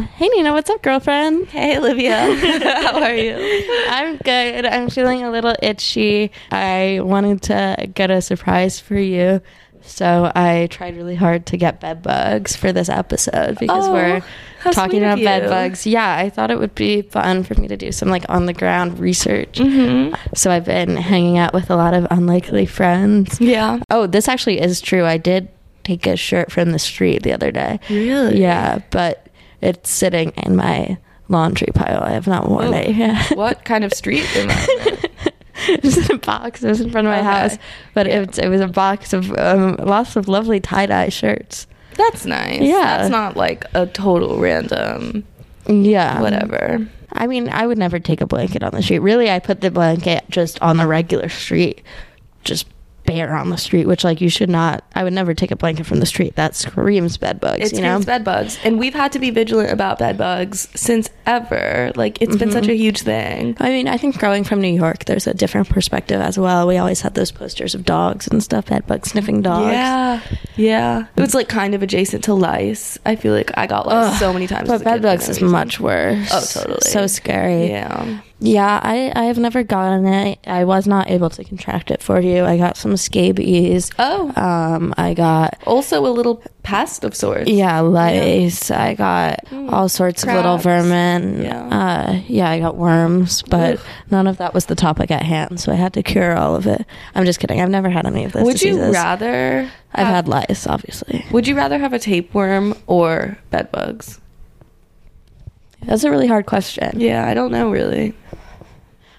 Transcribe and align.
Hey 0.00 0.28
Nina, 0.28 0.52
what's 0.52 0.70
up, 0.70 0.82
girlfriend? 0.82 1.48
Hey, 1.48 1.76
Olivia. 1.78 2.16
How 2.62 3.02
are 3.02 3.14
you? 3.14 3.34
I'm 3.88 4.16
good. 4.18 4.64
I'm 4.66 4.88
feeling 4.88 5.22
a 5.22 5.30
little 5.30 5.54
itchy. 5.62 6.30
I 6.50 7.00
wanted 7.02 7.42
to 7.42 7.88
get 7.94 8.10
a 8.10 8.22
surprise 8.22 8.80
for 8.80 8.98
you. 8.98 9.40
So 9.82 10.30
I 10.34 10.68
tried 10.70 10.96
really 10.96 11.14
hard 11.14 11.46
to 11.46 11.56
get 11.56 11.80
bed 11.80 12.02
bugs 12.02 12.54
for 12.54 12.72
this 12.72 12.88
episode 12.88 13.58
because 13.58 13.88
Oh, 13.88 13.92
we're 13.92 14.22
talking 14.72 15.02
about 15.02 15.18
bed 15.18 15.48
bugs. 15.48 15.86
Yeah, 15.86 16.16
I 16.16 16.30
thought 16.30 16.50
it 16.50 16.58
would 16.58 16.74
be 16.74 17.02
fun 17.02 17.42
for 17.44 17.54
me 17.54 17.66
to 17.68 17.76
do 17.76 17.90
some 17.90 18.08
like 18.08 18.24
on 18.28 18.46
the 18.46 18.52
ground 18.52 18.98
research. 18.98 19.58
Mm-hmm. 19.58 20.14
So 20.34 20.50
I've 20.50 20.66
been 20.66 20.96
hanging 20.96 21.38
out 21.38 21.54
with 21.54 21.70
a 21.70 21.76
lot 21.76 21.94
of 21.94 22.06
unlikely 22.10 22.66
friends. 22.66 23.40
Yeah. 23.40 23.80
Oh, 23.90 24.06
this 24.06 24.28
actually 24.28 24.60
is 24.60 24.80
true. 24.80 25.04
I 25.04 25.16
did 25.16 25.48
take 25.82 26.06
a 26.06 26.16
shirt 26.16 26.52
from 26.52 26.72
the 26.72 26.78
street 26.78 27.22
the 27.22 27.32
other 27.32 27.50
day. 27.50 27.80
Really? 27.88 28.40
Yeah, 28.40 28.80
but 28.90 29.26
it's 29.62 29.90
sitting 29.90 30.30
in 30.30 30.56
my 30.56 30.98
laundry 31.28 31.68
pile. 31.74 32.02
I 32.02 32.10
have 32.10 32.26
not 32.26 32.48
worn 32.48 32.74
it 32.74 32.94
yet. 32.94 33.30
What 33.36 33.64
kind 33.64 33.84
of 33.84 33.92
street 33.92 34.24
environment? 34.36 35.06
it 35.68 35.82
was 35.84 35.96
in 36.10 36.16
a 36.16 36.18
box. 36.18 36.62
It 36.64 36.68
was 36.68 36.80
in 36.80 36.90
front 36.90 37.06
of 37.06 37.12
my 37.12 37.18
Okay. 37.20 37.26
house, 37.26 37.58
but 37.94 38.06
Yeah. 38.06 38.20
it, 38.20 38.26
was, 38.28 38.38
it 38.38 38.48
was 38.48 38.60
a 38.60 38.66
box 38.68 39.12
of 39.12 39.30
um, 39.38 39.76
lots 39.76 40.16
of 40.16 40.28
lovely 40.28 40.60
tie 40.60 40.86
dye 40.86 41.08
shirts. 41.08 41.66
That's 41.94 42.24
nice. 42.26 42.62
Yeah. 42.62 42.98
That's 42.98 43.10
not 43.10 43.36
like 43.36 43.64
a 43.74 43.86
total 43.86 44.38
random 44.38 45.24
Yeah, 45.66 46.20
whatever. 46.22 46.88
I 47.12 47.26
mean, 47.26 47.48
I 47.48 47.66
would 47.66 47.76
never 47.78 47.98
take 47.98 48.20
a 48.20 48.26
blanket 48.26 48.62
on 48.62 48.70
the 48.72 48.82
street. 48.82 49.00
Really, 49.00 49.30
I 49.30 49.38
put 49.40 49.60
the 49.60 49.70
blanket 49.70 50.24
just 50.30 50.60
on 50.62 50.76
the 50.78 50.86
regular 50.86 51.28
street, 51.28 51.82
just 52.44 52.66
bare 53.10 53.34
on 53.36 53.50
the 53.50 53.56
street, 53.58 53.86
which 53.86 54.04
like 54.04 54.20
you 54.20 54.28
should 54.28 54.48
not. 54.50 54.84
I 54.94 55.02
would 55.04 55.12
never 55.12 55.34
take 55.34 55.50
a 55.50 55.56
blanket 55.56 55.84
from 55.86 55.98
the 56.00 56.06
street. 56.06 56.36
That 56.36 56.54
screams 56.54 57.16
bed 57.16 57.40
bugs. 57.40 57.60
It 57.60 57.76
you 57.76 57.82
know. 57.82 57.88
screams 57.88 58.06
bed 58.06 58.24
bugs. 58.24 58.58
And 58.62 58.78
we've 58.78 58.94
had 58.94 59.12
to 59.12 59.18
be 59.18 59.30
vigilant 59.30 59.72
about 59.72 59.98
bed 59.98 60.16
bugs 60.16 60.68
since 60.74 61.10
ever. 61.26 61.90
Like, 61.96 62.20
it's 62.22 62.36
been 62.36 62.50
such 62.52 62.60
Mm-hmm. 62.64 62.70
a 62.70 62.74
huge 62.74 63.00
thing. 63.02 63.56
I 63.58 63.70
mean, 63.70 63.88
I 63.88 63.96
think 63.96 64.18
growing 64.18 64.44
from 64.44 64.60
New 64.60 64.72
York, 64.72 65.06
there's 65.06 65.26
a 65.26 65.34
different 65.34 65.68
perspective 65.68 66.20
as 66.20 66.38
well. 66.38 66.66
We 66.68 66.76
always 66.76 67.00
had 67.00 67.14
those 67.14 67.30
posters 67.32 67.74
of 67.74 67.84
dogs 67.84 68.28
and 68.28 68.42
stuff, 68.42 68.66
bed 68.66 68.86
bug 68.86 69.06
sniffing 69.06 69.42
dogs. 69.42 69.72
Yeah. 69.72 70.20
Yeah. 70.56 71.06
It 71.16 71.20
was 71.20 71.34
like 71.34 71.48
kind 71.48 71.74
of 71.74 71.82
adjacent 71.82 72.24
to 72.24 72.34
lice. 72.34 72.98
I 73.06 73.16
feel 73.16 73.32
like 73.34 73.50
I 73.56 73.66
got 73.66 73.86
lice 73.86 74.12
Ugh, 74.14 74.18
so 74.20 74.32
many 74.32 74.46
times. 74.46 74.68
But 74.68 74.84
bed 74.84 75.02
bugs 75.02 75.28
is 75.28 75.38
reason. 75.40 75.50
much 75.50 75.80
worse. 75.80 76.28
Oh, 76.32 76.60
totally. 76.60 76.80
So 76.82 77.06
scary. 77.06 77.68
Yeah. 77.70 78.20
Yeah, 78.42 78.80
I, 78.82 79.12
I 79.14 79.24
have 79.24 79.38
never 79.38 79.62
gotten 79.62 80.06
it. 80.06 80.38
I 80.46 80.64
was 80.64 80.86
not 80.86 81.10
able 81.10 81.28
to 81.28 81.44
contract 81.44 81.90
it 81.90 82.02
for 82.02 82.18
you. 82.20 82.44
I 82.46 82.56
got 82.56 82.78
some 82.78 82.96
scabies. 82.96 83.90
Oh. 83.98 84.32
Um, 84.34 84.94
I 84.96 85.12
got 85.12 85.60
Also 85.66 86.06
a 86.06 86.08
little 86.08 86.42
pest 86.62 87.04
of 87.04 87.14
sorts. 87.14 87.50
yeah 87.50 87.80
lice. 87.80 88.70
I 88.70 88.94
got 88.94 89.40
all 89.68 89.90
sorts 89.90 90.22
of 90.24 90.30
little 90.32 90.56
vermin. 90.56 91.42
Yeah. 91.42 91.64
Uh, 91.66 92.20
yeah, 92.28 92.48
I 92.48 92.58
got 92.60 92.76
worms, 92.76 93.42
but 93.42 93.78
none 94.10 94.26
of 94.26 94.38
that 94.38 94.54
was 94.54 94.66
the 94.66 94.74
topic 94.74 95.10
at 95.10 95.22
hand. 95.22 95.60
So 95.60 95.70
I 95.70 95.74
had 95.74 95.92
to 95.92 96.02
cure 96.02 96.34
all 96.36 96.56
of 96.56 96.66
it. 96.66 96.86
I'm 97.14 97.26
just 97.26 97.40
kidding. 97.40 97.60
I've 97.60 97.68
never 97.70 97.90
had 97.90 98.06
any 98.06 98.24
of 98.24 98.32
this. 98.32 98.42
Would 98.42 98.62
you 98.62 98.80
rather? 98.90 99.70
I've 99.92 100.06
have- 100.06 100.14
had 100.14 100.28
lice, 100.28 100.66
obviously. 100.66 101.26
Would 101.30 101.46
you 101.46 101.56
rather 101.56 101.78
have 101.78 101.92
a 101.92 101.98
tapeworm 101.98 102.74
or 102.86 103.36
bed 103.50 103.70
bugs? 103.70 104.18
That's 105.82 106.04
a 106.04 106.10
really 106.10 106.26
hard 106.26 106.44
question. 106.46 107.00
Yeah, 107.00 107.26
I 107.26 107.32
don't 107.34 107.50
know 107.52 107.70
really. 107.70 108.14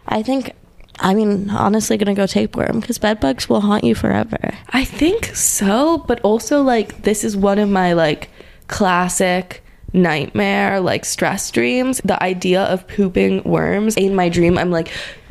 I 0.07 0.23
think. 0.23 0.53
I 0.99 1.15
mean, 1.15 1.49
honestly, 1.49 1.97
gonna 1.97 2.13
go 2.13 2.27
tapeworm 2.27 2.79
because 2.79 2.99
bed 2.99 3.19
bugs 3.19 3.49
will 3.49 3.61
haunt 3.61 3.83
you 3.83 3.95
forever. 3.95 4.53
I 4.69 4.83
think 4.83 5.25
so, 5.33 5.99
but 6.05 6.19
also 6.21 6.61
like 6.61 7.03
this 7.03 7.23
is 7.23 7.35
one 7.35 7.57
of 7.57 7.69
my 7.69 7.93
like 7.93 8.29
classic 8.67 9.63
nightmare 9.93 10.79
like 10.79 11.03
stress 11.03 11.51
dreams 11.51 11.99
the 12.05 12.21
idea 12.23 12.63
of 12.63 12.87
pooping 12.87 13.43
worms 13.43 13.97
in 13.97 14.15
my 14.15 14.29
dream 14.29 14.57
i'm 14.57 14.71
like 14.71 14.89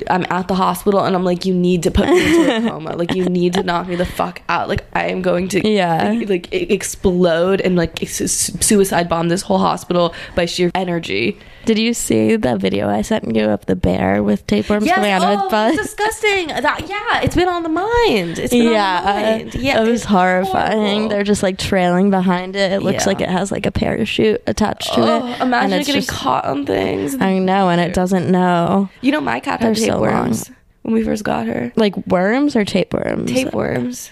i'm 0.09 0.25
at 0.31 0.49
the 0.49 0.55
hospital 0.55 1.01
and 1.05 1.15
i'm 1.15 1.25
like 1.25 1.45
you 1.45 1.53
need 1.55 1.83
to 1.83 1.91
put 1.91 2.09
me 2.09 2.19
into 2.25 2.57
a 2.57 2.61
coma 2.71 2.97
like 2.97 3.15
you 3.15 3.25
need 3.27 3.53
to 3.55 3.63
knock 3.63 3.87
me 3.89 3.95
the 3.97 4.07
fuck 4.07 4.41
out 4.49 4.69
like 4.69 4.85
i 4.95 5.07
am 5.09 5.21
going 5.23 5.49
to 5.49 5.67
Yeah. 5.69 6.13
like 6.27 6.53
e- 6.55 6.67
explode 6.71 7.61
and 7.61 7.77
like 7.77 7.99
su- 8.09 8.27
suicide 8.29 9.09
bomb 9.09 9.29
this 9.29 9.43
whole 9.43 9.59
hospital 9.59 10.15
by 10.35 10.47
sheer 10.47 10.71
energy 10.75 11.39
Did 11.67 11.79
you 11.79 11.93
see 11.93 12.37
the 12.37 12.57
video 12.57 12.89
I 12.89 13.03
sent 13.03 13.37
you 13.37 13.45
of 13.45 13.67
the 13.67 13.77
bear 13.77 14.23
with 14.23 14.47
tapeworms 14.47 14.89
coming 14.89 15.11
out 15.11 15.23
of 15.23 15.29
oh, 15.29 15.45
its 15.45 15.51
butt? 15.53 15.75
it's 15.75 15.83
disgusting. 15.95 16.47
That, 16.49 16.89
yeah, 16.89 17.21
it's 17.23 17.35
been 17.37 17.49
on 17.49 17.63
the 17.63 17.69
mind. 17.69 18.39
It's 18.39 18.51
been 18.51 18.73
yeah, 18.73 18.97
on 18.99 19.05
the 19.05 19.11
uh, 19.11 19.15
mind. 19.45 19.55
Yeah, 19.57 19.83
it 19.85 19.87
was 19.89 20.05
horrifying. 20.05 20.79
horrible. 20.81 21.09
They're 21.11 21.23
just 21.23 21.43
like 21.43 21.59
trailing 21.59 22.09
behind 22.11 22.57
it. 22.57 22.73
It 22.73 22.81
looks 22.83 23.05
Yeah. 23.05 23.11
like 23.13 23.21
it 23.21 23.29
has 23.29 23.53
like 23.53 23.67
a 23.67 23.71
parachute 23.71 24.41
attached 24.47 24.95
to 24.95 25.01
Oh, 25.03 25.27
it. 25.27 25.41
imagine 25.43 25.73
and 25.73 25.81
it's 25.81 25.87
getting 25.87 26.01
just- 26.01 26.11
caught 26.11 26.47
on 26.47 26.65
things. 26.65 27.15
I 27.21 27.37
know, 27.39 27.69
and 27.69 27.79
it 27.81 27.93
doesn't 27.93 28.31
know. 28.31 28.89
You 29.03 29.13
know, 29.13 29.21
my 29.21 29.39
cat 29.39 29.61
They're 29.61 29.75
so 29.93 30.05
tapeworms 30.05 30.51
when 30.83 30.95
we 30.95 31.05
first 31.05 31.25
got 31.25 31.47
her. 31.47 31.73
Like 31.77 31.97
worms 32.07 32.57
or 32.57 32.65
tapeworms? 32.65 33.31
Tapeworms, 33.31 34.11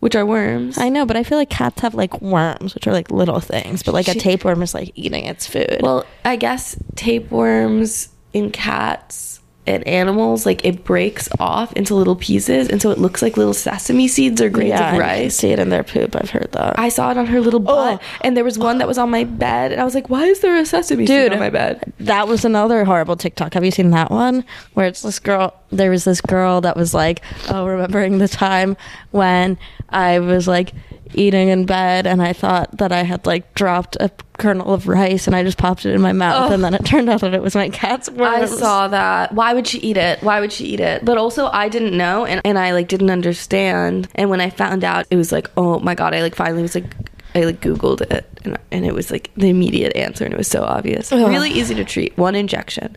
which 0.00 0.14
are 0.14 0.24
worms. 0.24 0.78
I 0.78 0.88
know, 0.88 1.04
but 1.06 1.16
I 1.16 1.22
feel 1.22 1.38
like 1.38 1.50
cats 1.50 1.80
have 1.82 1.94
like 1.94 2.20
worms, 2.20 2.74
which 2.74 2.86
are 2.86 2.92
like 2.92 3.10
little 3.10 3.40
things, 3.40 3.82
but 3.82 3.94
like 3.94 4.08
a 4.08 4.14
tapeworm 4.14 4.62
is 4.62 4.74
like 4.74 4.92
eating 4.94 5.24
its 5.24 5.46
food. 5.46 5.78
well, 5.82 6.04
I 6.24 6.36
guess 6.36 6.76
tapeworms 6.96 8.08
in 8.32 8.50
cats 8.50 9.37
and 9.68 9.86
animals, 9.86 10.46
like 10.46 10.64
it 10.64 10.82
breaks 10.84 11.28
off 11.38 11.72
into 11.74 11.94
little 11.94 12.16
pieces, 12.16 12.68
and 12.68 12.80
so 12.80 12.90
it 12.90 12.98
looks 12.98 13.22
like 13.22 13.36
little 13.36 13.54
sesame 13.54 14.08
seeds 14.08 14.40
or 14.40 14.48
grains 14.48 14.70
yeah, 14.70 14.92
of 14.92 14.98
rice. 14.98 15.36
see 15.36 15.50
it 15.50 15.58
in 15.58 15.68
their 15.68 15.84
poop. 15.84 16.16
I've 16.16 16.30
heard 16.30 16.50
that. 16.52 16.78
I 16.78 16.88
saw 16.88 17.10
it 17.10 17.18
on 17.18 17.26
her 17.26 17.40
little 17.40 17.60
oh. 17.62 17.64
butt, 17.64 18.02
and 18.22 18.36
there 18.36 18.44
was 18.44 18.58
one 18.58 18.78
that 18.78 18.88
was 18.88 18.98
on 18.98 19.10
my 19.10 19.24
bed, 19.24 19.72
and 19.72 19.80
I 19.80 19.84
was 19.84 19.94
like, 19.94 20.08
"Why 20.08 20.24
is 20.24 20.40
there 20.40 20.56
a 20.56 20.64
sesame 20.64 21.06
seed 21.06 21.30
Dude. 21.30 21.32
on 21.34 21.38
my 21.38 21.50
bed?" 21.50 21.92
That 22.00 22.26
was 22.26 22.44
another 22.44 22.84
horrible 22.84 23.16
TikTok. 23.16 23.54
Have 23.54 23.64
you 23.64 23.70
seen 23.70 23.90
that 23.90 24.10
one? 24.10 24.44
Where 24.74 24.86
it's 24.86 25.02
this 25.02 25.18
girl, 25.18 25.54
there 25.70 25.90
was 25.90 26.04
this 26.04 26.20
girl 26.20 26.60
that 26.62 26.76
was 26.76 26.94
like, 26.94 27.22
oh, 27.50 27.66
remembering 27.66 28.18
the 28.18 28.28
time 28.28 28.76
when 29.10 29.58
I 29.90 30.18
was 30.18 30.46
like 30.46 30.72
eating 31.14 31.48
in 31.48 31.64
bed 31.64 32.06
and 32.06 32.20
I 32.22 32.32
thought 32.34 32.76
that 32.78 32.92
I 32.92 33.02
had 33.02 33.24
like 33.26 33.54
dropped 33.54 33.96
a 33.98 34.10
kernel 34.36 34.74
of 34.74 34.86
rice 34.86 35.26
and 35.26 35.34
I 35.34 35.42
just 35.42 35.56
popped 35.56 35.86
it 35.86 35.94
in 35.94 36.00
my 36.02 36.12
mouth 36.12 36.50
Oh. 36.50 36.54
and 36.54 36.62
then 36.62 36.74
oh. 36.74 36.76
it 36.76 36.84
turned 36.84 37.08
out 37.08 37.22
that 37.22 37.32
it 37.32 37.40
was 37.42 37.54
my 37.54 37.70
cat's 37.70 38.10
worm. 38.10 38.34
I 38.34 38.44
saw 38.44 38.88
that. 38.88 39.32
Why 39.32 39.54
would 39.54 39.66
she 39.66 39.78
eat 39.78 39.96
it? 39.96 40.22
Why 40.22 40.40
would 40.40 40.52
she 40.52 40.66
eat 40.66 40.80
it? 40.80 41.04
But 41.04 41.16
also 41.16 41.46
I 41.46 41.68
didn't 41.70 41.96
know 41.96 42.26
and, 42.26 42.42
and 42.44 42.58
I 42.58 42.72
like 42.72 42.88
didn't 42.88 43.10
understand. 43.10 44.08
And 44.14 44.28
when 44.28 44.40
I 44.40 44.50
found 44.50 44.84
out 44.84 45.06
it 45.10 45.16
was 45.16 45.32
like, 45.32 45.50
oh 45.56 45.78
my 45.80 45.94
god, 45.94 46.14
I 46.14 46.20
like 46.20 46.34
finally 46.34 46.62
was 46.62 46.74
like 46.74 46.94
I 47.34 47.44
like 47.44 47.60
Googled 47.60 48.02
it 48.02 48.26
and, 48.44 48.58
and 48.70 48.84
it 48.84 48.94
was 48.94 49.10
like 49.10 49.30
the 49.36 49.48
immediate 49.48 49.96
answer 49.96 50.24
and 50.24 50.34
it 50.34 50.36
was 50.36 50.48
so 50.48 50.62
obvious. 50.62 51.10
Ugh. 51.10 51.28
Really 51.28 51.50
easy 51.50 51.74
to 51.74 51.84
treat. 51.84 52.16
One 52.18 52.34
injection. 52.34 52.96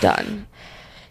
Done. 0.00 0.46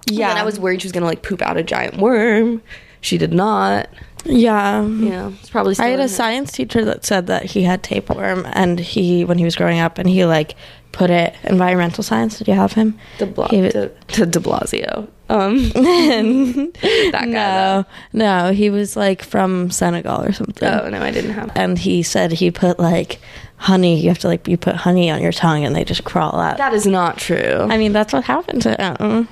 Yeah. 0.07 0.29
And 0.29 0.39
I 0.39 0.44
was 0.44 0.59
worried 0.59 0.81
she 0.81 0.85
was 0.88 0.91
gonna 0.91 1.05
like 1.05 1.21
poop 1.21 1.41
out 1.41 1.57
a 1.57 1.63
giant 1.63 1.97
worm. 1.97 2.61
She 3.01 3.17
did 3.17 3.33
not. 3.33 3.89
Yeah. 4.25 4.86
Yeah. 4.86 5.31
It's 5.40 5.50
probably 5.50 5.75
still 5.75 5.86
I 5.86 5.90
had 5.90 6.00
a 6.00 6.08
science 6.09 6.52
teacher 6.52 6.84
that 6.86 7.06
said 7.06 7.28
that 7.28 7.46
he 7.46 7.63
had 7.63 7.84
tapeworm 7.84 8.46
and 8.53 8.80
he, 8.80 9.24
when 9.24 9.38
he 9.38 9.46
was 9.46 9.56
growing 9.56 9.80
up, 9.80 9.97
and 9.97 10.09
he 10.09 10.25
like 10.25 10.56
put 10.91 11.09
it 11.09 11.36
environmental 11.44 12.03
science. 12.03 12.38
Did 12.38 12.47
you 12.47 12.53
have 12.56 12.74
him? 12.74 12.97
De, 13.19 13.25
Bla- 13.25 13.50
He- 13.50 13.62
de, 13.62 13.90
to 13.90 14.25
de 14.25 14.40
Blasio. 14.40 15.08
Um, 15.28 15.69
that 15.74 17.12
guy. 17.13 17.25
no, 17.25 17.86
no, 18.13 18.52
he 18.53 18.69
was 18.69 18.96
like 18.96 19.24
from 19.24 19.72
Senegal 19.72 20.22
or 20.24 20.31
something. 20.31 20.68
Oh 20.68 20.88
no, 20.90 21.02
I 21.02 21.12
didn't 21.12 21.31
have. 21.31 21.52
and 21.56 21.78
he 21.80 22.03
said 22.03 22.31
he 22.31 22.52
put 22.52 22.80
like 22.80 23.19
honey. 23.57 24.00
You 24.00 24.09
have 24.09 24.19
to 24.19 24.28
like 24.28 24.47
you 24.47 24.56
put 24.57 24.75
honey 24.75 25.09
on 25.09 25.22
your 25.22 25.31
tongue 25.31 25.66
and 25.66 25.75
they 25.75 25.84
just 25.84 26.03
crawl 26.03 26.40
out. 26.40 26.57
That 26.57 26.74
is 26.74 26.86
not 26.86 27.18
true. 27.18 27.68
I 27.69 27.78
mean, 27.78 27.92
that's 27.92 28.13
what 28.13 28.24
happened 28.24 28.62
to 28.63 28.72
him. 28.80 29.28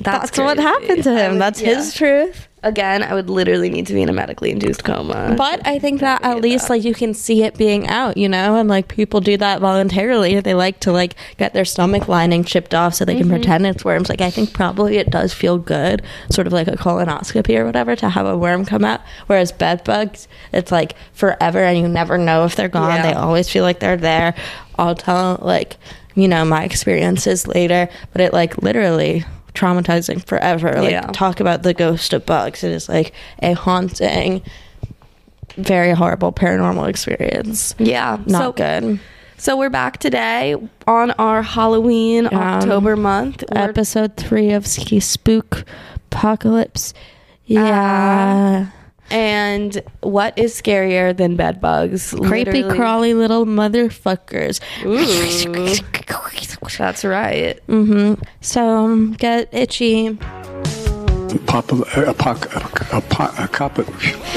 That's, 0.00 0.36
what 0.38 0.58
happened 0.58 1.04
to 1.04 1.10
I 1.10 1.20
him. 1.30 1.38
that's 1.38 1.60
yeah. 1.62 1.76
his 1.76 1.94
truth. 1.94 2.48
Again, 2.66 3.04
I 3.04 3.14
would 3.14 3.30
literally 3.30 3.70
need 3.70 3.86
to 3.86 3.94
be 3.94 4.02
in 4.02 4.08
a 4.08 4.12
medically 4.12 4.50
induced 4.50 4.82
coma. 4.82 5.36
But 5.38 5.64
I 5.64 5.78
think 5.78 6.00
that 6.00 6.24
at 6.24 6.40
least 6.40 6.66
that. 6.66 6.74
like 6.74 6.84
you 6.84 6.94
can 6.94 7.14
see 7.14 7.44
it 7.44 7.56
being 7.56 7.86
out, 7.86 8.16
you 8.16 8.28
know, 8.28 8.56
and 8.56 8.68
like 8.68 8.88
people 8.88 9.20
do 9.20 9.36
that 9.36 9.60
voluntarily. 9.60 10.40
They 10.40 10.54
like 10.54 10.80
to 10.80 10.90
like 10.90 11.14
get 11.36 11.54
their 11.54 11.64
stomach 11.64 12.08
lining 12.08 12.42
chipped 12.42 12.74
off 12.74 12.94
so 12.94 13.04
they 13.04 13.14
can 13.14 13.26
mm-hmm. 13.26 13.36
pretend 13.36 13.66
it's 13.66 13.84
worms. 13.84 14.08
Like 14.08 14.20
I 14.20 14.30
think 14.30 14.52
probably 14.52 14.96
it 14.96 15.10
does 15.10 15.32
feel 15.32 15.58
good, 15.58 16.02
sort 16.28 16.48
of 16.48 16.52
like 16.52 16.66
a 16.66 16.72
colonoscopy 16.72 17.56
or 17.56 17.64
whatever, 17.64 17.94
to 17.94 18.08
have 18.08 18.26
a 18.26 18.36
worm 18.36 18.64
come 18.64 18.84
out. 18.84 19.00
Whereas 19.28 19.52
bed 19.52 19.84
bugs, 19.84 20.26
it's 20.52 20.72
like 20.72 20.96
forever 21.12 21.60
and 21.60 21.78
you 21.78 21.86
never 21.86 22.18
know 22.18 22.44
if 22.46 22.56
they're 22.56 22.68
gone. 22.68 22.96
Yeah. 22.96 23.02
They 23.02 23.12
always 23.12 23.48
feel 23.48 23.62
like 23.62 23.78
they're 23.78 23.96
there. 23.96 24.34
I'll 24.76 24.96
tell 24.96 25.38
like 25.40 25.76
you 26.16 26.26
know 26.26 26.44
my 26.44 26.64
experiences 26.64 27.46
later, 27.46 27.88
but 28.12 28.20
it 28.20 28.32
like 28.32 28.60
literally 28.62 29.24
traumatizing 29.56 30.24
forever. 30.26 30.72
Like 30.80 30.90
Yeah. 30.92 31.00
talk 31.12 31.40
about 31.40 31.62
the 31.62 31.74
ghost 31.74 32.12
of 32.12 32.24
bugs. 32.26 32.62
It 32.62 32.72
is 32.72 32.88
like 32.88 33.12
a 33.42 33.54
haunting 33.54 34.42
very 35.56 35.92
horrible 35.92 36.32
paranormal 36.32 36.86
experience. 36.88 37.74
yeah, 37.78 38.18
Not 38.26 38.42
so, 38.42 38.52
good. 38.52 39.00
So 39.38 39.56
we're 39.56 39.70
back 39.70 39.98
today 39.98 40.54
on 40.86 41.12
our 41.12 41.40
Halloween 41.42 42.28
Yeah. 42.30 42.56
October 42.56 42.94
month. 42.96 43.42
We're- 43.50 43.64
Episode 43.64 44.16
three 44.16 44.52
of 44.52 44.66
Ski 44.66 45.00
Spook 45.00 45.64
Apocalypse. 46.12 46.92
Yeah. 47.46 48.66
Um, 48.66 48.72
And 49.10 49.82
what 50.00 50.36
is 50.38 50.54
scarier 50.60 51.16
than 51.16 51.36
bed 51.36 51.60
bugs? 51.60 52.10
Creepy, 52.24 52.52
Literally- 52.62 52.76
crawly 52.76 53.14
little 53.14 53.46
motherfuckers. 53.46 54.60
Ooh. 54.84 55.74
That's 56.78 57.04
right. 57.04 57.60
Mm-hmm. 57.68 58.20
So 58.40 58.66
um, 58.66 59.12
get 59.12 59.48
itchy. 59.52 60.14
Pop, 61.46 61.72
uh, 61.72 61.76
apoc, 61.76 62.38
apoc, 62.48 63.28
apoc, 63.48 63.84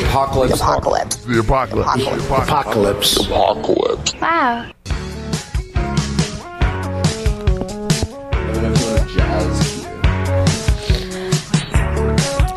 Apocalypse. 0.06 0.60
Apocalypse. 0.60 1.16
The 1.18 1.40
apocalypse. 1.40 2.04
Apocalypse. 2.30 3.18
Apocalypse. 3.26 4.16
Wow. 4.22 4.72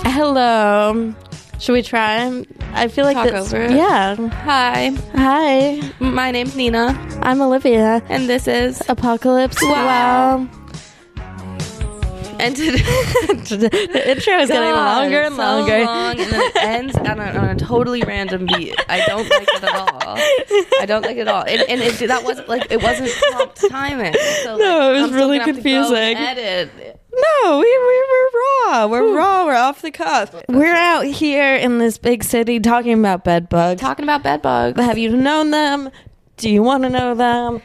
Hello. 0.05 1.15
Should 1.63 1.75
we 1.75 1.83
try? 1.83 2.45
I 2.73 2.89
feel 2.89 3.05
like 3.05 3.15
Talk 3.17 3.27
this. 3.31 3.53
over 3.55 3.63
it? 3.63 3.71
Yeah. 3.71 4.17
Hi, 4.17 4.89
Hi, 5.15 5.93
my 6.01 6.33
name's 6.33 6.57
Nina, 6.57 6.89
I'm 7.23 7.41
Olivia. 7.41 8.03
and 8.09 8.29
this 8.29 8.49
is. 8.49 8.83
Apocalypse. 8.89 9.63
Wow. 9.63 9.69
Wow. 10.49 10.49
And 12.41 12.57
today, 12.57 12.79
the 12.83 14.03
intro 14.11 14.39
is 14.39 14.49
getting 14.49 14.71
God, 14.73 15.03
longer 15.03 15.21
and 15.21 15.37
so 15.37 15.43
longer. 15.43 15.85
long, 15.85 16.19
and 16.19 16.33
then 16.33 16.41
it 16.43 16.57
ends 16.57 16.97
on 16.97 17.21
a, 17.21 17.25
on 17.39 17.49
a 17.51 17.55
totally 17.55 18.03
random 18.03 18.47
beat. 18.47 18.75
I 18.89 19.07
don't 19.07 19.29
like 19.31 19.43
it 19.49 19.63
at 19.63 19.73
all. 19.77 20.01
I 20.81 20.85
don't 20.85 21.03
like 21.03 21.17
it 21.19 21.21
at 21.21 21.29
all. 21.29 21.45
And, 21.45 21.63
and 21.69 21.81
it, 21.81 22.09
that 22.09 22.25
wasn't 22.25 22.49
like 22.49 22.67
it 22.73 22.83
wasn't 22.83 23.13
prompt 23.31 23.61
timing. 23.71 24.15
So, 24.43 24.55
like, 24.55 24.59
No, 24.59 24.91
it 24.91 25.03
was 25.03 25.11
I'm 25.13 25.15
really 25.17 25.39
gonna 25.39 25.53
have 25.53 25.63
to 25.63 25.63
confusing. 25.63 26.17
Edit. 26.17 26.71
No, 27.15 27.59
we, 27.59 27.65
we, 27.65 28.05
we're 28.11 28.41
raw. 28.71 28.87
We're 28.87 29.15
raw. 29.17 29.45
We're 29.45 29.55
off 29.55 29.83
the 29.83 29.91
cuff. 29.91 30.35
We're 30.49 30.75
out 30.75 31.05
here 31.05 31.55
in 31.57 31.79
this 31.79 31.99
big 31.99 32.25
city 32.25 32.59
talking 32.59 32.99
about 32.99 33.23
bed 33.25 33.49
bugs. 33.49 33.81
Talking 33.81 34.05
about 34.05 34.23
bed 34.23 34.41
bugs. 34.41 34.81
Have 34.81 34.97
you 34.99 35.15
known 35.15 35.51
them? 35.51 35.91
Do 36.39 36.49
you 36.49 36.63
want 36.63 36.85
to 36.85 36.89
know 36.91 37.15
them? 37.15 37.61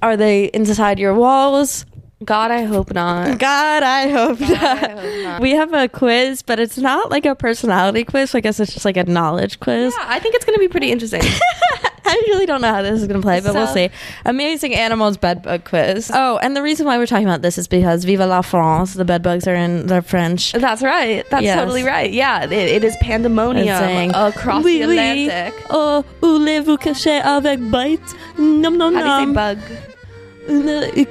Are 0.00 0.16
they 0.16 0.44
inside 0.46 0.98
your 0.98 1.14
walls? 1.14 1.86
God, 2.24 2.52
I 2.52 2.62
hope 2.62 2.92
not. 2.92 3.38
God, 3.38 3.82
I 3.82 4.08
hope 4.08 4.38
not. 4.40 4.62
I 4.62 4.76
hope 4.90 5.24
not. 5.24 5.40
We 5.42 5.52
have 5.52 5.72
a 5.72 5.88
quiz, 5.88 6.42
but 6.42 6.60
it's 6.60 6.78
not 6.78 7.10
like 7.10 7.26
a 7.26 7.34
personality 7.34 8.04
quiz. 8.04 8.30
So 8.30 8.38
I 8.38 8.40
guess 8.40 8.60
it's 8.60 8.72
just 8.72 8.84
like 8.84 8.96
a 8.96 9.04
knowledge 9.04 9.58
quiz. 9.58 9.92
Yeah, 9.98 10.06
I 10.08 10.20
think 10.20 10.36
it's 10.36 10.44
gonna 10.44 10.58
be 10.58 10.68
pretty 10.68 10.92
interesting. 10.92 11.22
I 12.12 12.22
really 12.28 12.46
don't 12.46 12.60
know 12.60 12.72
how 12.72 12.82
this 12.82 13.00
is 13.00 13.06
going 13.08 13.20
to 13.20 13.24
play, 13.24 13.40
but 13.40 13.54
we'll 13.54 13.66
see. 13.66 13.88
Amazing 14.24 14.74
Animals 14.74 15.16
Bedbug 15.16 15.64
Quiz. 15.64 16.10
Oh, 16.12 16.38
and 16.42 16.54
the 16.56 16.62
reason 16.62 16.84
why 16.86 16.98
we're 16.98 17.06
talking 17.06 17.26
about 17.26 17.42
this 17.42 17.56
is 17.58 17.66
because 17.66 18.04
Viva 18.04 18.26
la 18.26 18.42
France, 18.42 18.94
the 18.94 19.04
bedbugs 19.04 19.46
are 19.48 19.54
in 19.54 19.86
the 19.86 20.02
French. 20.02 20.52
That's 20.52 20.82
right. 20.82 21.24
That's 21.30 21.42
Yes. 21.44 21.56
totally 21.58 21.82
right. 21.84 22.12
Yeah, 22.12 22.44
it, 22.44 22.52
it 22.52 22.84
is 22.84 22.96
pandemonium 23.00 23.66
saying, 23.66 24.10
across 24.14 24.62
"Oui, 24.64 24.80
the 24.80 24.86
oui. 24.88 24.98
Atlantic. 25.28 25.64
Oh, 25.70 26.04
voulez-vous 26.20 26.76
cacher 26.78 27.20
avec 27.24 27.58
bite? 27.70 28.00
Nom 28.38 28.76
nom 28.76 28.94
How 28.94 29.02
do 29.02 29.08
you 29.08 29.18
say 29.18 29.24
nom. 29.26 29.34
bug? 29.34 29.58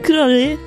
Crawly. 0.04 0.58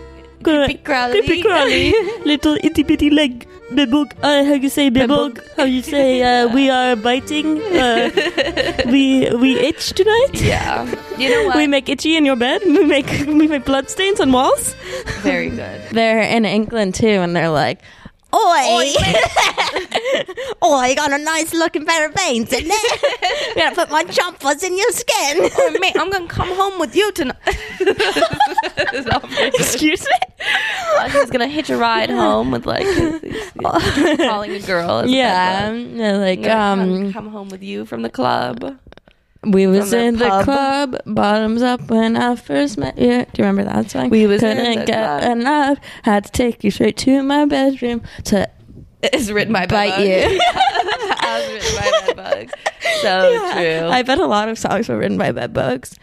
Creepy 0.43 0.75
crawly. 0.85 1.23
Creepy 1.23 1.43
crawly. 1.43 1.95
Little 2.25 2.57
itty 2.63 2.83
bitty 2.83 3.11
leg. 3.11 3.47
Bebug. 3.71 4.13
Uh, 4.23 4.45
how 4.45 4.55
you 4.55 4.69
say 4.69 4.91
bebug? 4.91 5.35
Bebug. 5.39 5.57
How 5.57 5.65
you 5.65 5.83
say 5.83 6.23
uh, 6.23 6.49
we 6.49 6.69
are 6.79 6.97
biting? 6.97 7.61
Uh, 7.63 8.11
we 8.87 9.31
we 9.35 9.59
itch 9.59 9.93
tonight? 9.95 10.31
Yeah. 10.35 10.85
You 11.17 11.31
know 11.31 11.47
what? 11.47 11.57
We 11.57 11.67
make 11.67 11.89
itchy 11.89 12.17
in 12.17 12.25
your 12.25 12.37
bed. 12.37 12.63
We 12.65 12.85
make 12.85 13.07
we 13.27 13.49
make 13.49 13.65
blood 13.65 13.89
stains 13.89 14.21
on 14.21 14.33
walls. 14.33 14.75
Very 15.23 15.49
good. 15.49 15.81
They're 15.93 16.21
in 16.21 16.45
England 16.45 16.95
too, 16.95 17.07
and 17.25 17.35
they're 17.35 17.49
like, 17.51 17.81
"Oi, 18.35 18.95
oi, 20.63 20.87
you 20.89 20.97
got 20.97 21.13
a 21.13 21.19
nice 21.19 21.55
looking 21.55 21.85
pair 21.87 22.09
of 22.09 22.15
veins 22.15 22.53
in 22.53 22.67
there. 22.69 22.79
you 23.49 23.55
gotta 23.55 23.75
put 23.77 23.91
my 23.91 24.05
chompers 24.05 24.63
in 24.65 24.77
your 24.77 24.91
skin." 24.91 25.51
Oh, 25.65 25.71
mate, 25.81 25.97
I'm 25.97 26.11
gonna 26.11 26.27
come 26.27 26.49
home 26.49 26.79
with 26.79 26.95
you 26.97 27.11
tonight. 27.13 27.37
Excuse 29.55 30.05
me. 30.05 31.09
He's 31.11 31.31
gonna 31.31 31.47
hitch 31.49 31.71
a 31.71 31.77
ride 31.77 32.11
home 32.11 32.51
with 32.51 32.67
like 32.67 32.87
calling 34.19 34.53
a 34.53 34.61
girl. 34.61 35.07
Yeah, 35.07 35.71
bed 35.71 36.21
like 36.21 36.41
bug. 36.43 36.49
Come, 36.51 36.81
um, 36.81 37.13
come 37.13 37.29
home 37.29 37.49
with 37.49 37.63
you 37.63 37.85
from 37.87 38.03
the 38.03 38.11
club. 38.11 38.79
We 39.47 39.67
was 39.67 39.91
the 39.91 39.99
in 39.99 40.17
the 40.17 40.43
club, 40.43 40.97
bottoms 41.07 41.63
up 41.63 41.83
when 41.91 42.17
I 42.17 42.37
first 42.37 42.79
met 42.79 42.99
you. 42.99 43.25
Do 43.33 43.43
you 43.43 43.45
remember 43.45 43.65
that 43.65 43.91
song? 43.91 44.11
We 44.11 44.27
was 44.27 44.43
in 44.43 44.57
couldn't 44.57 44.81
the 44.81 44.87
get 44.87 45.21
club. 45.21 45.39
enough. 45.39 45.79
Had 46.03 46.25
to 46.25 46.33
take 46.33 46.65
you 46.65 46.71
straight 46.71 46.97
to 46.99 47.23
my 47.23 47.45
bedroom 47.47 48.03
to 48.25 48.49
It's 49.03 49.31
written 49.31 49.53
by 49.53 49.67
bite 49.67 49.97
Bed 49.97 50.33
you. 50.33 50.41
As 51.27 51.53
written 51.53 51.77
by 51.77 51.91
Bed 52.07 52.17
Bug. 52.17 52.51
So 53.03 53.53
true. 53.55 53.89
I 53.89 54.03
bet 54.03 54.19
a 54.19 54.27
lot 54.27 54.49
of 54.49 54.59
songs 54.59 54.89
were 54.89 54.99
written 54.99 55.19
by 55.19 55.33
bedbugs. 55.33 55.97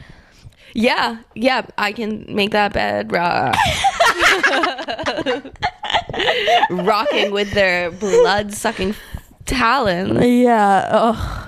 yeah, 0.74 1.18
yeah. 1.36 1.66
I 1.78 1.92
can 1.94 2.26
make 2.34 2.52
that 2.52 2.74
bed 2.74 3.12
rock. 3.12 3.56
Rocking 6.70 7.32
with 7.32 7.52
their 7.54 7.92
blood 7.92 8.54
sucking 8.54 8.96
talons. 9.46 10.24
Yeah. 10.26 10.88
Oh. 10.92 11.41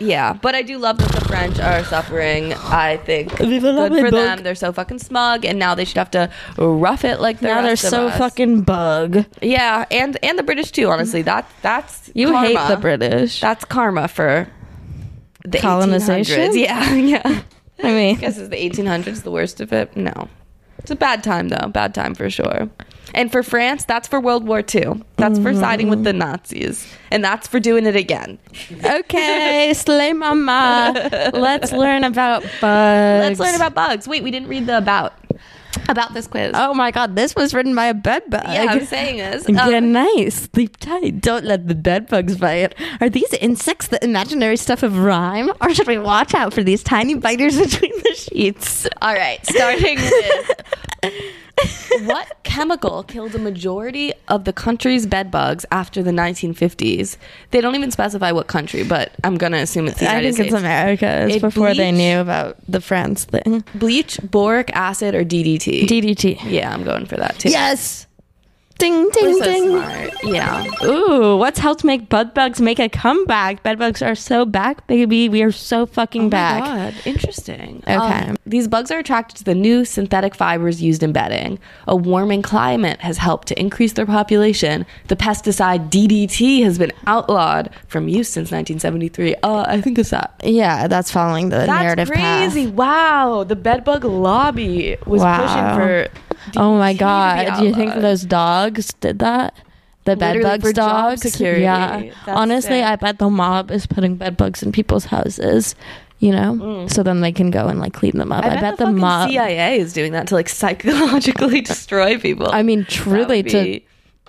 Yeah, 0.00 0.32
but 0.32 0.54
I 0.54 0.62
do 0.62 0.78
love 0.78 0.98
that 0.98 1.12
the 1.12 1.20
French 1.26 1.58
are 1.60 1.84
suffering. 1.84 2.52
I 2.52 2.96
think 2.98 3.36
good 3.36 3.62
for 3.62 4.10
them. 4.10 4.42
They're 4.42 4.54
so 4.54 4.72
fucking 4.72 4.98
smug, 4.98 5.44
and 5.44 5.58
now 5.58 5.74
they 5.74 5.84
should 5.84 5.98
have 5.98 6.10
to 6.12 6.30
rough 6.58 7.04
it 7.04 7.20
like 7.20 7.38
the 7.40 7.46
Now 7.46 7.62
they're 7.62 7.72
rest 7.72 7.84
of 7.84 7.90
so 7.90 8.06
us. 8.08 8.18
fucking 8.18 8.62
bug. 8.62 9.24
yeah, 9.40 9.84
and 9.90 10.18
and 10.22 10.38
the 10.38 10.42
British 10.42 10.72
too. 10.72 10.88
Honestly, 10.90 11.22
mm. 11.22 11.26
that 11.26 11.48
that's 11.62 12.10
You 12.14 12.32
karma. 12.32 12.46
hate 12.48 12.68
the 12.74 12.80
British. 12.80 13.40
That's 13.40 13.64
karma 13.64 14.08
for 14.08 14.48
the 15.44 15.58
Colonization? 15.58 16.52
1800s. 16.52 16.58
Yeah, 16.60 16.94
yeah. 16.94 17.42
I 17.82 17.88
mean, 17.92 18.16
I 18.16 18.20
guess 18.20 18.38
is 18.38 18.48
the 18.48 18.56
1800s 18.56 19.22
the 19.22 19.30
worst 19.30 19.60
of 19.60 19.72
it? 19.72 19.96
No, 19.96 20.28
it's 20.78 20.90
a 20.90 20.96
bad 20.96 21.22
time 21.22 21.48
though. 21.50 21.68
Bad 21.68 21.94
time 21.94 22.14
for 22.14 22.28
sure. 22.30 22.68
And 23.12 23.30
for 23.30 23.42
France, 23.42 23.84
that's 23.84 24.08
for 24.08 24.18
World 24.18 24.46
War 24.46 24.58
II. 24.60 25.02
That's 25.16 25.38
for 25.38 25.54
siding 25.54 25.88
with 25.88 26.04
the 26.04 26.12
Nazis, 26.12 26.86
and 27.10 27.22
that's 27.22 27.46
for 27.46 27.60
doing 27.60 27.86
it 27.86 27.94
again. 27.96 28.38
okay, 28.84 29.72
Slay 29.76 30.12
Mama. 30.12 31.30
Let's 31.34 31.72
learn 31.72 32.02
about 32.04 32.42
bugs. 32.60 32.60
Let's 32.60 33.40
learn 33.40 33.54
about 33.54 33.74
bugs. 33.74 34.08
Wait, 34.08 34.22
we 34.24 34.30
didn't 34.30 34.48
read 34.48 34.66
the 34.66 34.78
about 34.78 35.14
about 35.88 36.14
this 36.14 36.26
quiz. 36.26 36.52
Oh 36.54 36.72
my 36.74 36.90
god, 36.90 37.14
this 37.14 37.34
was 37.36 37.52
written 37.54 37.74
by 37.74 37.86
a 37.86 37.94
bed 37.94 38.22
bug. 38.30 38.42
yeah, 38.46 38.66
I'm 38.70 38.84
saying 38.86 39.18
this. 39.18 39.46
Get 39.46 39.74
Um, 39.74 39.92
nice, 39.92 40.48
sleep 40.52 40.76
tight. 40.78 41.20
Don't 41.20 41.44
let 41.44 41.68
the 41.68 41.74
bed 41.74 42.08
bugs 42.08 42.36
bite. 42.38 42.74
Are 43.00 43.08
these 43.10 43.32
insects 43.34 43.88
the 43.88 44.02
imaginary 44.02 44.56
stuff 44.56 44.82
of 44.82 44.98
rhyme, 44.98 45.50
or 45.60 45.72
should 45.74 45.86
we 45.86 45.98
watch 45.98 46.34
out 46.34 46.52
for 46.54 46.62
these 46.64 46.82
tiny 46.82 47.14
biters 47.14 47.58
between 47.60 47.92
the 48.02 48.14
sheets? 48.14 48.88
all 49.02 49.14
right, 49.14 49.44
starting 49.46 49.96
with 49.96 50.50
what 52.04 52.36
chemical 52.42 53.02
killed 53.04 53.34
a 53.34 53.38
majority 53.38 54.12
of 54.28 54.44
the 54.44 54.52
country's 54.52 55.06
bed 55.06 55.30
bugs 55.30 55.64
after 55.70 56.02
the 56.02 56.10
1950s? 56.10 57.16
They 57.50 57.60
don't 57.60 57.74
even 57.74 57.90
specify 57.90 58.32
what 58.32 58.46
country, 58.46 58.82
but 58.84 59.12
I'm 59.22 59.36
gonna 59.36 59.58
assume 59.58 59.86
it's 59.86 59.98
the 59.98 60.04
United 60.06 60.18
I 60.18 60.22
think 60.22 60.34
States. 60.36 60.52
it's 60.54 60.60
America. 60.60 61.24
It's 61.26 61.36
It 61.36 61.40
before 61.42 61.74
they 61.74 61.90
bleach- 61.90 61.94
knew 61.98 62.18
about 62.20 62.56
the 62.68 62.80
France 62.80 63.24
thing. 63.24 63.64
Bleach, 63.74 64.18
boric 64.22 64.70
acid, 64.74 65.14
or 65.14 65.24
DDT? 65.24 65.86
DDT. 65.86 66.40
Yeah, 66.50 66.72
I'm 66.72 66.84
going 66.84 67.06
for 67.06 67.16
that 67.16 67.38
too. 67.38 67.50
Yes. 67.50 68.06
Ding 68.76 69.04
We're 69.04 69.10
ding 69.12 69.38
so 69.38 69.44
ding. 69.44 69.68
smart. 69.70 70.10
Yeah. 70.24 70.66
Ooh, 70.84 71.36
what's 71.36 71.60
helped 71.60 71.84
make 71.84 72.08
bed 72.08 72.34
bugs 72.34 72.60
make 72.60 72.80
a 72.80 72.88
comeback? 72.88 73.62
Bed 73.62 73.78
bugs 73.78 74.02
are 74.02 74.16
so 74.16 74.44
back, 74.44 74.86
baby. 74.88 75.28
We 75.28 75.42
are 75.42 75.52
so 75.52 75.86
fucking 75.86 76.28
back. 76.28 76.64
Oh 76.64 76.66
my 76.68 76.90
God, 76.90 76.94
interesting. 77.06 77.82
Okay. 77.86 77.94
Um, 77.94 78.36
these 78.44 78.66
bugs 78.66 78.90
are 78.90 78.98
attracted 78.98 79.36
to 79.38 79.44
the 79.44 79.54
new 79.54 79.84
synthetic 79.84 80.34
fibers 80.34 80.82
used 80.82 81.02
in 81.04 81.12
bedding. 81.12 81.60
A 81.86 81.94
warming 81.94 82.42
climate 82.42 83.00
has 83.00 83.16
helped 83.18 83.46
to 83.48 83.60
increase 83.60 83.92
their 83.92 84.06
population. 84.06 84.86
The 85.06 85.16
pesticide 85.16 85.88
DDT 85.88 86.64
has 86.64 86.76
been 86.76 86.92
outlawed 87.06 87.70
from 87.86 88.08
use 88.08 88.28
since 88.28 88.50
1973. 88.50 89.36
Uh, 89.42 89.64
I 89.68 89.80
think 89.80 89.98
it's 89.98 90.10
that. 90.10 90.34
Yeah, 90.42 90.88
that's 90.88 91.12
following 91.12 91.48
the 91.50 91.58
That's 91.58 91.68
narrative 91.68 92.08
That's 92.08 92.20
crazy. 92.52 92.66
path. 92.66 92.74
Wow. 92.74 93.44
The 93.44 93.56
bed 93.56 93.84
bug 93.84 94.04
lobby 94.04 94.96
was 95.06 95.22
Wow. 95.22 95.40
pushing 95.46 95.78
for. 95.78 96.23
Oh 96.56 96.76
my 96.76 96.92
DDT 96.92 96.98
to 96.98 96.98
be 96.98 96.98
god! 96.98 97.58
Do 97.58 97.66
you 97.66 97.74
think 97.74 97.94
those 97.94 98.24
dogs 98.24 98.92
did 98.94 99.18
that? 99.20 99.54
The 100.04 100.16
bed 100.16 100.36
Literally 100.36 100.58
bugs 100.58 100.72
dogs. 100.74 101.22
security. 101.22 101.62
Yeah. 101.62 102.00
That's 102.26 102.28
Honestly, 102.28 102.80
sick. 102.80 102.84
I 102.84 102.96
bet 102.96 103.18
the 103.18 103.30
mob 103.30 103.70
is 103.70 103.86
putting 103.86 104.16
bed 104.16 104.36
bugs 104.36 104.62
in 104.62 104.70
people's 104.70 105.06
houses. 105.06 105.74
You 106.20 106.30
know, 106.30 106.86
so 106.88 107.02
then 107.02 107.20
they 107.20 107.32
can 107.32 107.50
go 107.50 107.66
and 107.66 107.80
like 107.80 107.92
clean 107.92 108.16
them 108.16 108.32
up. 108.32 108.44
Mm. 108.44 108.56
I, 108.56 108.60
bet, 108.60 108.78
the, 108.78 108.86
the 108.86 108.92
mob. 108.92 109.28
CIA 109.28 109.78
is 109.78 109.92
doing 109.92 110.12
that 110.12 110.28
to 110.28 110.34
like 110.34 110.48
psychologically 110.48 111.60
destroy 111.62 112.18
people. 112.18 112.48
I 112.50 112.62
mean, 112.62 112.86
truly, 112.86 113.42
to 113.42 113.80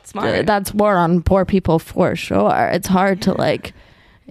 smart. 0.03 0.45
that's 0.45 0.73
war 0.73 0.97
on 0.97 1.21
poor 1.21 1.45
people 1.45 1.79
for 1.79 2.15
sure. 2.15 2.69
It's 2.73 2.87
hard 2.87 3.21
to 3.23 3.33
like. 3.33 3.73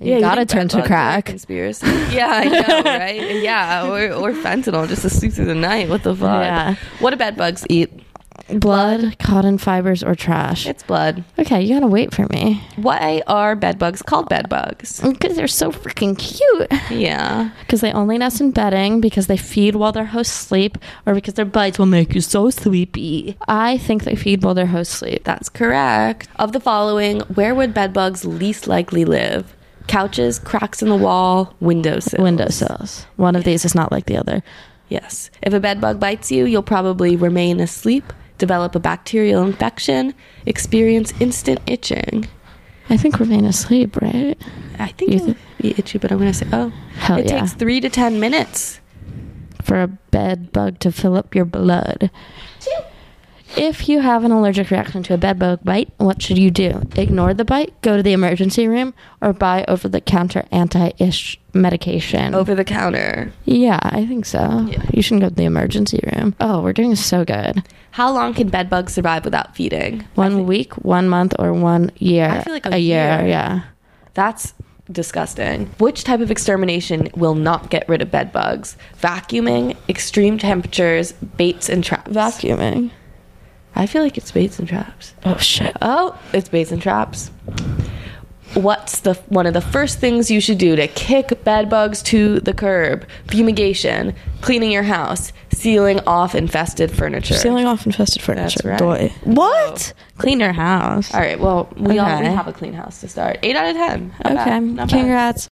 You 0.01 0.15
you 0.15 0.21
gotta 0.21 0.41
think 0.41 0.51
turn 0.51 0.69
to 0.69 0.77
bugs 0.79 0.83
are 0.83 0.85
a 0.85 0.89
crack. 0.89 1.25
Conspiracy. 1.27 1.87
Yeah, 2.15 2.29
I 2.29 2.45
know, 2.45 2.83
right? 2.99 3.43
Yeah, 3.43 3.89
or, 3.89 4.13
or 4.13 4.33
fentanyl 4.33 4.89
just 4.89 5.03
to 5.03 5.11
sleep 5.11 5.33
through 5.33 5.47
the 5.47 5.55
night. 5.55 5.89
What 5.89 6.03
the 6.03 6.15
fuck? 6.15 6.43
Yeah. 6.43 6.75
What 6.99 7.11
do 7.11 7.17
bed 7.17 7.37
bugs 7.37 7.65
eat? 7.69 7.91
Blood, 8.49 9.19
cotton 9.19 9.57
fibers, 9.57 10.03
or 10.03 10.15
trash. 10.15 10.67
It's 10.67 10.83
blood. 10.83 11.25
Okay, 11.39 11.63
you 11.63 11.73
gotta 11.75 11.87
wait 11.87 12.13
for 12.13 12.27
me. 12.27 12.61
Why 12.77 13.23
are 13.27 13.57
bed 13.57 13.79
bugs 13.79 14.03
called 14.03 14.29
bed 14.29 14.49
bugs? 14.51 15.01
Because 15.01 15.37
they're 15.37 15.47
so 15.49 15.73
freaking 15.73 16.19
cute. 16.19 16.71
Yeah. 16.91 17.51
Because 17.61 17.81
they 17.81 17.93
only 17.93 18.19
nest 18.19 18.41
in 18.43 18.51
bedding, 18.51 19.01
because 19.01 19.29
they 19.29 19.39
feed 19.39 19.77
while 19.77 19.93
their 19.93 20.05
hosts 20.05 20.35
sleep, 20.35 20.77
or 21.07 21.15
because 21.15 21.35
their 21.35 21.47
bites 21.47 21.79
will 21.79 21.87
make 21.87 22.15
you 22.15 22.21
so 22.21 22.51
sleepy. 22.51 23.37
I 23.49 23.79
think 23.79 24.05
they 24.05 24.17
feed 24.17 24.43
while 24.43 24.55
their 24.55 24.67
hosts 24.67 24.95
sleep. 24.95 25.25
That's 25.25 25.49
correct. 25.49 26.29
Of 26.37 26.53
the 26.53 26.61
following, 26.61 27.21
where 27.21 27.55
would 27.55 27.73
bed 27.73 27.93
bugs 27.95 28.25
least 28.27 28.67
likely 28.67 29.05
live? 29.07 29.55
Couches, 29.87 30.39
cracks 30.39 30.83
in 30.83 30.89
the 30.89 30.97
wall, 30.97 31.55
windowsills. 31.61 32.23
Windowsills. 32.23 33.07
One 33.17 33.37
of 33.37 33.45
these 33.45 33.65
is 33.65 33.75
not 33.75 33.93
like 33.93 34.07
the 34.07 34.17
other. 34.17 34.43
Yes. 34.89 35.31
If 35.43 35.53
a 35.53 35.61
bed 35.61 35.81
bug 35.81 36.01
bites 36.01 36.31
you, 36.31 36.47
you'll 36.47 36.63
probably 36.63 37.17
remain 37.17 37.61
asleep, 37.61 38.13
develop 38.39 38.75
a 38.75 38.81
bacterial 38.81 39.43
infection, 39.43 40.15
experience 40.47 41.13
instant 41.21 41.61
itching. 41.67 42.29
I 42.91 42.97
think 42.97 43.19
remain 43.19 43.45
asleep, 43.45 44.01
right? 44.01 44.37
I 44.79 44.89
think 44.89 45.13
You 45.13 45.19
you'll 45.19 45.37
be 45.61 45.71
itchy, 45.79 45.99
but 45.99 46.13
I'm 46.13 46.19
going 46.19 46.33
to 46.33 46.37
say, 46.39 46.47
oh. 46.53 46.71
Hell 46.97 47.19
it 47.19 47.27
yeah. 47.27 47.41
takes 47.41 47.55
three 47.55 47.81
to 47.81 47.89
10 47.89 48.21
minutes. 48.21 48.81
For 49.63 49.81
a 49.81 49.87
bed 49.87 50.53
bug 50.53 50.79
to 50.81 50.93
fill 50.93 51.17
up 51.17 51.35
your 51.35 51.47
blood. 51.47 52.11
If 53.57 53.89
you 53.89 54.01
have 54.01 54.25
an 54.25 54.33
allergic 54.33 54.71
reaction 54.71 55.05
to 55.05 55.15
a 55.15 55.17
bed 55.17 55.39
bug 55.39 55.61
bite, 55.63 55.89
what 55.99 56.21
should 56.21 56.39
you 56.39 56.51
do? 56.51 56.83
Ignore 56.97 57.35
the 57.35 57.45
bite, 57.45 57.81
go 57.83 57.97
to 57.97 58.03
the 58.03 58.13
emergency 58.13 58.67
room, 58.67 58.95
or 59.21 59.33
buy 59.33 59.65
over 59.69 59.89
the 59.89 60.01
counter 60.01 60.45
anti 60.51 60.91
ish 60.99 61.39
medication? 61.53 62.35
Over 62.35 62.57
the 62.57 62.65
counter. 62.65 63.33
Yeah, 63.45 63.79
I 63.81 64.07
think 64.07 64.27
so. 64.27 64.67
Yeah. 64.69 64.83
You 64.93 65.03
shouldn't 65.03 65.23
go 65.23 65.29
to 65.29 65.35
the 65.35 65.45
emergency 65.45 66.01
room. 66.15 66.35
Oh, 66.41 66.63
we're 66.63 66.73
doing 66.73 66.97
so 66.97 67.25
good. 67.25 67.63
How 67.93 68.13
long 68.13 68.35
can 68.35 68.49
bed 68.49 68.69
bugs 68.69 68.93
survive 68.93 69.25
without 69.25 69.55
feeding? 69.55 70.05
One 70.17 70.47
week, 70.47 70.73
one 70.85 71.09
month, 71.09 71.35
or 71.39 71.53
one 71.53 71.93
year? 71.99 72.29
I 72.29 72.43
feel 72.43 72.55
like 72.55 72.67
a 72.67 72.79
year. 72.79 73.21
year. 73.21 73.29
Yeah. 73.29 73.63
That's 74.15 74.53
disgusting. 74.91 75.67
Which 75.79 76.03
type 76.03 76.21
of 76.21 76.33
extermination 76.33 77.09
will 77.15 77.37
not 77.37 77.71
get 77.71 77.89
rid 77.89 78.03
of 78.03 78.11
bed 78.11 78.33
bugs? 78.33 78.77
Vacuuming, 79.01 79.77
extreme 79.89 80.39
temperatures, 80.39 81.13
baits 81.13 81.69
and 81.69 81.85
traps. 81.85 82.11
Vacuuming. 82.11 82.91
I 83.75 83.87
feel 83.87 84.03
like 84.03 84.17
it's 84.17 84.31
baits 84.31 84.59
and 84.59 84.69
traps. 84.69 85.15
Oh 85.25 85.37
shit. 85.39 85.77
Oh, 85.83 86.19
it's 86.33 86.49
baits 86.49 86.71
and 86.73 86.81
traps. 86.81 87.31
What's 88.55 89.01
the 89.01 89.15
one 89.31 89.47
of 89.47 89.55
the 89.55 89.61
first 89.61 89.99
things 89.99 90.31
you 90.31 90.41
should 90.41 90.59
do 90.59 90.77
to 90.77 90.87
kick 90.87 91.43
bed 91.43 91.69
bugs 91.69 92.01
to 92.05 92.39
the 92.39 92.55
curb? 92.55 93.05
Fumigation, 93.27 94.15
cleaning 94.43 94.71
your 94.71 94.85
house, 94.85 95.33
sealing 95.53 95.99
off 96.07 96.37
infested 96.37 96.93
furniture. 96.93 97.35
Sealing 97.35 97.67
off 97.67 97.85
infested 97.85 98.23
furniture. 98.23 98.61
That's 98.63 98.65
right. 98.65 98.79
Doy. 98.79 99.13
What? 99.25 99.93
Oh. 99.97 100.01
Clean 100.19 100.39
your 100.39 100.53
house. 100.53 101.13
All 101.13 101.19
right. 101.21 101.41
Well, 101.41 101.69
we 101.77 101.99
all 101.99 102.21
we 102.21 102.27
have 102.27 102.47
a 102.47 102.53
clean 102.53 102.75
house 102.75 103.01
to 103.01 103.09
start. 103.09 103.39
Eight 103.43 103.57
out 103.57 103.71
of 103.71 103.77
ten. 103.77 104.15
Not 104.23 104.27
Okay. 104.27 104.35
bad, 104.45 104.63
not 104.63 104.89
bad. 104.89 104.99
Congrats. 105.01 105.49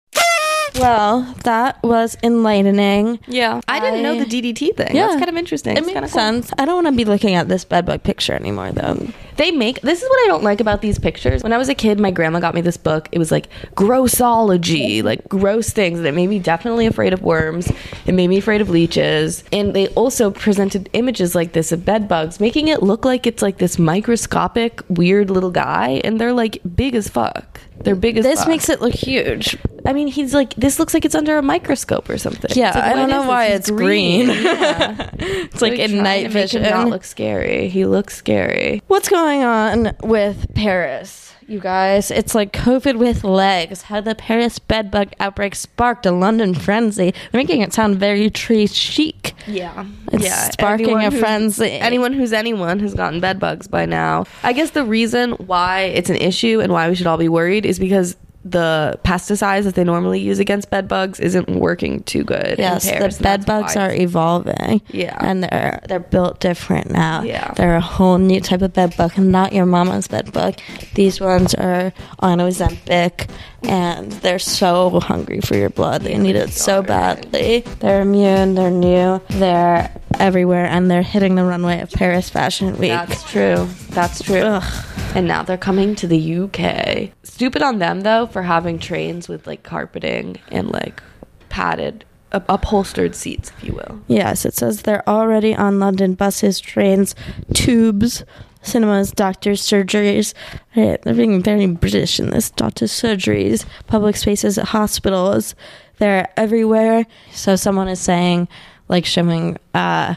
Well, 0.75 1.36
that 1.44 1.82
was 1.84 2.18
enlightening. 2.24 3.20
Yeah, 3.28 3.62
I 3.68 3.80
didn't 3.80 4.04
know 4.04 4.18
the 4.24 4.25
DDT 4.25 4.75
thing. 4.75 4.96
Yeah. 4.96 5.08
That's 5.08 5.18
kind 5.20 5.30
of 5.30 5.36
interesting. 5.38 5.75
It 5.75 5.80
It's 5.80 5.88
makes 5.88 6.00
cool. 6.00 6.08
sense. 6.10 6.51
I 6.58 6.66
don't 6.66 6.75
want 6.84 6.88
to 6.88 6.98
be 6.98 7.06
looking 7.06 7.36
at 7.36 7.48
this 7.50 7.66
bedbug 7.66 8.04
picture 8.04 8.34
anymore, 8.34 8.72
though. 8.72 9.08
They 9.38 9.52
make 9.52 9.82
this 9.82 10.02
is 10.04 10.10
what 10.10 10.20
I 10.24 10.28
don't 10.28 10.44
like 10.44 10.60
about 10.60 10.82
these 10.82 11.00
pictures. 11.00 11.44
When 11.44 11.54
I 11.54 11.58
was 11.58 11.70
a 11.70 11.76
kid, 11.76 12.00
my 12.00 12.12
grandma 12.12 12.40
got 12.40 12.54
me 12.56 12.62
this 12.62 12.78
book. 12.78 13.10
It 13.12 13.20
was 13.20 13.32
like 13.32 13.48
grossology, 13.76 15.04
like 15.04 15.28
gross 15.30 15.70
things 15.72 16.02
that 16.02 16.14
made 16.14 16.28
me 16.28 16.40
definitely 16.40 16.86
afraid 16.86 17.14
of 17.14 17.22
worms. 17.22 17.72
It 18.06 18.14
made 18.14 18.28
me 18.28 18.38
afraid 18.38 18.62
of 18.62 18.70
leeches. 18.70 19.44
And 19.52 19.74
they 19.74 19.88
also 19.90 20.32
presented 20.32 20.90
images 20.94 21.36
like 21.36 21.54
this 21.54 21.72
of 21.72 21.86
bed 21.86 22.08
bugs, 22.08 22.40
making 22.40 22.68
it 22.68 22.84
look 22.84 23.06
like 23.06 23.26
it's 23.26 23.42
like 23.42 23.58
this 23.58 23.78
microscopic, 23.80 24.82
weird 24.90 25.30
little 25.30 25.52
guy, 25.52 26.02
and 26.04 26.20
they're 26.20 26.34
like 26.34 26.60
big 26.76 26.96
as 26.96 27.08
fuck. 27.08 27.60
They're 27.84 27.96
big 27.96 28.18
as 28.18 28.24
This 28.24 28.40
fuck. 28.42 28.48
makes 28.48 28.70
it 28.70 28.80
look 28.80 28.94
huge. 28.94 29.58
I 29.88 29.94
mean, 29.94 30.08
he's 30.08 30.36
like 30.36 30.54
this 30.54 30.78
looks 30.78 30.94
like 30.94 31.04
it's 31.04 31.16
under 31.16 31.40
a 31.40 31.42
microscope 31.42 32.10
or 32.10 32.20
something. 32.20 32.52
Yeah, 32.54 32.74
like, 32.76 32.84
I 32.84 32.94
don't 32.94 33.10
know 33.10 33.28
why 33.28 33.48
it's 33.48 33.70
He's 33.70 33.78
green. 33.78 34.28
Yeah. 34.52 35.10
It's 35.18 35.62
like 35.62 35.80
in 35.80 35.98
night 36.04 36.24
to 36.24 36.30
make 36.30 36.52
him 36.54 36.62
vision. 36.62 36.64
Not 36.64 36.90
look 36.90 37.04
scary. 37.04 37.68
He 37.70 37.86
looks 37.86 38.16
scary. 38.16 38.82
What's 38.88 39.10
going 39.10 39.21
on 39.22 39.96
with 40.01 40.54
Paris, 40.56 41.34
you 41.48 41.60
guys? 41.60 42.10
It's 42.12 42.34
like 42.34 42.54
COVID 42.54 42.98
with 42.98 43.24
legs. 43.24 43.84
How 43.84 44.01
the 44.01 44.16
Paris 44.16 44.60
bedbug 44.60 45.13
outbreak 45.20 45.56
sparked 45.56 46.06
a 46.06 46.12
London 46.12 46.54
frenzy, 46.54 47.13
They're 47.32 47.40
making 47.40 47.62
it 47.62 47.74
sound 47.74 47.98
very 47.98 48.30
tree 48.30 48.68
chic. 48.68 49.34
Yeah. 49.48 49.86
It's 50.12 50.24
yeah. 50.24 50.50
sparking 50.50 50.90
Anyone 50.90 51.06
a 51.06 51.12
frenzy. 51.12 51.72
Anyone 51.72 52.13
who's 52.13 52.34
anyone 52.34 52.80
has 52.80 52.94
gotten 52.94 53.20
bedbugs 53.20 53.68
by 53.68 53.86
now. 53.86 54.25
I 54.44 54.54
guess 54.54 54.72
the 54.72 54.84
reason 54.84 55.32
why 55.34 55.82
it's 55.82 56.10
an 56.10 56.18
issue 56.18 56.60
and 56.60 56.74
why 56.74 56.90
we 56.90 56.96
should 56.96 57.08
all 57.08 57.18
be 57.18 57.30
worried 57.30 57.66
is 57.66 57.80
because 57.80 58.16
the 58.43 59.00
pesticides 59.03 59.63
that 59.63 59.75
they 59.75 59.83
normally 59.83 60.19
use 60.19 60.39
against 60.39 60.69
bed 60.69 60.88
bugs 60.88 61.19
isn't 61.19 61.48
working 61.50 62.01
too 62.03 62.24
good. 62.24 62.55
Yes, 62.57 62.89
Paris, 62.89 63.17
the 63.17 63.24
bed 63.24 63.45
bugs 63.45 63.75
why 63.75 63.88
are 63.88 63.93
evolving. 63.93 64.81
Yeah. 64.89 65.17
and 65.19 65.43
they're 65.43 65.79
they're 65.88 66.00
built 66.00 66.39
different 66.39 66.91
now. 66.91 67.21
Yeah. 67.21 67.53
they're 67.55 67.75
a 67.75 67.81
whole 67.81 68.17
new 68.17 68.41
type 68.41 68.62
of 68.62 68.74
bed 68.74 68.95
bug, 68.98 69.13
and 69.15 69.31
not 69.31 69.53
your 69.53 69.65
mama's 69.65 70.07
bed 70.07 70.31
bug. 70.33 70.55
These 70.95 71.21
ones 71.21 71.53
are 71.53 71.93
on 72.19 72.39
Ozempic, 72.39 73.29
and 73.63 74.12
they're 74.12 74.39
so 74.39 75.00
hungry 75.00 75.41
for 75.41 75.56
your 75.56 75.70
blood. 75.70 76.01
They 76.01 76.18
need 76.18 76.36
it 76.36 76.51
so 76.51 76.82
badly. 76.82 77.62
They're 77.80 78.01
immune. 78.01 78.56
They're 78.56 78.72
new. 78.72 79.22
They're 79.30 79.91
everywhere, 80.20 80.65
and 80.65 80.89
they're 80.89 81.01
hitting 81.01 81.36
the 81.36 81.44
runway 81.44 81.82
of 81.82 81.91
Paris 81.91 82.30
Fashion 82.30 82.77
Week. 82.77 82.89
That's 82.89 83.24
true. 83.30 83.68
That's 83.89 84.24
true. 84.24 84.41
Ugh. 84.41 84.86
And 85.13 85.27
now 85.27 85.44
they're 85.44 85.58
coming 85.58 85.96
to 85.96 86.08
the 86.08 86.36
UK. 86.41 87.12
Stupid 87.24 87.62
on 87.62 87.80
them 87.80 88.01
though 88.01 88.27
for 88.27 88.44
having 88.44 88.80
trains 88.80 89.27
with 89.27 89.46
like 89.46 89.63
carpeting 89.63 90.39
and 90.50 90.70
like 90.72 91.03
padded, 91.50 92.06
upholstered 92.32 93.13
seats, 93.13 93.51
if 93.58 93.63
you 93.63 93.74
will. 93.74 94.00
Yes, 94.08 94.46
it 94.46 94.53
says 94.53 94.84
they're 94.84 95.08
already 95.10 95.53
on 95.53 95.80
London 95.80 96.13
buses, 96.13 96.60
trains, 96.62 97.13
tubes, 97.53 98.24
cinemas, 98.62 99.12
doctors, 99.12 99.62
surgeries. 99.62 100.34
They're 100.75 100.98
being 101.13 101.41
very 101.41 101.68
British 101.68 102.20
in 102.20 102.30
this. 102.30 102.50
Doctors, 102.50 102.91
surgeries, 102.91 103.65
public 103.88 104.15
spaces, 104.15 104.58
hospitals. 104.58 105.56
They're 105.98 106.30
everywhere. 106.38 107.06
So 107.32 107.56
someone 107.56 107.88
is 107.88 108.00
saying, 108.00 108.48
like, 108.88 109.06
showing 109.06 109.58
uh, 109.74 110.15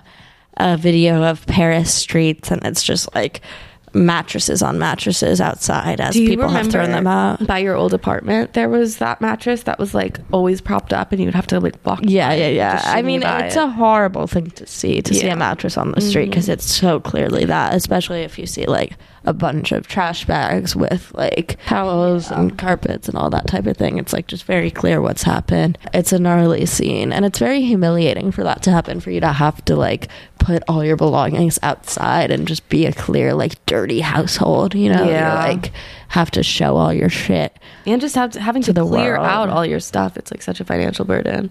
a 0.57 0.77
video 0.77 1.23
of 1.23 1.47
Paris 1.47 1.93
streets, 1.93 2.51
and 2.51 2.65
it's 2.65 2.83
just 2.83 3.15
like 3.15 3.41
mattresses 3.95 4.63
on 4.63 4.79
mattresses 4.79 5.41
outside 5.41 6.01
as 6.01 6.15
people 6.15 6.49
have 6.49 6.71
thrown 6.71 6.91
them 6.91 7.07
out. 7.07 7.47
by 7.47 7.59
your 7.59 7.77
old 7.77 7.95
apartment? 7.95 8.53
There 8.55 8.69
was 8.69 8.99
that 8.99 9.21
mattress 9.21 9.63
that 9.65 9.79
was 9.79 9.95
like 9.95 10.19
always 10.33 10.61
propped 10.61 10.93
up, 10.93 11.13
and 11.13 11.21
you 11.21 11.27
would 11.27 11.35
have 11.35 11.47
to 11.49 11.61
like 11.61 11.75
walk. 11.87 12.01
Yeah, 12.03 12.33
yeah, 12.33 12.49
yeah. 12.49 12.83
I 12.85 13.03
mean, 13.03 13.23
it's 13.23 13.57
it. 13.57 13.63
a 13.63 13.69
horrible 13.69 14.27
thing 14.27 14.51
to 14.53 14.67
see 14.67 15.01
to 15.03 15.15
see 15.15 15.21
Yeah. 15.21 15.33
Mm-hmm. 15.33 15.33
a 15.35 15.37
mattress 15.39 15.77
on 15.77 15.93
the 15.93 16.01
street 16.01 16.31
because 16.31 16.49
it's 16.49 16.65
so 16.65 17.01
clearly 17.01 17.45
that, 17.45 17.75
especially 17.75 18.23
if 18.23 18.39
you 18.39 18.47
see 18.47 18.67
like 18.67 18.95
a 19.27 19.33
bunch 19.33 19.73
of 19.73 19.87
trash 19.87 20.27
bags 20.27 20.77
with 20.77 21.11
like 21.15 21.57
towels 21.67 22.31
and 22.31 22.59
carpets 22.59 23.09
and 23.09 23.17
all 23.17 23.31
that 23.31 23.47
type 23.47 23.67
of 23.67 23.75
thing. 23.77 23.97
It's 23.99 24.13
like 24.13 24.27
just 24.27 24.45
very 24.45 24.71
clear 24.71 25.01
what's 25.01 25.23
happened. 25.23 25.79
It's 25.95 26.13
a 26.13 26.19
gnarly 26.19 26.67
scene, 26.67 27.13
and 27.13 27.25
it's 27.25 27.39
very 27.39 27.63
humiliating 27.63 28.33
for 28.33 28.45
that 28.45 28.63
to 28.65 28.71
happen. 28.71 29.01
For 29.01 29.11
you 29.11 29.21
to 29.21 29.33
have 29.33 29.65
to 29.67 29.77
like 29.77 30.09
put 30.45 30.63
all 30.69 30.85
your 30.85 30.97
belongings 30.97 31.59
outside 31.63 32.31
and 32.31 32.47
just 32.47 32.69
be 32.69 32.85
a 32.87 32.93
clear 32.93 33.33
like 33.35 33.65
dirty 33.67 34.01
household. 34.01 34.75
You 34.75 34.93
know, 34.93 35.05
Yeah. 35.09 35.47
You, 35.47 35.55
like 35.55 35.73
have 36.09 36.31
to 36.33 36.43
show 36.43 36.77
all 36.77 36.93
your 36.93 37.09
shit. 37.09 37.57
and 37.87 38.01
just 38.01 38.15
have 38.15 38.31
to, 38.33 38.41
having 38.41 38.63
to, 38.63 38.73
the 38.73 38.87
clear 38.87 39.15
world. 39.15 39.27
out 39.27 39.49
all 39.49 39.65
your 39.67 39.81
stuff. 39.81 40.17
It's 40.17 40.31
like 40.31 40.43
such 40.43 40.61
a 40.61 40.65
financial 40.65 41.05
burden. 41.05 41.51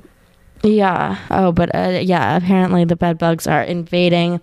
Yeah. 0.63 1.17
Oh, 1.29 1.51
but 1.51 1.73
uh, 1.75 1.99
yeah, 2.01 2.37
apparently 2.37 2.85
the 2.85 2.95
bed 2.95 3.17
bugs 3.17 3.47
are 3.47 3.63
invading 3.63 4.39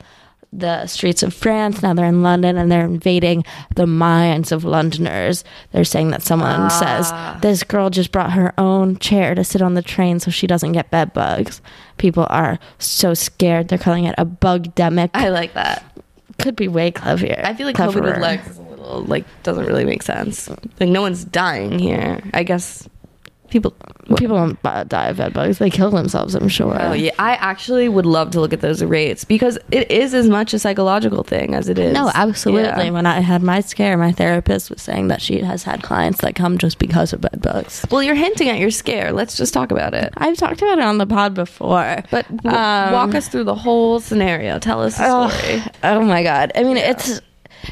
the 0.52 0.86
streets 0.86 1.22
of 1.22 1.32
France. 1.32 1.82
Now 1.82 1.94
they're 1.94 2.06
in 2.06 2.22
London 2.22 2.56
and 2.56 2.70
they're 2.70 2.84
invading 2.84 3.44
the 3.76 3.86
minds 3.86 4.52
of 4.52 4.64
Londoners. 4.64 5.44
They're 5.72 5.84
saying 5.84 6.10
that 6.10 6.22
someone 6.22 6.60
ah. 6.60 6.68
says 6.68 7.40
this 7.42 7.62
girl 7.62 7.90
just 7.90 8.12
brought 8.12 8.32
her 8.32 8.52
own 8.58 8.98
chair 8.98 9.34
to 9.34 9.44
sit 9.44 9.62
on 9.62 9.74
the 9.74 9.82
train 9.82 10.18
so 10.20 10.30
she 10.30 10.46
doesn't 10.46 10.72
get 10.72 10.90
bed 10.90 11.12
bugs. 11.12 11.60
People 11.98 12.26
are 12.30 12.58
so 12.78 13.14
scared. 13.14 13.68
They're 13.68 13.78
calling 13.78 14.04
it 14.04 14.14
a 14.18 14.24
bug 14.24 14.74
demic. 14.74 15.10
I 15.14 15.28
like 15.28 15.54
that. 15.54 15.84
Could 16.38 16.56
be 16.56 16.68
way 16.68 16.90
clever. 16.90 17.26
I 17.44 17.54
feel 17.54 17.66
like 17.66 17.76
COVID 17.76 18.02
with 18.02 18.18
legs 18.18 18.48
is 18.48 18.58
a 18.58 18.62
little 18.62 19.02
like 19.02 19.24
doesn't 19.42 19.66
really 19.66 19.84
make 19.84 20.02
sense. 20.02 20.48
Like 20.48 20.88
no 20.88 21.02
one's 21.02 21.24
dying 21.24 21.78
here. 21.78 22.20
I 22.32 22.42
guess 22.42 22.88
People 23.50 23.74
people 24.16 24.36
don't 24.36 24.88
die 24.88 25.08
of 25.08 25.16
bed 25.16 25.32
bugs. 25.32 25.58
They 25.58 25.70
kill 25.70 25.90
themselves. 25.90 26.34
I'm 26.34 26.48
sure. 26.48 26.76
Oh 26.80 26.92
yeah, 26.92 27.10
I 27.18 27.32
actually 27.34 27.88
would 27.88 28.06
love 28.06 28.30
to 28.32 28.40
look 28.40 28.52
at 28.52 28.60
those 28.60 28.82
rates 28.82 29.24
because 29.24 29.58
it 29.70 29.90
is 29.90 30.14
as 30.14 30.28
much 30.28 30.54
a 30.54 30.58
psychological 30.58 31.22
thing 31.24 31.54
as 31.54 31.68
it 31.68 31.78
is. 31.78 31.92
No, 31.92 32.10
absolutely. 32.14 32.84
Yeah. 32.86 32.90
When 32.90 33.06
I 33.06 33.20
had 33.20 33.42
my 33.42 33.60
scare, 33.60 33.96
my 33.96 34.12
therapist 34.12 34.70
was 34.70 34.80
saying 34.82 35.08
that 35.08 35.20
she 35.20 35.40
has 35.40 35.62
had 35.64 35.82
clients 35.82 36.20
that 36.20 36.34
come 36.34 36.58
just 36.58 36.78
because 36.78 37.12
of 37.12 37.20
bed 37.20 37.40
bugs. 37.42 37.84
Well, 37.90 38.02
you're 38.02 38.14
hinting 38.14 38.48
at 38.48 38.58
your 38.58 38.70
scare. 38.70 39.12
Let's 39.12 39.36
just 39.36 39.52
talk 39.52 39.70
about 39.70 39.94
it. 39.94 40.12
I've 40.16 40.36
talked 40.36 40.62
about 40.62 40.78
it 40.78 40.84
on 40.84 40.98
the 40.98 41.06
pod 41.06 41.34
before, 41.34 42.02
But 42.10 42.26
w- 42.36 42.56
Um, 42.56 42.92
walk 42.92 43.14
us 43.14 43.28
through 43.28 43.44
the 43.44 43.54
whole 43.54 44.00
scenario. 44.00 44.58
Tell 44.58 44.82
us 44.82 44.96
the 44.96 45.28
story. 45.30 45.62
Oh, 45.82 45.98
oh 45.98 46.00
my 46.02 46.22
god. 46.22 46.52
I 46.54 46.62
mean, 46.62 46.76
it's 46.76 47.20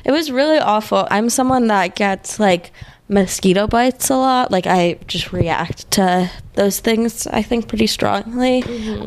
it 0.05 0.11
was 0.13 0.31
really 0.31 0.59
awful. 0.59 1.07
I'm 1.11 1.31
someone 1.31 1.69
that 1.69 1.95
gets 1.97 2.39
like 2.39 2.73
mosquito 3.09 3.67
bites 3.67 4.11
a 4.11 4.17
lot. 4.17 4.51
Like 4.51 4.67
I 4.67 4.99
just 5.07 5.33
react 5.33 5.91
to 5.93 6.31
those 6.59 6.81
things 6.81 7.27
I 7.29 7.41
think 7.41 7.69
pretty 7.69 7.87
strongly. 7.87 8.65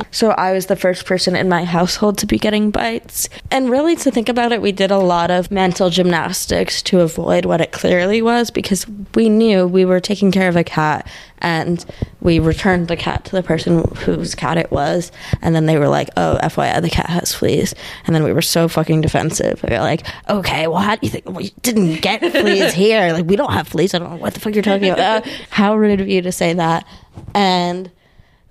So 0.10 0.32
I 0.32 0.54
was 0.54 0.68
the 0.68 0.78
first 0.78 1.06
person 1.06 1.36
in 1.36 1.50
my 1.50 1.66
household 1.66 2.18
to 2.20 2.26
be 2.26 2.40
getting 2.40 2.72
bites. 2.72 3.28
And 3.52 3.70
really 3.70 3.98
to 3.98 4.10
think 4.10 4.30
about 4.30 4.54
it, 4.54 4.62
we 4.62 4.72
did 4.72 4.90
a 4.90 4.98
lot 4.98 5.30
of 5.30 5.52
mental 5.52 5.90
gymnastics 5.90 6.82
to 6.84 7.02
avoid 7.02 7.46
what 7.46 7.60
it 7.60 7.74
clearly 7.74 8.22
was 8.22 8.52
because 8.52 8.88
we 9.14 9.28
knew 9.28 9.68
we 9.68 9.84
were 9.84 10.00
taking 10.00 10.32
care 10.32 10.48
of 10.48 10.56
a 10.56 10.64
cat 10.64 11.08
and 11.40 11.86
we 12.22 12.40
returned 12.40 12.88
the 12.88 12.96
cat 12.96 13.26
to 13.26 13.32
the 13.32 13.44
person 13.44 13.84
whose 13.98 14.34
cat 14.34 14.58
it 14.58 14.72
was. 14.72 15.12
And 15.42 15.54
then 15.54 15.66
they 15.66 15.78
were 15.78 15.90
like 15.90 16.10
oh 16.16 16.40
fyi 16.44 16.82
the 16.82 16.90
cat 16.90 17.10
has 17.10 17.34
fleas. 17.34 17.76
And 18.06 18.16
then 18.16 18.24
we 18.24 18.32
were 18.32 18.42
so 18.42 18.70
fucking 18.70 19.02
defensive. 19.02 19.62
We 19.68 19.76
were 19.76 19.82
like 19.82 20.06
okay 20.30 20.68
well 20.68 20.80
how 20.80 20.96
do 20.96 21.06
you 21.06 21.10
think 21.10 21.30
we 21.30 21.50
didn't 21.64 22.02
get 22.02 22.22
fleas 22.32 22.74
here? 22.86 23.12
Like 23.12 23.26
we 23.26 23.36
don't 23.36 23.52
have 23.52 23.68
fleas. 23.68 23.94
I 23.94 24.00
don't 24.00 24.12
know 24.12 24.16
what 24.18 24.36
the 24.36 24.40
fuck 24.40 24.54
you're 24.54 24.64
talking 24.64 24.92
about. 24.92 25.28
Uh, 25.28 25.30
how 25.50 25.76
rude 25.76 26.00
of 26.00 26.08
you 26.08 26.22
to 26.22 26.32
say 26.32 26.54
that 26.54 26.86
and 27.34 27.92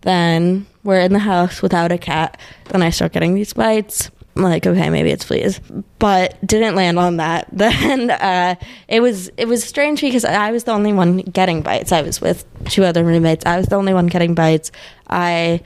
then 0.02 0.66
we're 0.82 1.00
in 1.00 1.12
the 1.12 1.18
house 1.18 1.62
without 1.62 1.92
a 1.92 1.98
cat. 1.98 2.40
Then 2.66 2.82
i 2.82 2.90
start 2.90 3.12
getting 3.12 3.34
these 3.34 3.52
bites. 3.52 4.10
I'm 4.36 4.42
like 4.44 4.66
okay 4.66 4.90
maybe 4.90 5.10
it's 5.10 5.24
fleas. 5.24 5.60
But 5.98 6.38
didn't 6.46 6.74
land 6.74 6.98
on 6.98 7.18
that. 7.18 7.48
Then 7.52 8.10
uh, 8.10 8.54
it 8.88 9.00
was 9.00 9.30
it 9.36 9.46
was 9.46 9.62
strange 9.64 10.00
because 10.00 10.24
i 10.24 10.50
was 10.50 10.64
the 10.64 10.72
only 10.72 10.92
one 10.92 11.18
getting 11.18 11.62
bites. 11.62 11.92
I 11.92 12.02
was 12.02 12.20
with 12.20 12.44
two 12.66 12.84
other 12.84 13.04
roommates. 13.04 13.44
I 13.44 13.56
was 13.56 13.66
the 13.66 13.76
only 13.76 13.94
one 13.94 14.06
getting 14.06 14.34
bites. 14.34 14.70
I 15.08 15.60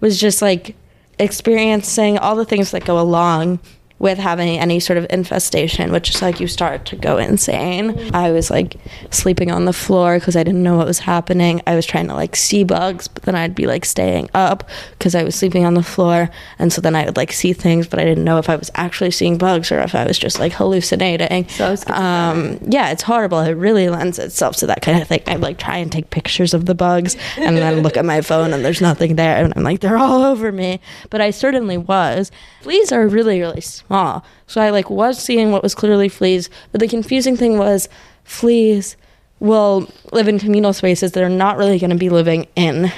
was 0.00 0.20
just 0.20 0.42
like 0.42 0.76
experiencing 1.18 2.18
all 2.18 2.36
the 2.36 2.44
things 2.44 2.70
that 2.70 2.84
go 2.84 2.98
along 2.98 3.60
with 4.00 4.16
having 4.16 4.58
any 4.58 4.80
sort 4.80 4.96
of 4.96 5.06
infestation, 5.10 5.92
which 5.92 6.08
is 6.08 6.22
like 6.22 6.40
you 6.40 6.48
start 6.48 6.86
to 6.86 6.96
go 6.96 7.18
insane. 7.18 8.14
I 8.14 8.32
was 8.32 8.50
like 8.50 8.78
sleeping 9.10 9.50
on 9.50 9.66
the 9.66 9.74
floor 9.74 10.18
because 10.18 10.36
I 10.36 10.42
didn't 10.42 10.62
know 10.62 10.78
what 10.78 10.86
was 10.86 11.00
happening. 11.00 11.60
I 11.66 11.74
was 11.74 11.84
trying 11.84 12.08
to 12.08 12.14
like 12.14 12.34
see 12.34 12.64
bugs, 12.64 13.08
but 13.08 13.24
then 13.24 13.34
I'd 13.34 13.54
be 13.54 13.66
like 13.66 13.84
staying 13.84 14.30
up 14.32 14.66
because 14.92 15.14
I 15.14 15.22
was 15.22 15.34
sleeping 15.34 15.66
on 15.66 15.74
the 15.74 15.82
floor. 15.82 16.30
And 16.58 16.72
so 16.72 16.80
then 16.80 16.96
I 16.96 17.04
would 17.04 17.18
like 17.18 17.30
see 17.30 17.52
things, 17.52 17.86
but 17.86 17.98
I 17.98 18.04
didn't 18.04 18.24
know 18.24 18.38
if 18.38 18.48
I 18.48 18.56
was 18.56 18.70
actually 18.74 19.10
seeing 19.10 19.36
bugs 19.36 19.70
or 19.70 19.80
if 19.80 19.94
I 19.94 20.06
was 20.06 20.18
just 20.18 20.40
like 20.40 20.52
hallucinating. 20.52 21.46
So 21.50 21.76
um, 21.88 22.58
yeah, 22.68 22.92
it's 22.92 23.02
horrible. 23.02 23.40
It 23.40 23.52
really 23.52 23.90
lends 23.90 24.18
itself 24.18 24.56
to 24.56 24.66
that 24.68 24.80
kind 24.80 25.02
of 25.02 25.08
thing. 25.08 25.20
I 25.26 25.36
like 25.36 25.58
try 25.58 25.76
and 25.76 25.92
take 25.92 26.08
pictures 26.08 26.54
of 26.54 26.64
the 26.64 26.74
bugs 26.74 27.18
and 27.36 27.54
then 27.58 27.82
look 27.82 27.98
at 27.98 28.06
my 28.06 28.22
phone 28.22 28.54
and 28.54 28.64
there's 28.64 28.80
nothing 28.80 29.16
there. 29.16 29.36
And 29.36 29.52
I'm 29.54 29.62
like, 29.62 29.80
they're 29.80 29.98
all 29.98 30.22
over 30.22 30.50
me. 30.50 30.80
But 31.10 31.20
I 31.20 31.32
certainly 31.32 31.76
was. 31.76 32.32
Fleas 32.62 32.92
are 32.92 33.06
really, 33.06 33.40
really 33.40 33.60
small. 33.90 34.24
So 34.46 34.60
I 34.60 34.70
like 34.70 34.88
was 34.88 35.18
seeing 35.18 35.50
what 35.50 35.64
was 35.64 35.74
clearly 35.74 36.08
fleas. 36.08 36.48
But 36.70 36.80
the 36.80 36.86
confusing 36.86 37.36
thing 37.36 37.58
was 37.58 37.88
fleas 38.22 38.96
will 39.40 39.90
live 40.12 40.28
in 40.28 40.38
communal 40.38 40.72
spaces 40.72 41.12
that 41.12 41.24
are 41.24 41.28
not 41.28 41.56
really 41.56 41.80
going 41.80 41.90
to 41.90 41.96
be 41.96 42.08
living 42.08 42.46
in 42.54 42.92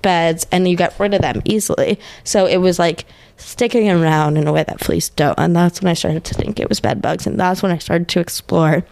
beds 0.00 0.46
and 0.50 0.66
you 0.66 0.74
get 0.74 0.98
rid 0.98 1.12
of 1.12 1.20
them 1.20 1.42
easily. 1.44 2.00
So 2.24 2.46
it 2.46 2.56
was 2.56 2.78
like 2.78 3.04
sticking 3.36 3.90
around 3.90 4.38
in 4.38 4.46
a 4.46 4.52
way 4.52 4.64
that 4.64 4.80
fleas 4.80 5.10
don't. 5.10 5.38
And 5.38 5.54
that's 5.54 5.82
when 5.82 5.90
I 5.90 5.94
started 5.94 6.24
to 6.24 6.34
think 6.34 6.58
it 6.58 6.68
was 6.70 6.80
bed 6.80 7.02
bugs. 7.02 7.26
And 7.26 7.38
that's 7.38 7.62
when 7.62 7.72
I 7.72 7.76
started 7.76 8.08
to 8.08 8.20
explore 8.20 8.86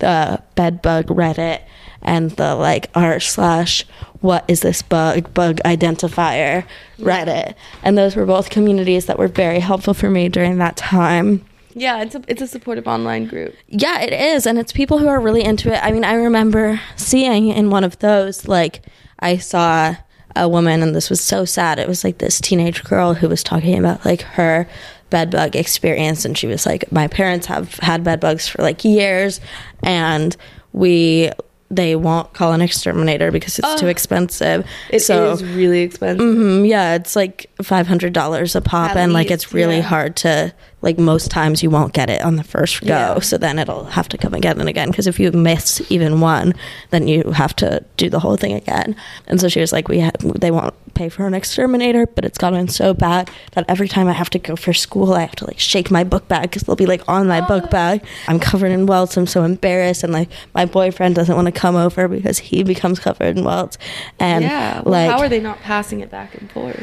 the 0.00 0.42
bed 0.56 0.82
bug 0.82 1.06
Reddit 1.06 1.62
and 2.02 2.30
the 2.32 2.54
like 2.54 2.90
r 2.94 3.20
slash 3.20 3.84
what 4.20 4.44
is 4.48 4.60
this 4.60 4.82
bug 4.82 5.32
bug 5.34 5.60
identifier 5.64 6.64
Reddit. 7.02 7.54
And 7.82 7.98
those 7.98 8.16
were 8.16 8.26
both 8.26 8.50
communities 8.50 9.06
that 9.06 9.18
were 9.18 9.28
very 9.28 9.60
helpful 9.60 9.94
for 9.94 10.08
me 10.08 10.28
during 10.28 10.58
that 10.58 10.76
time. 10.76 11.44
Yeah, 11.74 12.02
it's 12.02 12.14
a 12.14 12.22
it's 12.28 12.42
a 12.42 12.46
supportive 12.46 12.86
online 12.86 13.26
group. 13.26 13.54
Yeah, 13.68 14.00
it 14.00 14.12
is. 14.12 14.46
And 14.46 14.58
it's 14.58 14.72
people 14.72 14.98
who 14.98 15.08
are 15.08 15.20
really 15.20 15.42
into 15.42 15.72
it. 15.72 15.82
I 15.82 15.90
mean, 15.90 16.04
I 16.04 16.14
remember 16.14 16.80
seeing 16.96 17.48
in 17.48 17.70
one 17.70 17.84
of 17.84 17.98
those, 18.00 18.46
like, 18.46 18.82
I 19.20 19.38
saw 19.38 19.96
a 20.36 20.48
woman, 20.48 20.82
and 20.82 20.94
this 20.94 21.10
was 21.10 21.20
so 21.20 21.44
sad. 21.44 21.78
It 21.78 21.88
was 21.88 22.04
like 22.04 22.18
this 22.18 22.40
teenage 22.40 22.84
girl 22.84 23.14
who 23.14 23.28
was 23.28 23.42
talking 23.42 23.78
about, 23.78 24.04
like, 24.04 24.22
her 24.22 24.68
bed 25.10 25.30
bug 25.30 25.56
experience. 25.56 26.24
And 26.24 26.36
she 26.36 26.46
was 26.46 26.66
like, 26.66 26.90
My 26.92 27.08
parents 27.08 27.46
have 27.46 27.74
had 27.76 28.04
bed 28.04 28.20
bugs 28.20 28.48
for 28.48 28.62
like 28.62 28.84
years, 28.84 29.40
and 29.82 30.36
we. 30.72 31.30
They 31.72 31.96
won't 31.96 32.34
call 32.34 32.52
an 32.52 32.60
exterminator 32.60 33.32
because 33.32 33.58
it's 33.58 33.80
too 33.80 33.86
expensive. 33.86 34.66
It 34.90 34.96
is 34.96 35.06
so 35.06 35.36
really 35.36 35.80
expensive. 35.80 36.24
Mm, 36.26 36.68
yeah, 36.68 36.94
it's 36.94 37.16
like 37.16 37.50
five 37.62 37.86
hundred 37.86 38.12
dollars 38.12 38.54
a 38.54 38.60
pop, 38.60 38.90
At 38.90 38.98
and 38.98 39.14
like 39.14 39.30
it's 39.30 39.54
really 39.54 39.76
yeah. 39.76 39.82
hard 39.82 40.14
to 40.16 40.52
like 40.82 40.98
most 40.98 41.30
times 41.30 41.62
you 41.62 41.70
won't 41.70 41.92
get 41.94 42.10
it 42.10 42.20
on 42.22 42.36
the 42.36 42.44
first 42.44 42.80
go, 42.82 42.86
Yeah. 42.88 43.18
so 43.20 43.38
then 43.38 43.58
it'll 43.58 43.84
have 43.84 44.08
to 44.10 44.18
come 44.18 44.34
again 44.34 44.60
and 44.60 44.68
again 44.68 44.90
because 44.90 45.06
if 45.06 45.18
you 45.20 45.30
miss 45.32 45.80
even 45.90 46.20
one, 46.20 46.54
then 46.90 47.08
you 47.08 47.30
have 47.32 47.54
to 47.56 47.84
do 47.96 48.10
the 48.10 48.18
whole 48.20 48.36
thing 48.36 48.52
again. 48.52 48.94
And 49.26 49.40
so 49.40 49.48
she 49.48 49.60
was 49.60 49.72
like, 49.72 49.88
we 49.88 50.00
ha- 50.00 50.10
they 50.20 50.50
won't 50.50 50.74
pay 50.94 51.08
for 51.08 51.26
an 51.26 51.32
exterminator, 51.34 52.06
but 52.06 52.24
it's 52.24 52.36
gotten 52.36 52.68
so 52.68 52.92
bad 52.92 53.30
that 53.52 53.64
every 53.68 53.88
time 53.88 54.08
I 54.08 54.12
have 54.12 54.28
to 54.30 54.38
go 54.38 54.56
for 54.56 54.72
school, 54.74 55.14
I 55.14 55.20
have 55.22 55.36
to 55.36 55.46
like 55.46 55.58
shake 55.58 55.90
my 55.90 56.04
book 56.04 56.28
bag 56.28 56.42
because 56.42 56.62
they'll 56.64 56.76
be 56.76 56.86
like 56.86 57.08
on 57.08 57.26
my 57.28 57.40
book 57.40 57.70
bag. 57.78 58.04
I'm 58.28 58.38
covered 58.40 58.72
in 58.72 58.86
welts. 58.86 59.16
I'm 59.16 59.26
so 59.26 59.44
embarrassed, 59.44 60.02
and 60.04 60.12
like 60.12 60.28
my 60.54 60.66
boyfriend 60.66 61.14
doesn't 61.14 61.34
want 61.34 61.46
to 61.46 61.52
come 61.52 61.76
over 61.76 62.08
because 62.08 62.38
he 62.38 62.62
becomes 62.64 62.98
covered 62.98 63.38
in 63.38 63.44
welts. 63.44 63.78
And 64.18 64.44
yeah. 64.44 64.80
Well, 64.82 64.92
like 64.92 65.10
how 65.10 65.20
are 65.20 65.28
they 65.28 65.40
not 65.40 65.60
passing 65.60 66.00
it 66.00 66.10
back 66.10 66.34
and 66.34 66.50
forth? 66.50 66.82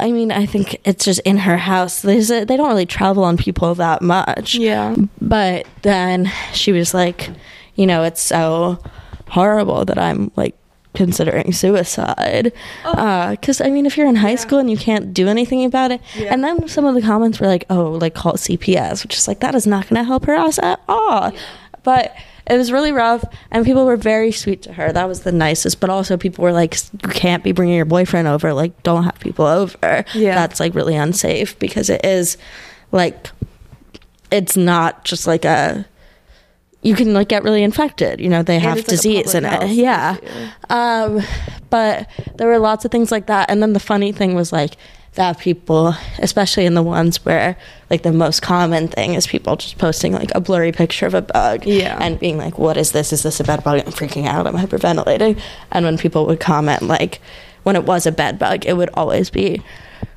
I 0.00 0.12
mean, 0.12 0.32
I 0.32 0.46
think 0.46 0.80
it's 0.84 1.04
just 1.04 1.20
in 1.20 1.38
her 1.38 1.56
house. 1.56 2.02
There's 2.02 2.30
a, 2.30 2.44
they 2.44 2.56
don't 2.56 2.68
really 2.68 2.86
travel 2.86 3.24
on 3.24 3.36
people 3.36 3.74
that 3.76 4.02
much. 4.02 4.54
Yeah. 4.54 4.96
But 5.20 5.66
then 5.82 6.30
she 6.52 6.72
was 6.72 6.92
like, 6.94 7.30
you 7.74 7.86
know, 7.86 8.02
it's 8.02 8.20
so 8.22 8.82
horrible 9.28 9.84
that 9.84 9.98
I'm 9.98 10.30
like 10.36 10.56
considering 10.94 11.52
suicide. 11.52 12.52
Oh. 12.84 12.90
Uh, 12.90 13.30
because 13.32 13.60
I 13.60 13.70
mean, 13.70 13.86
if 13.86 13.96
you're 13.96 14.08
in 14.08 14.16
high 14.16 14.34
school 14.34 14.58
and 14.58 14.70
you 14.70 14.76
can't 14.76 15.14
do 15.14 15.28
anything 15.28 15.64
about 15.64 15.92
it, 15.92 16.00
Yeah. 16.16 16.32
and 16.32 16.42
then 16.42 16.66
some 16.68 16.84
of 16.84 16.94
the 16.94 17.02
comments 17.02 17.38
were 17.40 17.46
like, 17.46 17.64
"Oh, 17.70 17.92
like 17.92 18.14
call 18.14 18.34
CPS," 18.34 19.02
which 19.04 19.16
is 19.16 19.28
like 19.28 19.40
that 19.40 19.54
is 19.54 19.66
not 19.66 19.88
going 19.88 20.00
to 20.02 20.04
help 20.04 20.24
her 20.26 20.34
out 20.34 20.58
at 20.58 20.80
all. 20.88 21.32
But 21.84 22.14
it 22.48 22.56
was 22.56 22.72
really 22.72 22.92
rough, 22.92 23.24
and 23.50 23.64
people 23.64 23.86
were 23.86 23.96
very 23.96 24.32
sweet 24.32 24.62
to 24.62 24.72
her. 24.72 24.92
That 24.92 25.08
was 25.08 25.20
the 25.20 25.32
nicest. 25.32 25.80
But 25.80 25.90
also, 25.90 26.16
people 26.16 26.42
were 26.42 26.52
like, 26.52 26.76
"You 26.92 27.10
can't 27.10 27.44
be 27.44 27.52
bringing 27.52 27.76
your 27.76 27.84
boyfriend 27.84 28.28
over. 28.28 28.52
Like, 28.52 28.82
don't 28.82 29.04
have 29.04 29.18
people 29.20 29.46
over. 29.46 30.04
Yeah. 30.14 30.34
That's 30.34 30.60
like 30.60 30.74
really 30.74 30.96
unsafe 30.96 31.58
because 31.58 31.90
it 31.90 32.04
is 32.04 32.36
like 32.92 33.28
it's 34.30 34.56
not 34.56 35.04
just 35.04 35.26
like 35.26 35.44
a 35.44 35.86
you 36.82 36.94
can 36.94 37.12
like 37.12 37.28
get 37.28 37.42
really 37.42 37.62
infected 37.62 38.20
you 38.20 38.28
know 38.28 38.42
they 38.42 38.58
have 38.58 38.78
it's 38.78 38.88
like 38.88 38.96
disease 38.96 39.34
in 39.34 39.44
it 39.44 39.68
yeah 39.70 40.16
um 40.70 41.20
but 41.68 42.08
there 42.36 42.48
were 42.48 42.58
lots 42.58 42.84
of 42.84 42.90
things 42.90 43.12
like 43.12 43.26
that 43.26 43.50
and 43.50 43.62
then 43.62 43.72
the 43.72 43.80
funny 43.80 44.12
thing 44.12 44.34
was 44.34 44.52
like 44.52 44.76
that 45.14 45.38
people 45.38 45.94
especially 46.20 46.64
in 46.66 46.74
the 46.74 46.82
ones 46.82 47.24
where 47.24 47.56
like 47.90 48.02
the 48.02 48.12
most 48.12 48.42
common 48.42 48.86
thing 48.86 49.14
is 49.14 49.26
people 49.26 49.56
just 49.56 49.76
posting 49.76 50.12
like 50.12 50.30
a 50.36 50.40
blurry 50.40 50.70
picture 50.72 51.04
of 51.06 51.14
a 51.14 51.22
bug 51.22 51.66
Yeah. 51.66 51.98
and 52.00 52.18
being 52.20 52.38
like 52.38 52.58
what 52.58 52.76
is 52.76 52.92
this? 52.92 53.12
Is 53.12 53.22
this 53.24 53.40
a 53.40 53.44
bed 53.44 53.64
bug? 53.64 53.80
I'm 53.84 53.92
freaking 53.92 54.26
out. 54.26 54.46
I'm 54.46 54.54
hyperventilating. 54.54 55.40
And 55.72 55.84
when 55.84 55.98
people 55.98 56.26
would 56.26 56.38
comment 56.40 56.82
like 56.82 57.20
when 57.64 57.74
it 57.76 57.84
was 57.84 58.06
a 58.06 58.12
bed 58.12 58.38
bug 58.38 58.64
it 58.66 58.74
would 58.76 58.90
always 58.94 59.30
be 59.30 59.62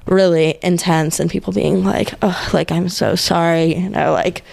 really 0.06 0.60
intense 0.62 1.20
and 1.20 1.30
people 1.30 1.52
being 1.54 1.84
like 1.86 2.14
oh 2.22 2.50
like 2.54 2.72
i'm 2.74 2.90
so 2.90 3.16
sorry 3.16 3.76
you 3.76 3.90
know 3.90 4.12
like 4.12 4.44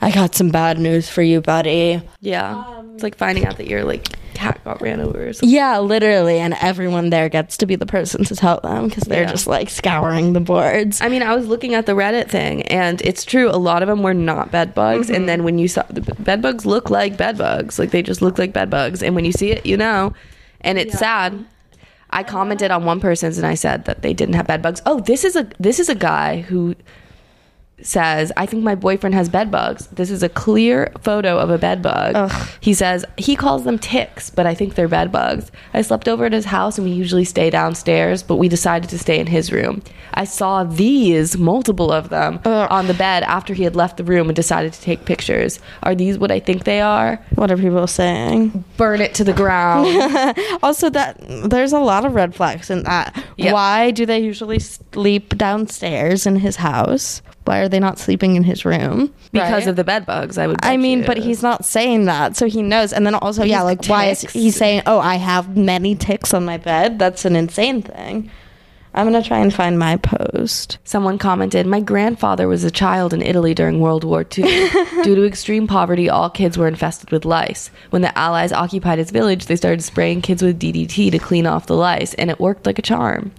i 0.00 0.10
got 0.10 0.34
some 0.34 0.48
bad 0.50 0.78
news 0.78 1.08
for 1.08 1.22
you 1.22 1.40
buddy. 1.40 2.00
Yeah. 2.20 2.56
Um, 2.66 2.94
it's 2.94 3.02
like 3.02 3.16
finding 3.16 3.46
out 3.46 3.56
that 3.58 3.66
you're 3.68 3.84
like 3.84 4.08
cat 4.34 4.60
got 4.64 4.80
ran 4.80 5.00
over 5.00 5.32
yeah 5.42 5.78
literally 5.78 6.38
and 6.38 6.54
everyone 6.60 7.10
there 7.10 7.28
gets 7.28 7.56
to 7.56 7.66
be 7.66 7.76
the 7.76 7.86
person 7.86 8.24
to 8.24 8.34
tell 8.34 8.60
them 8.60 8.88
because 8.88 9.04
they're 9.04 9.22
Yeah. 9.22 9.30
just 9.30 9.46
like 9.46 9.70
scouring 9.70 10.32
the 10.32 10.40
boards 10.40 11.00
I 11.00 11.08
mean, 11.08 11.22
I 11.22 11.34
was 11.34 11.46
looking 11.46 11.74
at 11.74 11.86
the 11.86 11.92
Reddit 11.92 12.28
thing, 12.30 12.62
and 12.62 13.00
it's 13.02 13.24
true. 13.24 13.50
A 13.50 13.56
lot 13.58 13.82
of 13.82 13.88
them 13.88 14.02
were 14.02 14.14
not 14.14 14.50
bed 14.50 14.74
bugs, 14.74 15.08
and 15.08 15.18
mm-hmm. 15.18 15.26
then 15.26 15.44
when 15.44 15.58
you 15.58 15.68
saw 15.68 15.82
the 15.90 16.00
bed 16.00 16.40
bugs 16.40 16.64
look 16.64 16.90
like 16.90 17.16
bed 17.16 17.36
bugs, 17.36 17.78
like 17.78 17.90
they 17.90 18.02
just 18.02 18.22
look 18.22 18.38
like 18.38 18.52
bed 18.52 18.70
bugs, 18.70 19.02
and 19.02 19.14
when 19.14 19.24
you 19.24 19.32
see 19.32 19.50
it, 19.50 19.66
you 19.66 19.76
know. 19.76 20.12
And 20.62 20.78
it's 20.78 20.98
sad. 20.98 21.44
I 22.10 22.22
commented 22.22 22.70
on 22.70 22.84
one 22.84 23.00
person's, 23.00 23.38
and 23.38 23.46
I 23.46 23.54
said 23.54 23.84
that 23.84 24.02
they 24.02 24.14
didn't 24.14 24.34
have 24.34 24.46
bed 24.46 24.62
bugs. 24.62 24.80
Oh, 24.86 25.00
this 25.00 25.24
is 25.24 25.36
a 25.36 25.46
this 25.58 25.78
is 25.78 25.88
a 25.88 25.94
guy 25.94 26.40
who 26.40 26.74
says, 27.86 28.32
I 28.36 28.46
think 28.46 28.62
my 28.64 28.74
boyfriend 28.74 29.14
has 29.14 29.28
bed 29.28 29.50
bugs. 29.50 29.86
This 29.88 30.10
is 30.10 30.22
a 30.22 30.28
clear 30.28 30.92
photo 31.00 31.38
of 31.38 31.50
a 31.50 31.58
bed 31.58 31.82
bug. 31.82 32.32
He 32.60 32.74
says, 32.74 33.04
he 33.18 33.36
calls 33.36 33.64
them 33.64 33.78
ticks, 33.78 34.30
but 34.30 34.46
I 34.46 34.54
think 34.54 34.74
they're 34.74 34.88
bed 34.88 35.12
bugs. 35.12 35.50
I 35.74 35.82
slept 35.82 36.08
over 36.08 36.24
at 36.24 36.32
his 36.32 36.46
house 36.46 36.78
and 36.78 36.86
we 36.86 36.92
usually 36.94 37.24
stay 37.24 37.50
downstairs, 37.50 38.22
but 38.22 38.36
we 38.36 38.48
decided 38.48 38.90
to 38.90 38.98
stay 38.98 39.18
in 39.20 39.26
his 39.26 39.52
room. 39.52 39.82
I 40.14 40.24
saw 40.24 40.64
these, 40.64 41.36
multiple 41.36 41.92
of 41.92 42.08
them, 42.08 42.40
on 42.44 42.86
the 42.86 42.94
bed 42.94 43.22
after 43.24 43.52
he 43.54 43.64
had 43.64 43.76
left 43.76 43.96
the 43.96 44.04
room 44.04 44.28
and 44.28 44.36
decided 44.36 44.72
to 44.72 44.80
take 44.80 45.04
pictures. 45.04 45.60
Are 45.82 45.94
these 45.94 46.18
what 46.18 46.30
I 46.30 46.40
think 46.40 46.64
they 46.64 46.80
are? 46.80 47.20
What 47.34 47.50
are 47.50 47.56
people 47.56 47.86
saying? 47.86 48.64
Burn 48.76 49.00
it 49.00 49.14
to 49.14 49.24
the 49.24 49.32
ground. 49.32 49.84
Also, 50.62 50.88
that 50.90 51.16
there's 51.50 51.72
a 51.72 51.78
lot 51.78 52.04
of 52.04 52.14
red 52.14 52.34
flags 52.34 52.70
in 52.70 52.82
that. 52.84 53.22
Yep. 53.36 53.52
Why 53.52 53.90
do 53.90 54.06
they 54.06 54.20
usually 54.20 54.58
sleep 54.58 55.36
downstairs 55.36 56.26
in 56.26 56.36
his 56.36 56.56
house? 56.56 57.20
Why 57.44 57.58
are 57.58 57.68
they 57.68 57.78
not 57.80 57.98
sleeping 57.98 58.36
in 58.36 58.42
his 58.44 58.64
room? 58.64 59.12
because 59.32 59.50
Right? 59.64 59.66
of 59.68 59.76
the 59.76 59.84
bed 59.84 60.06
bugs, 60.06 60.38
I 60.38 60.46
would 60.46 60.56
I 60.62 60.76
mean, 60.76 61.00
you. 61.00 61.04
but 61.06 61.18
he's 61.18 61.42
not 61.42 61.64
saying 61.64 62.06
that, 62.06 62.36
so 62.36 62.46
he 62.46 62.62
knows. 62.62 62.92
And 62.92 63.04
then 63.06 63.14
also, 63.14 63.44
yeah, 63.44 63.62
like 63.62 63.84
why 63.86 64.06
is 64.06 64.22
he 64.22 64.50
saying, 64.50 64.82
"Oh, 64.86 64.98
I 64.98 65.16
have 65.16 65.56
many 65.56 65.94
ticks 65.94 66.32
on 66.32 66.44
my 66.44 66.56
bed"? 66.56 66.98
That's 66.98 67.24
an 67.24 67.36
insane 67.36 67.82
thing. 67.82 68.30
I'm 68.96 69.06
gonna 69.06 69.24
try 69.24 69.38
and 69.40 69.52
find 69.52 69.76
my 69.76 69.96
post. 69.96 70.78
Someone 70.84 71.18
commented, 71.18 71.66
My 71.66 71.80
grandfather 71.80 72.46
was 72.46 72.62
a 72.62 72.70
child 72.70 73.12
in 73.12 73.22
Italy 73.22 73.52
during 73.52 73.80
World 73.80 74.04
War 74.04 74.20
II. 74.38 74.44
Due 75.02 75.16
to 75.16 75.24
extreme 75.26 75.66
poverty, 75.66 76.08
all 76.08 76.30
kids 76.30 76.56
were 76.56 76.68
infested 76.68 77.10
with 77.10 77.24
lice. 77.24 77.70
When 77.90 78.02
the 78.02 78.16
Allies 78.16 78.52
occupied 78.52 78.98
his 78.98 79.10
village, 79.10 79.46
they 79.46 79.56
started 79.56 79.82
spraying 79.82 80.22
kids 80.22 80.44
with 80.44 80.60
DDT 80.60 81.10
to 81.10 81.18
clean 81.18 81.44
off 81.44 81.66
the 81.66 81.74
lice, 81.74 82.14
and 82.14 82.30
it 82.30 82.38
worked 82.38 82.66
like 82.66 82.78
a 82.78 82.82
charm. 82.82 83.32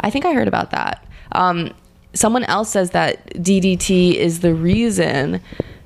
I 0.00 0.08
think 0.08 0.24
I 0.24 0.34
heard 0.34 0.46
about 0.48 0.70
that. 0.70 1.04
Um, 1.32 1.72
someone 2.14 2.44
else 2.44 2.70
says 2.70 2.90
that 2.90 3.26
DDT 3.34 4.14
is 4.14 4.40
the 4.40 4.54
reason 4.54 5.40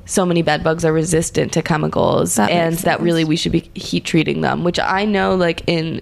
so 0.07 0.25
many 0.25 0.41
bed 0.41 0.63
bugs 0.63 0.85
are 0.85 0.93
resistant 0.93 1.53
to 1.53 1.63
chemicals 1.63 2.37
That 2.37 2.51
and 2.51 2.77
that 2.79 3.01
really 3.01 3.25
we 3.25 3.37
should 3.37 3.53
be 3.53 3.71
heat 3.75 4.05
treating 4.05 4.41
them, 4.41 4.63
which 4.63 4.79
I 4.79 5.05
know, 5.05 5.35
like, 5.35 5.63
in 5.67 6.01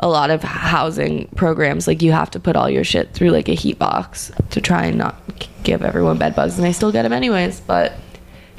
a 0.00 0.08
lot 0.08 0.30
of 0.30 0.42
housing 0.42 1.26
programs 1.36 1.86
like 1.86 2.02
you 2.02 2.12
have 2.12 2.30
to 2.30 2.40
put 2.40 2.54
all 2.54 2.68
your 2.68 2.84
shit 2.84 3.14
through 3.14 3.30
like 3.30 3.48
a 3.48 3.54
heat 3.54 3.78
box 3.78 4.30
to 4.50 4.60
try 4.60 4.84
and 4.84 4.98
not 4.98 5.16
give 5.62 5.82
everyone 5.82 6.18
bed 6.18 6.34
bugs 6.36 6.56
and 6.56 6.66
they 6.66 6.72
still 6.72 6.92
get 6.92 7.02
them 7.02 7.14
anyways 7.14 7.60
but 7.60 7.94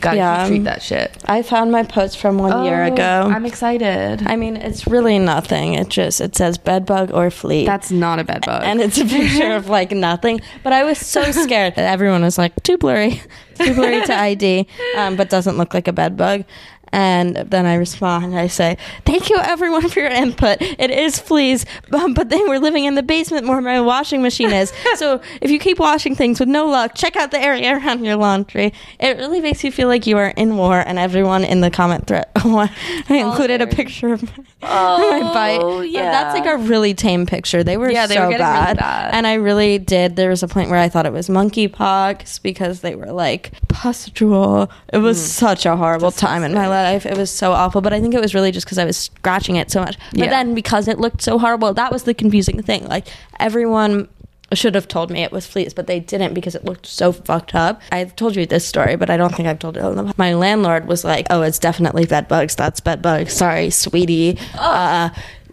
gotta 0.02 0.18
Yeah, 0.18 0.48
treat 0.48 0.64
that 0.66 0.82
shit 0.82 1.16
I 1.26 1.42
found 1.42 1.72
my 1.72 1.84
post 1.84 2.18
from 2.18 2.38
one 2.38 2.64
year 2.66 2.84
Oh, 2.84 2.94
ago. 2.94 3.30
i'm 3.34 3.46
excited 3.46 4.26
I 4.28 4.36
mean, 4.36 4.56
it's 4.58 4.88
really 4.88 5.20
nothing. 5.20 5.74
It 5.76 5.90
just 5.90 6.22
it 6.22 6.36
says 6.36 6.58
bed 6.58 6.86
bug 6.86 7.12
or 7.14 7.30
flea. 7.32 7.66
that's 7.66 7.92
not 7.92 8.20
a 8.20 8.24
bed 8.24 8.44
bug 8.46 8.64
and 8.64 8.80
it's 8.82 8.98
a 8.98 9.06
picture 9.06 9.52
of 9.54 9.70
like 9.70 9.92
nothing. 10.10 10.40
But 10.64 10.74
I 10.74 10.84
was 10.84 10.98
so 10.98 11.32
scared. 11.32 11.74
Everyone 11.78 12.22
was 12.22 12.38
like, 12.38 12.54
too 12.64 12.78
blurry, 12.78 13.22
too 13.56 13.74
blurry 13.76 14.02
to 14.06 14.14
ID, 14.16 14.68
um, 14.98 15.16
but 15.16 15.30
doesn't 15.30 15.58
look 15.58 15.74
like 15.74 15.88
a 15.88 15.94
bed 15.94 16.16
bug. 16.18 16.44
And 16.92 17.36
then 17.36 17.66
I 17.66 17.76
respond, 17.76 18.38
I 18.38 18.48
say, 18.48 18.78
Thank 19.06 19.30
you 19.30 19.38
everyone 19.38 19.88
for 19.90 20.00
your 20.00 20.10
input. 20.10 20.58
It 20.62 20.90
is 20.92 21.20
fleas, 21.20 21.66
um, 21.92 22.14
but 22.14 22.30
they 22.30 22.42
were 22.44 22.60
living 22.60 22.86
in 22.86 22.96
the 22.96 23.04
basement 23.04 23.48
where 23.48 23.62
my 23.62 23.82
washing 23.82 24.22
machine 24.22 24.52
is. 24.52 24.72
So 24.98 25.22
if 25.42 25.52
you 25.52 25.60
keep 25.60 25.78
washing 25.80 26.16
things 26.16 26.40
with 26.40 26.50
no 26.50 26.66
luck, 26.66 26.94
check 26.96 27.16
out 27.16 27.30
the 27.32 27.40
area 27.40 27.76
around 27.78 28.04
your 28.04 28.16
laundry. 28.16 28.74
It 29.00 29.18
really 29.18 29.42
makes 29.42 29.64
you 29.64 29.72
feel 29.72 29.88
like 29.88 30.08
you 30.08 30.18
are 30.18 30.30
in 30.30 30.58
war. 30.58 30.80
And 30.80 30.98
everyone 30.98 31.44
in 31.44 31.62
the 31.62 31.70
comment 31.70 32.08
thread, 32.08 32.26
I 32.36 32.70
included 33.10 33.62
a 33.62 33.68
picture 33.68 34.14
of 34.14 34.24
my, 34.24 34.44
my 34.62 35.20
bite. 35.34 35.60
Oh, 35.62 35.82
yeah. 35.82 36.10
That's 36.12 36.40
like 36.40 36.48
a 36.48 36.58
really 36.58 36.94
tame 36.96 37.26
picture. 37.28 37.64
They 37.64 37.78
were 37.78 37.92
Yeah, 37.92 38.08
they 38.08 38.16
so 38.16 38.22
were 38.26 38.30
getting 38.32 38.46
really 38.48 38.56
bad. 38.66 38.78
bad. 38.78 39.14
And 39.14 39.28
I 39.28 39.36
really 39.36 39.78
did. 39.78 40.16
There 40.16 40.30
was 40.30 40.42
a 40.42 40.48
point 40.48 40.70
where 40.72 40.80
I 40.80 40.90
thought 40.90 41.06
it 41.06 41.14
was 41.14 41.28
monkeypox 41.30 42.42
because 42.42 42.82
they 42.82 42.96
were 42.96 43.12
like 43.12 43.52
pustule. 43.68 44.72
It 44.92 44.98
was 45.00 45.24
such 45.32 45.66
a 45.66 45.76
horrible 45.76 46.12
time 46.12 46.44
in 46.44 46.54
my 46.54 46.68
life. 46.68 46.77
It 46.86 47.18
was 47.18 47.30
so 47.32 47.52
awful. 47.52 47.82
But 47.82 47.94
I 47.94 48.00
think 48.02 48.14
it 48.14 48.22
was 48.22 48.34
really 48.34 48.52
just 48.52 48.66
because 48.66 48.78
I 48.78 48.86
was 48.86 48.98
scratching 48.98 49.56
it 49.56 49.72
so 49.72 49.80
much. 49.82 49.98
But 50.12 50.20
Yeah. 50.20 50.30
then 50.30 50.54
because 50.56 50.88
it 50.88 51.00
looked 51.00 51.22
so 51.22 51.38
horrible, 51.40 51.74
that 51.74 51.92
was 51.92 52.04
the 52.04 52.14
confusing 52.14 52.62
thing. 52.62 52.86
Like 52.88 53.08
everyone 53.40 54.08
should 54.54 54.76
have 54.76 54.88
told 54.88 55.12
me 55.12 55.24
it 55.24 55.32
was 55.34 55.46
fleas, 55.46 55.74
but 55.74 55.88
they 55.88 56.00
didn't 56.00 56.34
because 56.34 56.56
it 56.56 56.64
looked 56.64 56.86
so 56.86 57.12
fucked 57.12 57.54
up. 57.54 57.82
I've 57.92 58.16
told 58.16 58.36
you 58.38 58.46
this 58.46 58.66
story, 58.66 58.96
but 58.96 59.10
I 59.10 59.18
don't 59.18 59.36
think 59.36 59.48
I've 59.50 59.60
told 59.60 59.76
it. 59.76 60.18
My 60.18 60.34
landlord 60.36 60.88
was 60.88 61.04
like, 61.04 61.28
"Oh, 61.30 61.42
it's 61.42 61.60
definitely 61.60 62.06
bed 62.06 62.30
bugs. 62.30 62.56
That's 62.56 62.80
bed 62.80 63.02
bugs. 63.02 63.34
Sorry, 63.34 63.70
sweetie. 63.70 64.38
Uh, 64.58 65.10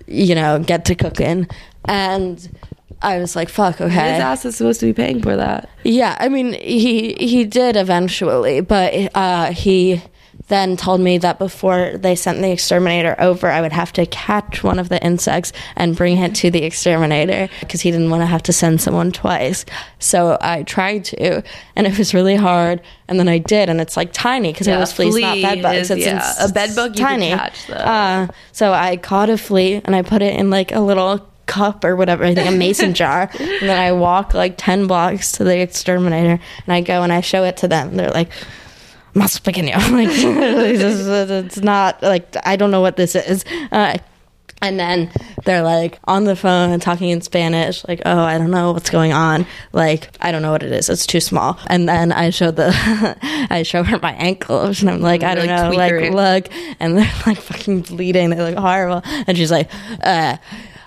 you 0.06 0.34
know, 0.36 0.60
get 0.60 0.84
to 0.84 0.94
cooking." 0.94 1.48
And 1.86 2.48
I 3.02 3.18
was 3.18 3.34
like, 3.34 3.48
"Fuck, 3.48 3.80
okay." 3.80 4.12
his 4.12 4.20
ass 4.20 4.44
is 4.44 4.56
supposed 4.56 4.78
to 4.80 4.86
be 4.86 4.92
paying 4.92 5.20
for 5.20 5.34
that 5.36 5.68
Yeah, 5.82 6.16
I 6.20 6.28
mean, 6.28 6.52
he 6.52 7.14
he 7.18 7.44
did 7.44 7.76
eventually, 7.76 8.60
but 8.60 8.94
uh, 9.16 9.50
he 9.50 10.02
then 10.48 10.76
told 10.76 11.00
me 11.00 11.16
that 11.18 11.38
before 11.38 11.92
they 11.94 12.14
sent 12.14 12.42
the 12.42 12.50
exterminator 12.50 13.16
over, 13.18 13.48
I 13.50 13.62
would 13.62 13.72
have 13.72 13.92
to 13.94 14.04
catch 14.04 14.62
one 14.62 14.78
of 14.78 14.90
the 14.90 15.02
insects 15.02 15.52
and 15.74 15.96
bring 15.96 16.18
it 16.18 16.34
to 16.36 16.50
the 16.50 16.64
exterminator 16.64 17.48
because 17.60 17.80
he 17.80 17.90
didn't 17.90 18.10
want 18.10 18.20
to 18.22 18.26
have 18.26 18.42
to 18.44 18.52
send 18.52 18.80
someone 18.82 19.10
twice. 19.10 19.64
So 19.98 20.36
I 20.42 20.62
tried 20.64 21.06
to, 21.06 21.42
and 21.76 21.86
it 21.86 21.96
was 21.96 22.12
really 22.12 22.36
hard. 22.36 22.82
And 23.08 23.18
then 23.18 23.28
I 23.28 23.38
did, 23.38 23.68
and 23.70 23.80
it's 23.80 23.96
like 23.96 24.12
tiny 24.12 24.52
because 24.52 24.68
it 24.68 24.76
was 24.76 24.92
fleas, 24.92 25.16
not 25.16 25.32
flea 25.32 25.42
bed 25.42 25.62
bugs. 25.62 25.78
is- 25.78 25.90
It's, 25.92 26.06
yeah, 26.06 26.32
a 26.44 26.48
bed 26.52 26.74
bug 26.76 26.90
it's 26.90 26.98
you 27.00 27.06
can 27.06 27.20
tiny. 27.20 27.30
catch, 27.30 27.66
though. 27.66 27.74
Uh, 27.74 28.26
so 28.52 28.72
I 28.72 28.96
caught 28.98 29.30
a 29.30 29.38
flea 29.38 29.80
and 29.84 29.96
I 29.96 30.02
put 30.02 30.20
it 30.20 30.38
in 30.38 30.50
like 30.50 30.72
a 30.72 30.80
little 30.80 31.26
cup 31.46 31.84
or 31.84 31.96
whatever, 31.96 32.24
I 32.24 32.34
think 32.34 32.48
a 32.48 32.52
mason 32.52 32.92
jar. 33.02 33.30
And 33.38 33.68
then 33.68 33.78
I 33.78 33.92
walk 33.92 34.34
like 34.34 34.54
10 34.58 34.86
blocks 34.86 35.32
to 35.32 35.44
the 35.44 35.58
exterminator 35.60 36.38
and 36.66 36.72
I 36.72 36.80
go 36.80 37.02
and 37.02 37.12
I 37.12 37.20
show 37.22 37.44
it 37.44 37.56
to 37.58 37.68
them. 37.68 37.96
They're 37.96 38.10
like, 38.10 38.30
más 39.14 39.40
pequeño. 39.40 39.74
Like, 39.90 40.08
it's 41.46 41.58
not 41.58 42.02
like, 42.02 42.36
I 42.44 42.56
don't 42.56 42.70
know 42.70 42.80
what 42.80 42.96
this 42.96 43.14
is. 43.14 43.44
Uh, 43.72 43.96
and 44.62 44.80
then 44.80 45.10
they're 45.44 45.62
like 45.62 45.98
on 46.04 46.24
the 46.24 46.34
phone 46.34 46.70
and 46.70 46.80
talking 46.80 47.10
in 47.10 47.20
Spanish, 47.20 47.86
like, 47.86 48.00
oh, 48.06 48.18
I 48.20 48.38
don't 48.38 48.50
know 48.50 48.72
what's 48.72 48.88
going 48.88 49.12
on. 49.12 49.46
Like, 49.72 50.08
I 50.22 50.32
don't 50.32 50.40
know 50.40 50.52
what 50.52 50.62
it 50.62 50.72
is. 50.72 50.88
It's 50.88 51.06
too 51.06 51.20
small. 51.20 51.58
And 51.66 51.86
then 51.86 52.12
I 52.12 52.30
show 52.30 52.50
the, 52.50 52.72
I 53.50 53.62
show 53.62 53.82
her 53.82 53.98
my 53.98 54.12
ankles 54.12 54.80
and 54.80 54.90
I'm 54.90 55.00
like, 55.00 55.22
I 55.22 55.34
don't 55.34 55.48
Like, 55.48 55.56
know, 55.58 55.70
like, 55.76 56.12
look. 56.12 56.54
And 56.80 56.96
they're 56.96 57.12
like 57.26 57.38
fucking 57.38 57.82
bleeding. 57.82 58.30
They 58.30 58.40
look 58.40 58.56
horrible. 58.56 59.02
And 59.26 59.36
she's 59.36 59.50
like, 59.50 59.70
uh, 60.02 60.38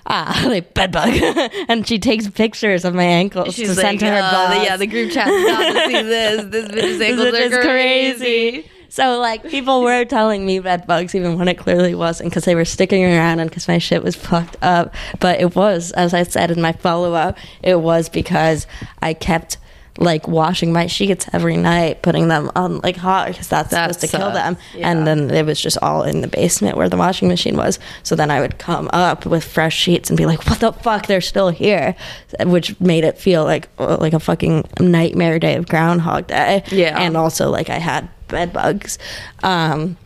ah, 0.08 0.44
like 0.48 0.74
bed 0.74 0.90
bug. 0.92 1.10
and 1.68 1.86
she 1.86 1.98
takes 1.98 2.28
pictures 2.28 2.84
of 2.84 2.94
my 2.94 3.04
ankles 3.04 3.54
to 3.56 3.74
send 3.74 4.00
to 4.00 4.06
her 4.06 4.18
"Uh, 4.22 4.30
boss. 4.32 4.54
the- 4.58 4.64
yeah 4.64 4.76
the 4.76 4.86
group 4.86 5.10
chat's 5.12 5.30
got 5.30 5.72
to 5.72 5.86
see 5.86 6.02
this 6.02 6.44
this 6.46 6.68
bitch's 6.68 7.00
ankles 7.00 7.28
It's 7.34 7.54
are 7.54 7.62
crazy. 7.62 8.70
So 8.90 9.18
like 9.20 9.44
people 9.44 9.82
were 9.82 10.06
telling 10.06 10.46
me 10.46 10.60
bed 10.60 10.86
bugs 10.86 11.14
even 11.14 11.38
when 11.38 11.46
it 11.46 11.58
clearly 11.58 11.94
wasn't 11.94 12.30
because 12.30 12.46
they 12.46 12.54
were 12.54 12.64
sticking 12.64 13.04
around 13.04 13.38
and 13.38 13.50
because 13.50 13.68
my 13.68 13.76
shit 13.76 14.02
was 14.02 14.16
fucked 14.16 14.56
up. 14.62 14.94
But 15.20 15.40
it 15.40 15.54
was, 15.54 15.92
as 15.92 16.14
I 16.14 16.22
said 16.22 16.50
in 16.50 16.62
my 16.62 16.72
follow 16.72 17.12
up, 17.12 17.36
it 17.62 17.80
was 17.80 18.08
because 18.08 18.66
I 19.02 19.12
kept 19.12 19.58
like 19.98 20.28
washing 20.28 20.72
my 20.72 20.86
sheets 20.86 21.26
every 21.32 21.56
night, 21.56 22.02
putting 22.02 22.28
them 22.28 22.50
on 22.54 22.78
like 22.78 22.96
hot 22.96 23.28
because 23.28 23.48
that's 23.48 23.70
That 23.70 23.94
supposed 23.94 24.12
to 24.12 24.16
kill 24.18 24.30
them. 24.30 24.56
Yeah. 24.74 24.90
And 24.90 25.06
then 25.06 25.30
it 25.30 25.44
was 25.44 25.60
just 25.60 25.76
all 25.82 26.04
in 26.04 26.20
the 26.20 26.28
basement 26.28 26.76
where 26.76 26.88
the 26.88 26.96
washing 26.96 27.28
machine 27.28 27.56
was. 27.56 27.78
So 28.04 28.14
then 28.14 28.30
I 28.30 28.40
would 28.40 28.58
come 28.58 28.88
up 28.92 29.26
with 29.26 29.44
fresh 29.44 29.76
sheets 29.76 30.08
and 30.08 30.16
be 30.16 30.24
like, 30.26 30.46
"What 30.46 30.60
the 30.60 30.72
fuck? 30.72 31.06
They're 31.06 31.20
still 31.20 31.50
here," 31.50 31.96
which 32.40 32.78
made 32.80 33.04
it 33.04 33.18
feel 33.18 33.44
like 33.44 33.68
uh, 33.78 33.96
like 34.00 34.12
a 34.12 34.20
fucking 34.20 34.68
nightmare 34.80 35.38
day 35.38 35.56
of 35.56 35.66
Groundhog 35.68 36.28
Day. 36.28 36.62
Yeah. 36.70 36.98
and 36.98 37.16
also 37.16 37.50
like 37.50 37.68
I 37.68 37.78
had 37.78 38.08
bed 38.28 38.52
bugs. 38.52 38.98
Um, 39.42 39.96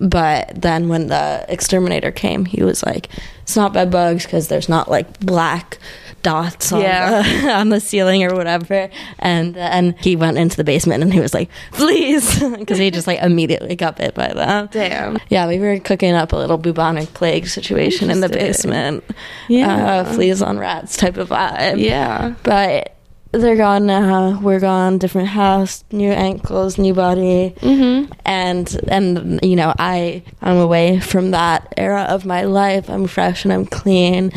but 0.00 0.52
then 0.60 0.88
when 0.88 1.08
the 1.08 1.44
exterminator 1.48 2.10
came, 2.10 2.44
he 2.44 2.62
was 2.62 2.84
like, 2.84 3.08
"It's 3.42 3.56
not 3.56 3.72
bed 3.72 3.90
bugs 3.90 4.24
because 4.24 4.48
there's 4.48 4.68
not 4.68 4.90
like 4.90 5.20
black." 5.20 5.78
dots 6.24 6.72
on, 6.72 6.80
Yeah. 6.80 7.22
the, 7.22 7.50
on 7.52 7.68
the 7.68 7.78
ceiling 7.78 8.24
or 8.24 8.34
whatever 8.34 8.90
and 9.20 9.54
then 9.54 9.94
he 10.00 10.16
went 10.16 10.36
into 10.36 10.56
the 10.56 10.64
basement 10.64 11.00
and 11.04 11.14
he 11.14 11.20
was 11.20 11.32
like 11.32 11.48
please 11.70 12.40
because 12.58 12.76
he 12.76 12.90
just 12.90 13.06
like 13.06 13.20
immediately 13.22 13.76
got 13.76 13.96
bit 13.98 14.16
by 14.16 14.26
that 14.34 14.72
Damn. 14.72 15.18
yeah 15.28 15.46
we 15.46 15.60
were 15.60 15.78
cooking 15.78 16.14
up 16.14 16.32
a 16.32 16.36
little 16.36 16.58
bubonic 16.58 17.14
plague 17.14 17.46
situation 17.46 18.10
in 18.10 18.20
the 18.20 18.28
basement 18.28 19.04
Yeah. 19.46 20.00
uh, 20.00 20.12
fleas 20.12 20.42
on 20.42 20.58
rats 20.58 20.96
type 20.96 21.16
of 21.18 21.28
vibe 21.28 21.78
Yeah. 21.78 22.34
but 22.42 22.96
they're 23.32 23.56
gone 23.56 23.86
now. 23.86 24.40
We're 24.40 24.60
gone. 24.60 24.98
Different 24.98 25.28
house, 25.28 25.84
new 25.92 26.10
ankles, 26.10 26.78
new 26.78 26.94
body, 26.94 27.54
mm-hmm. 27.60 28.12
and 28.24 28.80
and 28.88 29.40
you 29.42 29.56
know 29.56 29.74
I 29.78 30.22
I'm 30.40 30.56
away 30.56 31.00
from 31.00 31.32
that 31.32 31.72
era 31.76 32.02
of 32.08 32.24
my 32.24 32.44
life. 32.44 32.88
I'm 32.88 33.06
fresh 33.06 33.44
and 33.44 33.52
I'm 33.52 33.66
clean, 33.66 34.32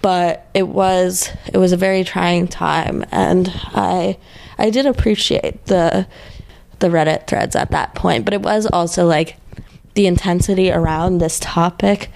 but 0.00 0.48
it 0.54 0.68
was 0.68 1.30
it 1.52 1.58
was 1.58 1.72
a 1.72 1.76
very 1.76 2.04
trying 2.04 2.46
time, 2.46 3.04
and 3.10 3.50
I 3.74 4.18
I 4.58 4.70
did 4.70 4.86
appreciate 4.86 5.66
the 5.66 6.06
the 6.78 6.88
Reddit 6.88 7.26
threads 7.26 7.56
at 7.56 7.70
that 7.72 7.94
point, 7.94 8.24
but 8.24 8.34
it 8.34 8.42
was 8.42 8.66
also 8.66 9.06
like 9.06 9.36
the 9.94 10.06
intensity 10.06 10.70
around 10.70 11.18
this 11.18 11.40
topic 11.40 12.10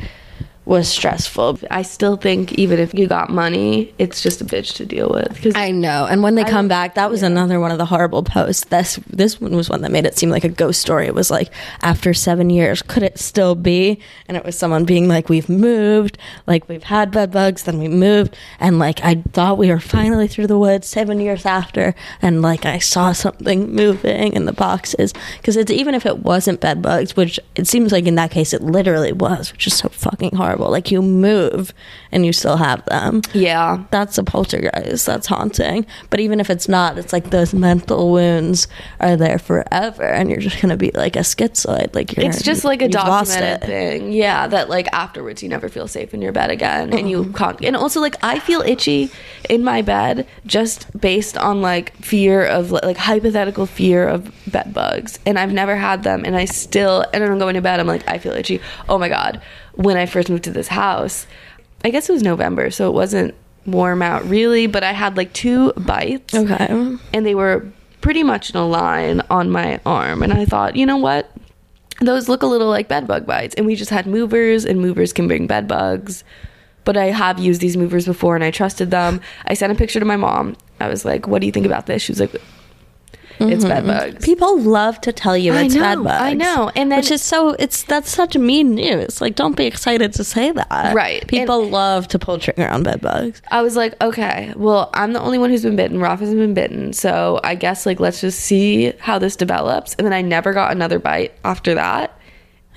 was 0.67 0.89
stressful. 0.89 1.59
I 1.71 1.83
still 1.83 2.17
think 2.17 2.53
even 2.53 2.79
if 2.79 2.95
you 2.95 3.07
got 3.07 3.31
money, 3.31 3.93
it's 3.99 4.23
just 4.23 4.41
a 4.41 4.45
bitch 4.45 4.75
to 4.75 4.87
deal 4.87 5.09
with. 5.09 5.35
Because 5.35 5.55
I 5.57 5.71
know. 5.71 6.07
And 6.09 6.23
when 6.23 6.35
they 6.35 6.45
come 6.45 6.69
back, 6.69 6.95
that 6.95 7.11
was 7.11 7.23
another 7.23 7.59
one 7.59 7.73
of 7.73 7.79
the 7.79 7.87
horrible 7.87 8.23
posts. 8.23 8.67
This 8.67 9.01
this 9.09 9.41
one 9.41 9.57
was 9.57 9.69
one 9.71 9.81
that 9.83 9.91
made 9.91 10.07
it 10.07 10.19
seem 10.19 10.31
like 10.31 10.45
a 10.45 10.49
ghost 10.49 10.81
story. 10.81 11.07
It 11.07 11.15
was 11.15 11.31
like 11.31 11.51
after 11.83 12.13
seven 12.13 12.51
years, 12.51 12.83
could 12.83 13.03
it 13.03 13.19
still 13.19 13.55
be? 13.55 13.99
And 14.29 14.37
it 14.37 14.45
was 14.45 14.57
someone 14.57 14.85
being 14.85 15.09
like, 15.09 15.29
"We've 15.29 15.49
moved, 15.49 16.19
like 16.47 16.69
we've 16.69 16.85
had 16.85 17.11
bed 17.11 17.33
bugs, 17.33 17.65
then 17.65 17.79
we 17.79 17.89
moved, 17.89 18.37
and 18.61 18.79
like 18.79 19.01
I 19.03 19.17
thought 19.33 19.59
we 19.59 19.71
were 19.71 19.81
finally 19.81 20.29
through 20.29 20.47
the 20.47 20.59
woods 20.59 20.87
seven 20.87 21.21
years 21.21 21.47
after, 21.47 21.95
and 22.21 22.43
like 22.43 22.67
I 22.67 22.79
saw 22.79 23.13
something 23.13 23.75
moving 23.75 24.35
in 24.35 24.45
the 24.45 24.53
boxes 24.53 25.15
because 25.39 25.57
it's 25.57 25.71
even 25.71 25.95
if 25.95 26.05
it 26.07 26.19
wasn't 26.19 26.61
bed 26.61 26.83
bugs, 26.83 27.17
which 27.17 27.41
it 27.57 27.67
seems 27.67 27.93
like 27.93 28.07
in 28.07 28.15
that 28.17 28.31
case 28.31 28.53
it 28.53 28.63
literally 28.63 29.13
was, 29.13 29.53
which 29.53 29.67
is 29.67 29.77
so 29.77 29.89
fucking 29.89 30.37
horrible. 30.51 30.71
Like 30.71 30.91
you 30.91 31.03
move 31.03 31.73
and 32.13 32.27
you 32.27 32.33
still 32.33 32.57
have 32.57 32.85
them 32.87 33.23
yeah, 33.33 33.85
that's 33.91 34.19
a 34.19 34.25
poltergeist. 34.25 35.07
That's 35.07 35.27
haunting. 35.27 35.87
But 36.11 36.21
even 36.21 36.41
if 36.41 36.51
it's 36.51 36.69
not, 36.69 36.99
it's 36.99 37.13
like 37.13 37.31
those 37.31 37.55
mental 37.55 38.13
wounds 38.13 38.69
are 39.01 39.17
there 39.17 39.39
forever, 39.39 40.05
and 40.05 40.31
you're 40.31 40.41
just 40.41 40.61
gonna 40.61 40.77
be 40.77 40.91
like 40.93 41.17
a 41.17 41.21
schizoid. 41.21 41.95
Like 41.95 42.17
you're, 42.17 42.27
it's 42.27 42.43
just 42.43 42.65
like 42.65 42.83
a 42.83 42.89
documented 42.89 43.67
thing. 43.67 44.13
Yeah, 44.13 44.47
that 44.49 44.69
like 44.69 44.89
afterwards 44.93 45.43
you 45.43 45.49
never 45.49 45.69
feel 45.69 45.89
safe 45.89 46.15
in 46.15 46.23
your 46.23 46.33
bed 46.33 46.51
again, 46.51 46.93
and 46.93 47.09
you 47.11 47.25
mm-hmm. 47.25 47.33
can't. 47.35 47.65
And 47.65 47.77
also 47.77 48.01
like 48.01 48.17
I 48.23 48.39
feel 48.39 48.61
itchy 48.61 49.11
in 49.51 49.65
my 49.65 49.83
bed 49.83 50.27
just 50.47 50.87
based 50.99 51.37
on 51.37 51.61
like 51.61 51.95
fear 51.97 52.45
of 52.45 52.71
like 52.71 52.97
hypothetical 52.97 53.67
fear 53.67 54.09
of 54.09 54.33
bed 54.51 54.73
bugs, 54.73 55.19
and 55.27 55.39
I've 55.39 55.53
never 55.53 55.77
had 55.77 56.05
them, 56.05 56.25
and 56.25 56.37
I 56.37 56.45
still 56.47 57.05
and 57.13 57.23
I'm 57.25 57.39
going 57.39 57.55
to 57.55 57.61
bed. 57.61 57.81
I'm 57.81 57.87
like 57.87 58.09
I 58.09 58.19
feel 58.19 58.33
itchy. 58.33 58.61
Oh 58.89 58.97
my 58.99 59.09
god! 59.09 59.43
When 59.75 59.97
I 59.97 60.07
first 60.07 60.31
moved 60.31 60.45
to 60.45 60.53
this 60.53 60.69
house, 60.69 61.27
I 61.85 61.91
guess 61.91 62.09
it 62.09 62.13
was 62.13 62.23
November, 62.23 62.71
so 62.71 62.89
it 62.89 62.95
wasn't 62.95 63.35
warm 63.67 64.01
out 64.01 64.25
really, 64.27 64.67
but 64.67 64.83
I 64.83 64.93
had 64.93 65.17
like 65.17 65.33
two 65.35 65.73
bites 65.75 66.35
Okay. 66.35 66.67
and 67.13 67.27
they 67.27 67.35
were 67.35 67.67
pretty 68.01 68.23
much 68.23 68.51
in 68.51 68.57
a 68.57 68.67
line 68.67 69.21
on 69.29 69.51
my 69.51 69.79
arm. 69.85 70.23
And 70.23 70.33
I 70.33 70.47
thought, 70.47 70.77
you 70.77 70.87
know 70.87 70.97
what? 70.97 71.31
Those 72.01 72.29
look 72.31 72.43
a 72.43 72.47
little 72.47 72.69
like 72.69 72.89
bed 72.89 73.07
bug 73.07 73.27
bites. 73.27 73.55
And 73.57 73.67
we 73.67 73.75
just 73.75 73.91
had 73.91 74.07
movers, 74.07 74.65
and 74.65 74.81
movers 74.81 75.13
can 75.13 75.29
bring 75.29 75.47
bed 75.47 75.69
bugs. 75.69 76.25
But 76.85 76.97
I 76.97 77.07
have 77.07 77.39
used 77.39 77.61
these 77.61 77.77
movers 77.77 78.07
before 78.07 78.35
and 78.35 78.45
I 78.45 78.51
trusted 78.51 78.91
them. 78.91 79.21
I 79.47 79.55
sent 79.55 79.73
a 79.73 79.77
picture 79.77 80.01
to 80.01 80.07
my 80.07 80.17
mom. 80.17 80.57
I 80.81 80.89
was 80.89 81.05
like, 81.05 81.27
what 81.27 81.41
do 81.41 81.47
you 81.47 81.53
think 81.53 81.67
about 81.67 81.87
this? 81.87 82.03
She 82.03 82.13
was 82.13 82.21
like, 82.21 82.41
it's 83.41 83.65
bed 83.65 83.85
mm-hmm. 83.85 84.13
bugs. 84.13 84.25
People 84.25 84.61
love 84.61 85.01
to 85.03 85.13
tell 85.13 85.37
you 85.37 85.55
I 85.55 85.63
it's 85.63 85.75
know, 85.75 86.05
bugs. 86.05 86.21
I 86.21 86.35
know. 86.35 86.71
And 86.77 86.93
then- 86.93 86.99
which 86.99 87.11
is 87.11 87.23
so 87.23 87.51
it's 87.59 87.85
that's 87.85 88.11
such 88.11 88.37
mean 88.37 88.75
news. 88.75 89.21
Like, 89.21 89.35
don't 89.35 89.57
be 89.57 89.65
excited 89.65 90.13
to 90.15 90.25
say 90.25 90.53
that. 90.53 90.95
Right. 90.95 91.27
People 91.27 91.69
love 91.69 92.07
to 92.09 92.19
pull 92.19 92.39
trigger 92.39 92.69
on 92.69 92.83
bed 92.83 93.01
bugs. 93.01 93.41
I 93.51 93.63
was 93.63 93.77
like, 93.77 94.01
okay, 94.03 94.53
well, 94.57 94.91
I'm 94.93 95.13
the 95.13 95.21
only 95.21 95.39
one 95.39 95.51
who's 95.51 95.63
been 95.63 95.77
bitten. 95.77 96.01
Ralph 96.01 96.21
hasn't 96.21 96.39
been 96.39 96.55
bitten. 96.55 96.93
So 96.93 97.41
I 97.43 97.55
guess, 97.55 97.87
like, 97.87 97.99
let's 97.99 98.21
just 98.21 98.41
see 98.41 98.93
how 98.99 99.19
this 99.19 99.37
develops. 99.37 99.95
And 99.95 100.07
then 100.07 100.13
I 100.13 100.21
never 100.21 100.53
got 100.53 100.73
another 100.73 100.99
bite 100.99 101.33
after 101.45 101.75
that. 101.75 102.17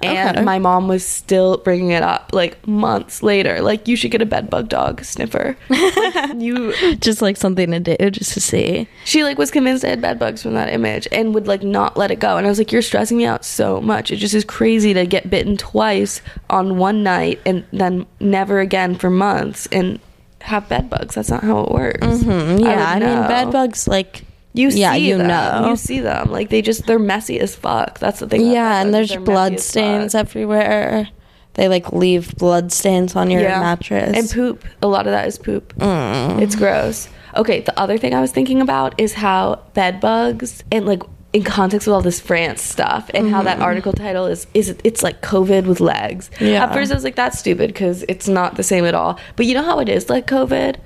And 0.03 0.37
Okay. 0.37 0.43
my 0.45 0.59
mom 0.59 0.87
was 0.87 1.05
still 1.05 1.57
bringing 1.57 1.91
it 1.91 2.03
up, 2.03 2.29
like, 2.33 2.65
months 2.67 3.23
later. 3.23 3.61
Like, 3.61 3.87
you 3.87 3.95
should 3.95 4.11
get 4.11 4.21
a 4.21 4.25
bed 4.25 4.49
bug 4.49 4.69
dog 4.69 5.03
sniffer. 5.03 5.55
Like, 5.69 6.41
you, 6.41 6.73
Just 6.99 7.21
like 7.21 7.37
something 7.37 7.71
to 7.71 7.79
do, 7.79 7.95
just 8.11 8.33
to 8.33 8.41
see. 8.41 8.87
she, 9.05 9.23
like, 9.23 9.37
was 9.37 9.51
convinced 9.51 9.85
I 9.85 9.89
had 9.89 10.01
bed 10.01 10.19
bugs 10.19 10.41
from 10.43 10.53
that 10.55 10.69
image 10.73 11.07
and 11.11 11.33
would, 11.33 11.47
like, 11.47 11.63
not 11.63 11.97
let 11.97 12.11
it 12.11 12.19
go. 12.19 12.37
And 12.37 12.45
I 12.45 12.49
was 12.49 12.57
like, 12.57 12.71
you're 12.71 12.81
stressing 12.81 13.17
me 13.17 13.25
out 13.25 13.45
so 13.45 13.79
much. 13.81 14.11
It 14.11 14.17
just 14.17 14.33
is 14.33 14.43
crazy 14.45 14.93
to 14.93 15.05
get 15.05 15.29
bitten 15.29 15.57
twice 15.57 16.21
on 16.49 16.77
one 16.77 17.03
night 17.03 17.39
and 17.45 17.63
then 17.71 18.05
never 18.19 18.59
again 18.59 18.95
for 18.95 19.09
months 19.09 19.67
and 19.71 19.99
have 20.41 20.67
bed 20.67 20.89
bugs. 20.89 21.15
That's 21.15 21.29
not 21.29 21.43
how 21.43 21.61
it 21.61 21.71
works. 21.71 21.99
Mm, 22.05 22.59
Yeah, 22.61 22.85
I, 22.85 22.99
would 22.99 23.05
mean, 23.05 23.27
bed 23.29 23.51
bugs 23.51 23.87
like 23.87 24.23
You 24.53 24.71
see 24.71 24.81
yeah, 24.81 24.95
you 24.95 25.17
them. 25.17 25.27
know. 25.27 25.69
You 25.69 25.75
see 25.75 25.99
them. 25.99 26.31
Like 26.31 26.49
they 26.49 26.61
just 26.61 26.85
they're 26.85 26.99
messy 26.99 27.39
as 27.39 27.55
fuck. 27.55 27.99
That's 27.99 28.19
the 28.19 28.27
thing. 28.27 28.51
Yeah, 28.51 28.81
and 28.81 28.93
there's 28.93 29.15
blood 29.15 29.59
stains 29.59 30.13
everywhere. 30.13 31.09
They 31.55 31.67
like 31.67 31.91
leave 31.91 32.35
blood 32.35 32.71
stains 32.71 33.15
on 33.15 33.29
your 33.29 33.41
mattress. 33.41 34.15
And 34.15 34.29
poop. 34.29 34.65
A 34.81 34.87
lot 34.87 35.07
of 35.07 35.11
that 35.11 35.27
is 35.27 35.37
poop. 35.37 35.75
Mm. 35.77 36.41
It's 36.41 36.55
gross. 36.55 37.09
Okay, 37.35 37.61
the 37.61 37.77
other 37.79 37.97
thing 37.97 38.13
I 38.13 38.21
was 38.21 38.31
thinking 38.31 38.61
about 38.61 38.99
is 38.99 39.13
how 39.13 39.61
bed 39.73 39.99
bugs 39.99 40.63
and 40.71 40.85
like 40.85 41.01
in 41.33 41.43
context 41.43 41.87
with 41.87 41.95
all 41.95 42.01
this 42.01 42.19
France 42.19 42.61
stuff 42.61 43.09
and 43.13 43.29
how 43.29 43.41
that 43.41 43.59
article 43.59 43.91
title 43.91 44.27
is 44.27 44.45
is 44.53 44.75
it's 44.83 45.01
like 45.01 45.21
COVID 45.21 45.65
with 45.65 45.79
legs. 45.79 46.29
Yeah. 46.39 46.65
At 46.65 46.73
first 46.73 46.91
I 46.91 46.95
was 46.95 47.03
like 47.03 47.15
that's 47.15 47.39
stupid 47.39 47.69
because 47.69 48.05
it's 48.07 48.27
not 48.27 48.55
the 48.55 48.63
same 48.63 48.85
at 48.85 48.93
all. 48.93 49.19
But 49.35 49.47
you 49.47 49.55
know 49.55 49.63
how 49.63 49.79
it 49.79 49.89
is 49.89 50.09
like 50.09 50.27
COVID. 50.27 50.77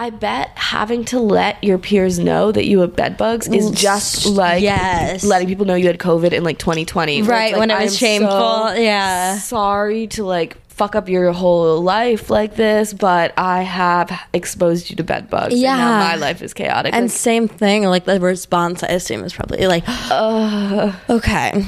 I 0.00 0.10
bet 0.10 0.50
having 0.54 1.04
to 1.06 1.18
let 1.18 1.62
your 1.64 1.76
peers 1.78 2.18
know 2.20 2.52
that 2.52 2.66
you 2.66 2.80
have 2.80 2.94
bed 2.94 3.16
bugs 3.16 3.48
is 3.48 3.70
mm, 3.72 3.76
just 3.76 4.26
like 4.26 4.62
Yes. 4.62 5.24
letting 5.24 5.48
people 5.48 5.64
know 5.66 5.74
you 5.74 5.88
had 5.88 5.98
COVID 5.98 6.32
in 6.32 6.44
like 6.44 6.58
2020. 6.58 7.22
Right, 7.22 7.52
like, 7.52 7.58
when 7.58 7.70
it 7.70 7.78
was 7.82 7.92
"I'm 7.94 7.98
shameful, 7.98 8.28
so 8.68 8.72
yeah. 8.74 9.38
Sorry 9.38 10.06
to 10.08 10.24
like 10.24 10.56
fuck 10.68 10.94
up 10.94 11.08
your 11.08 11.32
whole 11.32 11.82
life 11.82 12.30
like 12.30 12.54
this, 12.54 12.92
but 12.94 13.34
I 13.36 13.62
have 13.62 14.12
exposed 14.32 14.90
you 14.90 14.94
to 14.96 15.02
bed 15.02 15.28
bugs. 15.28 15.54
And 15.54 15.62
now 15.64 15.76
Yeah. 15.76 15.98
my 15.98 16.14
life 16.14 16.40
is 16.42 16.54
chaotic. 16.54 16.94
and 16.94 17.06
Like, 17.06 17.10
same 17.10 17.48
thing, 17.48 17.82
like 17.82 18.04
the 18.04 18.20
response 18.20 18.84
I 18.84 18.88
assume 18.88 19.24
is 19.24 19.32
probably 19.32 19.66
like, 19.66 19.82
oh, 19.88 20.96
okay, 21.10 21.64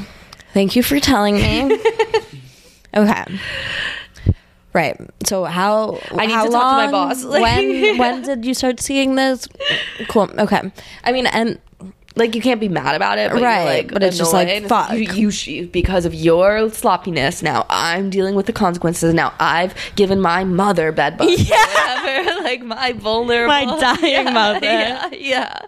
thank 0.54 0.76
you 0.76 0.84
for 0.84 1.00
telling 1.00 1.34
me. 1.34 1.76
okay. 2.96 3.24
Right. 4.72 4.96
So 5.26 5.44
how 5.44 5.98
I 6.12 6.26
need 6.26 6.32
how 6.32 6.44
to 6.44 6.50
talk 6.50 6.62
to 6.72 6.76
my 6.76 6.90
long- 6.90 7.08
boss. 7.08 7.24
Like- 7.24 7.42
when 7.42 7.98
when 7.98 8.22
did 8.22 8.44
you 8.44 8.54
start 8.54 8.80
seeing 8.80 9.14
this? 9.16 9.48
Cool. 10.08 10.30
Okay. 10.38 10.70
I 11.04 11.12
mean, 11.12 11.26
and 11.26 11.58
like 12.16 12.34
you 12.34 12.40
can't 12.40 12.60
be 12.60 12.68
mad 12.68 12.94
about 12.94 13.18
it, 13.18 13.30
but 13.30 13.40
Right, 13.40 13.64
like, 13.64 13.92
but 13.92 14.02
it's 14.02 14.18
just 14.18 14.32
like, 14.32 14.66
fuck. 14.66 14.92
You, 14.92 15.30
you 15.30 15.66
because 15.68 16.04
of 16.04 16.14
your 16.14 16.68
sloppiness. 16.70 17.42
Now 17.42 17.66
I'm 17.70 18.10
dealing 18.10 18.34
with 18.34 18.46
the 18.46 18.52
consequences. 18.52 19.14
Now 19.14 19.32
I've 19.38 19.74
given 19.94 20.20
my 20.20 20.44
mother 20.44 20.92
bed 20.92 21.16
bugs. 21.16 21.30
Yeah, 21.50 21.64
whatever. 22.02 22.40
like 22.42 22.62
my 22.62 22.92
vulnerable, 22.92 23.48
My 23.48 23.64
dying 23.64 23.98
Yeah, 24.02 24.30
mother. 24.30 24.66
Yeah, 24.66 25.08
yeah. 25.12 25.60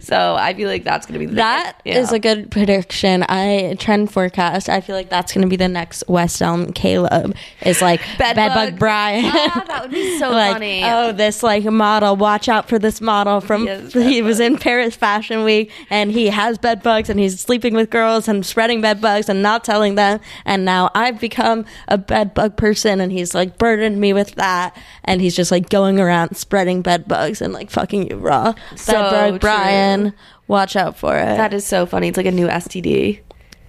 So 0.00 0.36
I 0.38 0.54
feel 0.54 0.68
like 0.68 0.84
that's 0.84 1.06
gonna 1.06 1.18
be 1.18 1.26
the 1.26 1.34
That 1.34 1.80
is 1.84 2.10
yeah. 2.10 2.16
a 2.16 2.18
good 2.18 2.50
prediction. 2.50 3.24
I 3.28 3.76
trend 3.78 4.12
forecast. 4.12 4.68
I 4.68 4.80
feel 4.80 4.96
like 4.96 5.08
that's 5.08 5.32
going 5.32 5.42
to 5.42 5.48
be 5.48 5.56
the 5.56 5.68
next 5.68 6.04
West 6.08 6.40
Elm 6.40 6.72
Caleb 6.72 7.36
is 7.62 7.82
like 7.82 8.00
Bed 8.18 8.34
Bedbug 8.36 8.72
bug. 8.72 8.78
Brian. 8.78 9.24
Ah, 9.26 9.64
that 9.66 9.82
would 9.82 9.90
be 9.90 10.18
so 10.18 10.30
like, 10.30 10.54
funny. 10.54 10.82
Oh, 10.84 11.12
this 11.12 11.42
like 11.42 11.64
model. 11.64 12.16
Watch 12.16 12.48
out 12.48 12.68
for 12.68 12.78
this 12.78 13.00
model 13.00 13.40
from 13.40 13.66
Yes, 13.66 13.92
he 13.92 14.22
was 14.22 14.40
in 14.40 14.56
Paris 14.56 14.96
Fashion 14.96 15.44
Week 15.44 15.70
and 15.90 16.10
he 16.12 16.28
has 16.28 16.58
bed 16.58 16.82
bugs 16.82 17.08
and 17.08 17.18
he's 17.18 17.40
sleeping 17.40 17.74
with 17.74 17.90
girls 17.90 18.28
and 18.28 18.44
spreading 18.44 18.80
bed 18.80 19.00
bugs 19.00 19.28
and 19.28 19.42
not 19.42 19.64
telling 19.64 19.94
them. 19.94 20.20
And 20.44 20.64
now 20.64 20.90
I've 20.94 21.20
become 21.20 21.64
a 21.88 21.98
bed 21.98 22.34
bug 22.34 22.56
person 22.56 23.00
and 23.00 23.10
he's 23.12 23.34
like 23.34 23.58
burdened 23.58 24.00
me 24.00 24.12
with 24.12 24.34
that 24.36 24.76
and 25.04 25.20
he's 25.20 25.36
just 25.36 25.50
like 25.50 25.68
going 25.68 26.00
around 26.00 26.36
spreading 26.36 26.82
bed 26.82 27.06
bugs 27.08 27.40
and 27.40 27.52
like 27.52 27.70
fucking 27.70 28.10
you 28.10 28.16
raw. 28.16 28.54
So 28.76 28.92
bed 28.92 29.32
bug. 29.32 29.40
Brian. 29.40 30.14
Watch 30.46 30.76
out 30.76 30.98
for 30.98 31.16
it. 31.16 31.36
That 31.36 31.54
is 31.54 31.64
so 31.66 31.86
funny. 31.86 32.08
It's 32.08 32.16
like 32.18 32.26
a 32.26 32.32
new 32.32 32.48
STD. 32.48 33.20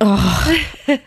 Oh, 0.02 0.66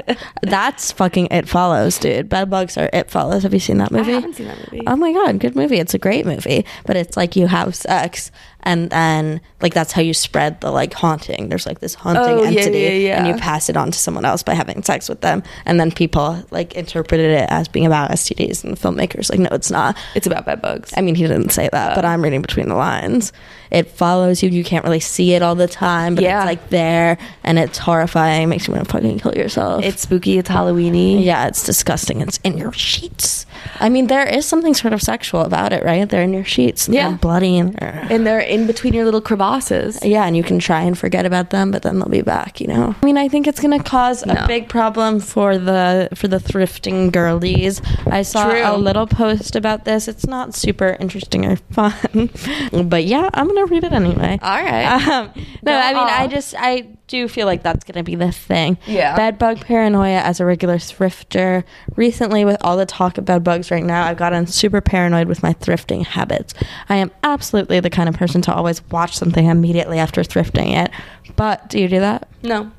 That's 0.42 0.92
fucking 0.92 1.28
It 1.30 1.46
Follows, 1.46 1.98
dude. 1.98 2.30
Bed 2.30 2.48
bugs 2.48 2.78
are 2.78 2.88
It 2.92 3.10
Follows. 3.10 3.42
Have 3.42 3.52
you 3.52 3.60
seen 3.60 3.76
that 3.78 3.90
movie? 3.90 4.12
I 4.12 4.14
haven't 4.14 4.34
seen 4.34 4.46
that 4.46 4.58
movie. 4.72 4.82
Oh 4.86 4.96
my 4.96 5.12
god, 5.12 5.38
good 5.40 5.54
movie. 5.54 5.78
It's 5.78 5.92
a 5.92 5.98
great 5.98 6.24
movie, 6.24 6.64
but 6.86 6.96
it's 6.96 7.16
like 7.16 7.36
you 7.36 7.48
have 7.48 7.74
sex 7.74 8.30
and 8.64 8.90
then 8.90 9.40
like 9.62 9.72
that's 9.74 9.92
how 9.92 10.02
you 10.02 10.12
spread 10.14 10.60
the 10.60 10.70
like 10.70 10.92
haunting. 10.92 11.48
There's 11.48 11.66
like 11.66 11.80
this 11.80 11.94
haunting 11.94 12.22
Oh, 12.24 12.42
entity, 12.42 12.78
yeah, 12.80 12.88
yeah. 12.90 13.18
and 13.18 13.28
you 13.28 13.34
pass 13.34 13.68
it 13.68 13.76
on 13.76 13.90
to 13.90 13.98
someone 13.98 14.24
else 14.24 14.42
by 14.42 14.54
having 14.54 14.82
sex 14.82 15.08
with 15.08 15.20
them, 15.20 15.42
and 15.64 15.78
then 15.80 15.90
people 15.92 16.42
like 16.50 16.74
interpreted 16.74 17.30
it 17.30 17.46
as 17.50 17.68
being 17.68 17.86
about 17.86 18.10
STDs, 18.10 18.64
and 18.64 18.76
the 18.76 18.80
filmmakers 18.80 19.30
like, 19.30 19.38
no, 19.40 19.48
it's 19.52 19.70
not. 19.70 19.96
It's 20.14 20.26
about 20.26 20.44
bed 20.44 20.60
bugs. 20.60 20.92
I 20.96 21.00
mean, 21.00 21.14
he 21.14 21.22
didn't 21.26 21.50
say 21.50 21.68
that, 21.72 21.94
but 21.94 22.04
uh. 22.04 22.08
I'm 22.08 22.22
reading 22.22 22.42
between 22.42 22.68
the 22.68 22.74
lines. 22.76 23.32
It 23.70 23.88
follows 23.88 24.42
you. 24.42 24.48
You 24.48 24.64
can't 24.64 24.82
really 24.84 25.00
see 25.00 25.34
it 25.34 25.42
all 25.42 25.54
the 25.54 25.68
time, 25.68 26.14
but 26.14 26.24
Yeah. 26.24 26.38
it's 26.40 26.46
like 26.46 26.70
there, 26.70 27.18
and 27.44 27.58
it's 27.58 27.76
horrifying. 27.78 28.44
it 28.44 28.46
Makes 28.46 28.66
you 28.66 28.74
want 28.74 28.86
to 28.86 28.92
fucking 28.92 29.18
kill 29.18 29.34
yourself. 29.34 29.84
It's 29.84 30.02
spooky. 30.02 30.38
It's 30.38 30.48
Halloweeny. 30.48 31.22
Yeah, 31.22 31.46
it's 31.48 31.62
disgusting. 31.64 32.20
It's 32.22 32.38
in 32.44 32.56
your 32.56 32.72
sheets. 32.72 33.44
I 33.80 33.88
mean, 33.90 34.06
there 34.06 34.26
is 34.26 34.46
something 34.46 34.72
sort 34.72 34.94
of 34.94 35.02
sexual 35.02 35.42
about 35.42 35.72
it, 35.74 35.84
right? 35.84 36.08
They're 36.08 36.22
in 36.22 36.32
your 36.32 36.44
sheets. 36.44 36.88
Yeah. 36.88 37.12
Bloody 37.20 37.58
and 37.58 37.76
And 37.82 38.26
they're 38.26 38.40
in 38.48 38.66
between 38.66 38.94
your 38.94 39.04
little 39.04 39.20
crevasses. 39.20 39.98
Yeah, 40.04 40.24
and 40.24 40.36
you 40.36 40.42
can 40.42 40.58
try 40.58 40.82
and 40.82 40.96
forget 40.98 41.26
about 41.26 41.50
them, 41.50 41.70
but 41.70 41.82
then 41.82 41.98
they'll 41.98 42.08
be 42.08 42.22
back. 42.22 42.60
You 42.60 42.66
know. 42.68 42.94
I 43.00 43.04
mean, 43.04 43.16
I 43.18 43.28
think 43.28 43.46
it's 43.46 43.60
going 43.60 43.76
to 43.78 43.84
cause 43.84 44.24
No. 44.26 44.34
a 44.34 44.46
big 44.46 44.68
problem 44.68 45.20
for 45.20 45.58
the 45.58 46.08
for 46.14 46.28
the 46.28 46.38
thrifting 46.38 47.12
girlies. 47.12 47.80
I 48.06 48.22
saw 48.22 48.48
True. 48.50 48.62
a 48.64 48.76
little 48.76 49.06
post 49.06 49.56
about 49.56 49.84
this. 49.84 50.08
It's 50.08 50.26
not 50.26 50.54
super 50.54 50.96
interesting 51.00 51.44
or 51.46 51.56
fun, 51.70 52.30
but 52.88 53.04
yeah, 53.04 53.28
I'm 53.34 53.46
going 53.48 53.66
to 53.66 53.72
read 53.72 53.84
it 53.84 53.92
anyway. 53.92 54.38
All 54.42 54.62
right. 54.62 55.08
Um, 55.08 55.30
no, 55.62 55.76
I 55.76 55.92
mean, 55.94 56.02
I 56.02 56.26
just 56.26 56.54
I 56.58 56.88
do 57.08 57.16
you 57.16 57.26
feel 57.26 57.46
like 57.46 57.62
that's 57.62 57.84
going 57.84 57.96
to 57.96 58.02
be 58.02 58.14
the 58.14 58.30
thing. 58.30 58.78
Yeah. 58.86 59.16
Bed 59.16 59.38
bug 59.38 59.60
paranoia 59.60 60.18
as 60.20 60.40
a 60.40 60.44
regular 60.44 60.76
thrifter. 60.76 61.64
Recently, 61.96 62.44
with 62.44 62.58
all 62.60 62.76
the 62.76 62.86
talk 62.86 63.18
of 63.18 63.24
bed 63.24 63.42
bugs 63.42 63.70
right 63.70 63.82
now, 63.82 64.04
I've 64.06 64.18
gotten 64.18 64.46
super 64.46 64.80
paranoid 64.80 65.26
with 65.26 65.42
my 65.42 65.54
thrifting 65.54 66.04
habits. 66.04 66.52
I 66.88 66.96
am 66.96 67.10
absolutely 67.24 67.80
the 67.80 67.90
kind 67.90 68.08
of 68.08 68.14
person 68.14 68.42
to 68.42 68.54
always 68.54 68.82
watch 68.90 69.16
something 69.16 69.46
immediately 69.46 69.98
after 69.98 70.22
thrifting 70.22 70.76
it. 70.84 70.90
But 71.34 71.68
do 71.70 71.80
you 71.80 71.88
do 71.88 71.98
that? 72.00 72.28
no. 72.42 72.70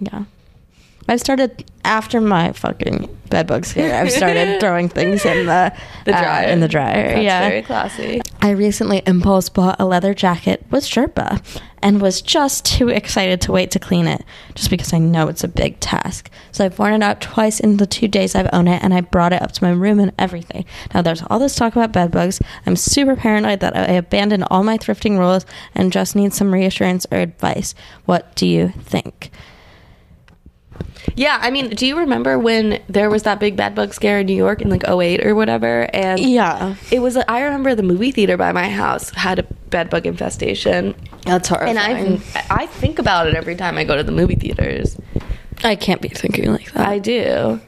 Yeah. 0.00 0.24
I've 1.06 1.20
started 1.20 1.64
after 1.84 2.18
my 2.18 2.52
fucking 2.52 3.14
bed 3.28 3.46
bugs 3.46 3.68
scare. 3.68 3.94
I've 3.94 4.10
started 4.10 4.58
throwing 4.60 4.88
things 4.88 5.24
in 5.26 5.44
the 5.46 5.70
The 6.06 6.16
uh, 6.16 6.20
dryer. 6.22 6.48
in 6.48 6.60
the 6.60 6.68
dryer. 6.68 7.08
That's 7.08 7.22
yeah. 7.22 7.46
very 7.48 7.60
classy. 7.62 8.22
I 8.40 8.50
recently 8.52 9.02
impulse 9.06 9.50
bought 9.50 9.76
a 9.78 9.84
leather 9.84 10.14
jacket 10.14 10.64
with 10.70 10.82
Sherpa 10.84 11.42
and 11.84 12.00
was 12.00 12.22
just 12.22 12.64
too 12.64 12.88
excited 12.88 13.42
to 13.42 13.52
wait 13.52 13.70
to 13.70 13.78
clean 13.78 14.08
it, 14.08 14.24
just 14.54 14.70
because 14.70 14.94
I 14.94 14.98
know 14.98 15.28
it's 15.28 15.44
a 15.44 15.48
big 15.48 15.78
task. 15.80 16.30
So 16.50 16.64
I've 16.64 16.78
worn 16.78 16.94
it 16.94 17.02
out 17.02 17.20
twice 17.20 17.60
in 17.60 17.76
the 17.76 17.86
two 17.86 18.08
days 18.08 18.34
I've 18.34 18.48
owned 18.54 18.70
it, 18.70 18.82
and 18.82 18.94
I 18.94 19.02
brought 19.02 19.34
it 19.34 19.42
up 19.42 19.52
to 19.52 19.62
my 19.62 19.70
room 19.70 20.00
and 20.00 20.10
everything. 20.18 20.64
Now 20.94 21.02
there's 21.02 21.22
all 21.28 21.38
this 21.38 21.54
talk 21.54 21.76
about 21.76 21.92
bed 21.92 22.10
bugs. 22.10 22.40
I'm 22.64 22.74
super 22.74 23.14
paranoid 23.14 23.60
that 23.60 23.76
I 23.76 23.92
abandoned 23.92 24.46
all 24.50 24.64
my 24.64 24.78
thrifting 24.78 25.18
rules 25.18 25.44
and 25.74 25.92
just 25.92 26.16
need 26.16 26.32
some 26.32 26.54
reassurance 26.54 27.06
or 27.12 27.18
advice. 27.18 27.74
What 28.06 28.34
do 28.34 28.46
you 28.46 28.70
think? 28.80 29.30
Yeah, 31.16 31.38
I 31.40 31.50
mean, 31.50 31.68
do 31.70 31.86
you 31.86 31.98
remember 31.98 32.38
when 32.38 32.82
there 32.88 33.10
was 33.10 33.24
that 33.24 33.38
big 33.38 33.56
bed 33.56 33.74
bug 33.74 33.92
scare 33.92 34.20
in 34.20 34.26
New 34.26 34.34
York 34.34 34.62
in 34.62 34.70
like 34.70 34.88
08 34.88 35.24
or 35.24 35.34
whatever? 35.34 35.88
And 35.92 36.18
Yeah, 36.18 36.76
it 36.90 37.00
was, 37.00 37.16
I 37.16 37.42
remember 37.42 37.74
the 37.74 37.82
movie 37.82 38.10
theater 38.10 38.36
by 38.36 38.52
my 38.52 38.70
house 38.70 39.10
had 39.10 39.38
a 39.38 39.42
bed 39.42 39.90
bug 39.90 40.06
infestation. 40.06 40.94
That's 41.24 41.48
horrifying. 41.48 41.76
And 42.06 42.22
I 42.34 42.46
I 42.62 42.66
think 42.66 42.98
about 42.98 43.26
it 43.26 43.34
every 43.34 43.56
time 43.56 43.78
I 43.78 43.84
go 43.84 43.96
to 43.96 44.02
the 44.02 44.12
movie 44.12 44.34
theaters. 44.36 44.96
I 45.62 45.76
can't 45.76 46.00
be 46.02 46.08
thinking 46.08 46.50
like 46.52 46.72
that. 46.72 46.86
I 46.88 46.98
do. 46.98 47.60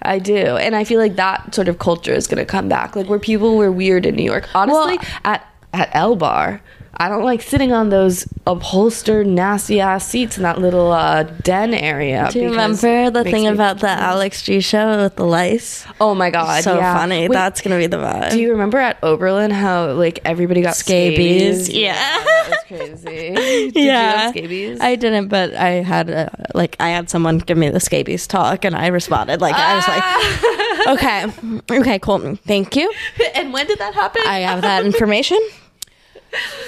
I 0.00 0.18
do. 0.18 0.34
And 0.56 0.74
I 0.74 0.84
feel 0.84 0.98
like 0.98 1.16
that 1.16 1.54
sort 1.54 1.68
of 1.68 1.78
culture 1.78 2.12
is 2.12 2.26
going 2.26 2.38
to 2.38 2.44
come 2.44 2.68
back. 2.68 2.96
Like 2.96 3.08
where 3.08 3.18
people 3.18 3.56
were 3.56 3.70
weird 3.70 4.06
in 4.06 4.16
New 4.16 4.24
York. 4.24 4.48
Honestly, 4.54 4.98
Well- 4.98 5.06
at 5.24 5.46
at 5.74 5.90
L 5.94 6.16
Bar, 6.16 6.60
I 6.94 7.08
don't 7.08 7.24
like 7.24 7.40
sitting 7.42 7.72
on 7.72 7.88
those 7.88 8.26
upholstered 8.46 9.26
nasty 9.26 9.80
ass 9.80 10.06
seats 10.06 10.36
in 10.36 10.42
that 10.42 10.58
little 10.60 10.92
uh, 10.92 11.22
den 11.22 11.72
area. 11.74 12.28
do 12.30 12.38
you 12.40 12.50
remember 12.50 13.10
the 13.10 13.24
thing 13.24 13.46
about 13.46 13.80
the 13.80 13.88
Alex 13.88 14.42
G 14.42 14.60
show 14.60 15.02
with 15.02 15.16
the 15.16 15.24
lice? 15.24 15.84
Oh 16.00 16.14
my 16.14 16.30
god, 16.30 16.62
so 16.62 16.76
yeah. 16.76 16.94
funny. 16.94 17.28
Wait, 17.28 17.32
That's 17.32 17.60
gonna 17.60 17.78
be 17.78 17.86
the 17.86 17.96
vibe. 17.96 18.30
do 18.32 18.40
you 18.40 18.50
remember 18.50 18.78
at 18.78 18.98
Oberlin 19.02 19.50
how 19.50 19.92
like 19.92 20.20
everybody 20.24 20.60
got 20.62 20.76
Scabies, 20.76 21.64
scabies? 21.66 21.68
yeah. 21.70 21.94
that 21.94 22.46
was 22.50 22.58
crazy. 23.04 23.34
Did 23.70 23.74
you 23.76 23.90
have 23.90 24.30
scabies? 24.30 24.80
I 24.80 24.94
didn't, 24.96 25.28
but 25.28 25.54
I 25.54 25.70
had 25.82 26.10
uh, 26.10 26.28
like 26.54 26.76
I 26.78 26.90
had 26.90 27.08
someone 27.10 27.38
give 27.38 27.56
me 27.56 27.70
the 27.70 27.80
scabies 27.80 28.26
talk, 28.26 28.64
and 28.64 28.76
I 28.76 28.88
responded 28.88 29.40
like 29.40 29.54
I 29.56 29.76
was 29.76 29.84
Ah. 29.88 30.86
like, 30.86 30.98
okay, 30.98 31.80
okay, 31.80 31.98
cool, 31.98 32.36
thank 32.46 32.76
you. 32.76 32.92
and 33.34 33.52
when 33.52 33.66
did 33.66 33.78
that 33.78 33.94
happen? 33.94 34.22
I 34.26 34.40
have 34.40 34.60
that 34.62 34.84
information. 34.84 35.38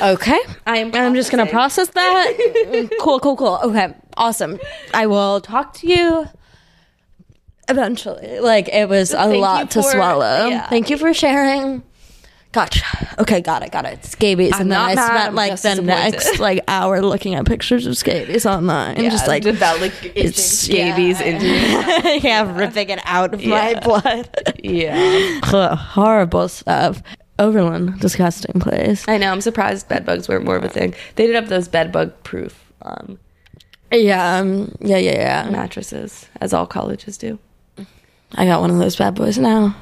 Okay, 0.00 0.38
I 0.66 0.79
am 0.79 0.90
I'm 0.94 1.14
just 1.14 1.31
gonna 1.31 1.46
process 1.46 1.88
that. 1.88 2.90
cool, 3.00 3.18
cool, 3.20 3.37
cool. 3.37 3.59
Okay, 3.64 3.94
awesome. 4.16 4.59
I 4.92 5.07
will 5.07 5.40
talk 5.40 5.72
to 5.74 5.87
you. 5.88 6.29
Eventually, 7.68 8.40
like 8.40 8.68
it 8.68 8.88
was 8.90 9.12
a 9.14 9.16
Thank 9.16 9.35
you 9.37 9.40
lot 9.40 9.70
to 9.70 9.83
for- 9.83 9.90
swallow. 9.92 10.48
yeah. 10.48 10.68
Thank 10.68 10.90
you 10.90 10.98
for 10.98 11.14
sharing. 11.14 11.83
Gotcha. 12.53 12.85
Okay, 13.18 13.40
got 13.40 13.62
it, 13.64 13.72
got 13.72 13.85
it. 13.85 14.05
Scabies, 14.05 14.53
I'm 14.53 14.61
and 14.62 14.70
then 14.70 14.79
not 14.79 14.90
I 14.90 14.94
mad, 14.94 15.07
spent 15.07 15.29
I'm 15.29 15.35
like 15.35 15.50
just 15.53 15.62
the 15.64 15.68
disappointed. 15.70 16.12
next 16.12 16.38
like 16.38 16.61
hour 16.68 17.00
looking 17.03 17.35
at 17.35 17.46
pictures 17.46 17.87
of 17.87 17.96
scabies 17.96 18.46
online, 18.46 18.96
and 18.96 19.11
just 19.11 19.27
like 19.27 19.44
about 19.44 19.81
like 19.81 19.92
itching 20.14 20.33
scabies 20.33 21.20
yeah. 21.20 22.12
yeah, 22.22 22.57
ripping 22.57 22.90
it 22.90 23.00
out 23.05 23.35
of 23.35 23.44
my 23.44 23.81
blood. 23.81 24.29
Yeah. 24.62 25.40
Ugh, 25.42 25.77
horrible 25.79 26.48
stuff. 26.48 27.03
Oberlin, 27.38 27.96
disgusting 27.98 28.60
place. 28.60 29.06
I 29.08 29.18
know. 29.18 29.32
I'm 29.32 29.40
surprised 29.40 29.88
bed 29.88 30.06
bugs 30.06 30.28
weren't 30.28 30.44
more 30.44 30.56
of 30.56 30.64
a 30.64 30.68
thing. 30.68 30.94
They 31.16 31.26
did 31.26 31.34
have 31.34 31.48
those 31.48 31.66
bed 31.68 31.90
bug 31.90 32.12
proof 32.22 32.72
um, 32.82 33.18
Yeah, 33.90 34.36
um, 34.38 34.74
yeah, 34.80 34.98
yeah, 34.98 35.44
yeah. 35.44 35.50
mattresses, 35.50 36.28
as 36.40 36.52
all 36.54 36.66
colleges 36.66 37.18
do. 37.18 37.38
I 38.36 38.46
got 38.46 38.60
one 38.60 38.70
of 38.70 38.78
those 38.78 38.96
bad 38.96 39.14
boys 39.14 39.38
now. 39.38 39.76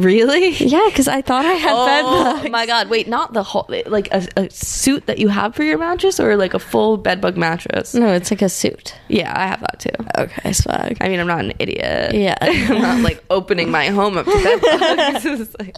Really? 0.00 0.50
Yeah, 0.54 0.86
because 0.88 1.08
I 1.08 1.20
thought 1.22 1.44
I 1.44 1.52
had 1.52 1.74
bed 1.86 2.04
Oh 2.06 2.34
bugs. 2.38 2.50
my 2.50 2.66
god! 2.66 2.88
Wait, 2.88 3.08
not 3.08 3.32
the 3.32 3.42
whole 3.42 3.66
like 3.86 4.08
a, 4.12 4.26
a 4.36 4.50
suit 4.50 5.06
that 5.06 5.18
you 5.18 5.28
have 5.28 5.54
for 5.54 5.62
your 5.62 5.78
mattress, 5.78 6.18
or 6.18 6.36
like 6.36 6.54
a 6.54 6.58
full 6.58 6.96
bed 6.96 7.20
bug 7.20 7.36
mattress. 7.36 7.94
No, 7.94 8.08
it's 8.12 8.30
like 8.30 8.42
a 8.42 8.48
suit. 8.48 8.94
Yeah, 9.08 9.32
I 9.36 9.46
have 9.46 9.60
that 9.60 9.80
too. 9.80 10.04
Okay, 10.18 10.52
swag. 10.52 10.96
I 11.00 11.08
mean, 11.08 11.20
I'm 11.20 11.26
not 11.26 11.40
an 11.44 11.52
idiot. 11.58 12.14
Yeah. 12.14 12.36
I'm 12.40 12.80
not 12.80 13.00
like 13.00 13.22
opening 13.30 13.70
my 13.70 13.88
home 13.88 14.16
up 14.18 14.26
to 14.26 14.32
bed 14.32 14.60
bugs. 15.22 15.54
Like, 15.60 15.76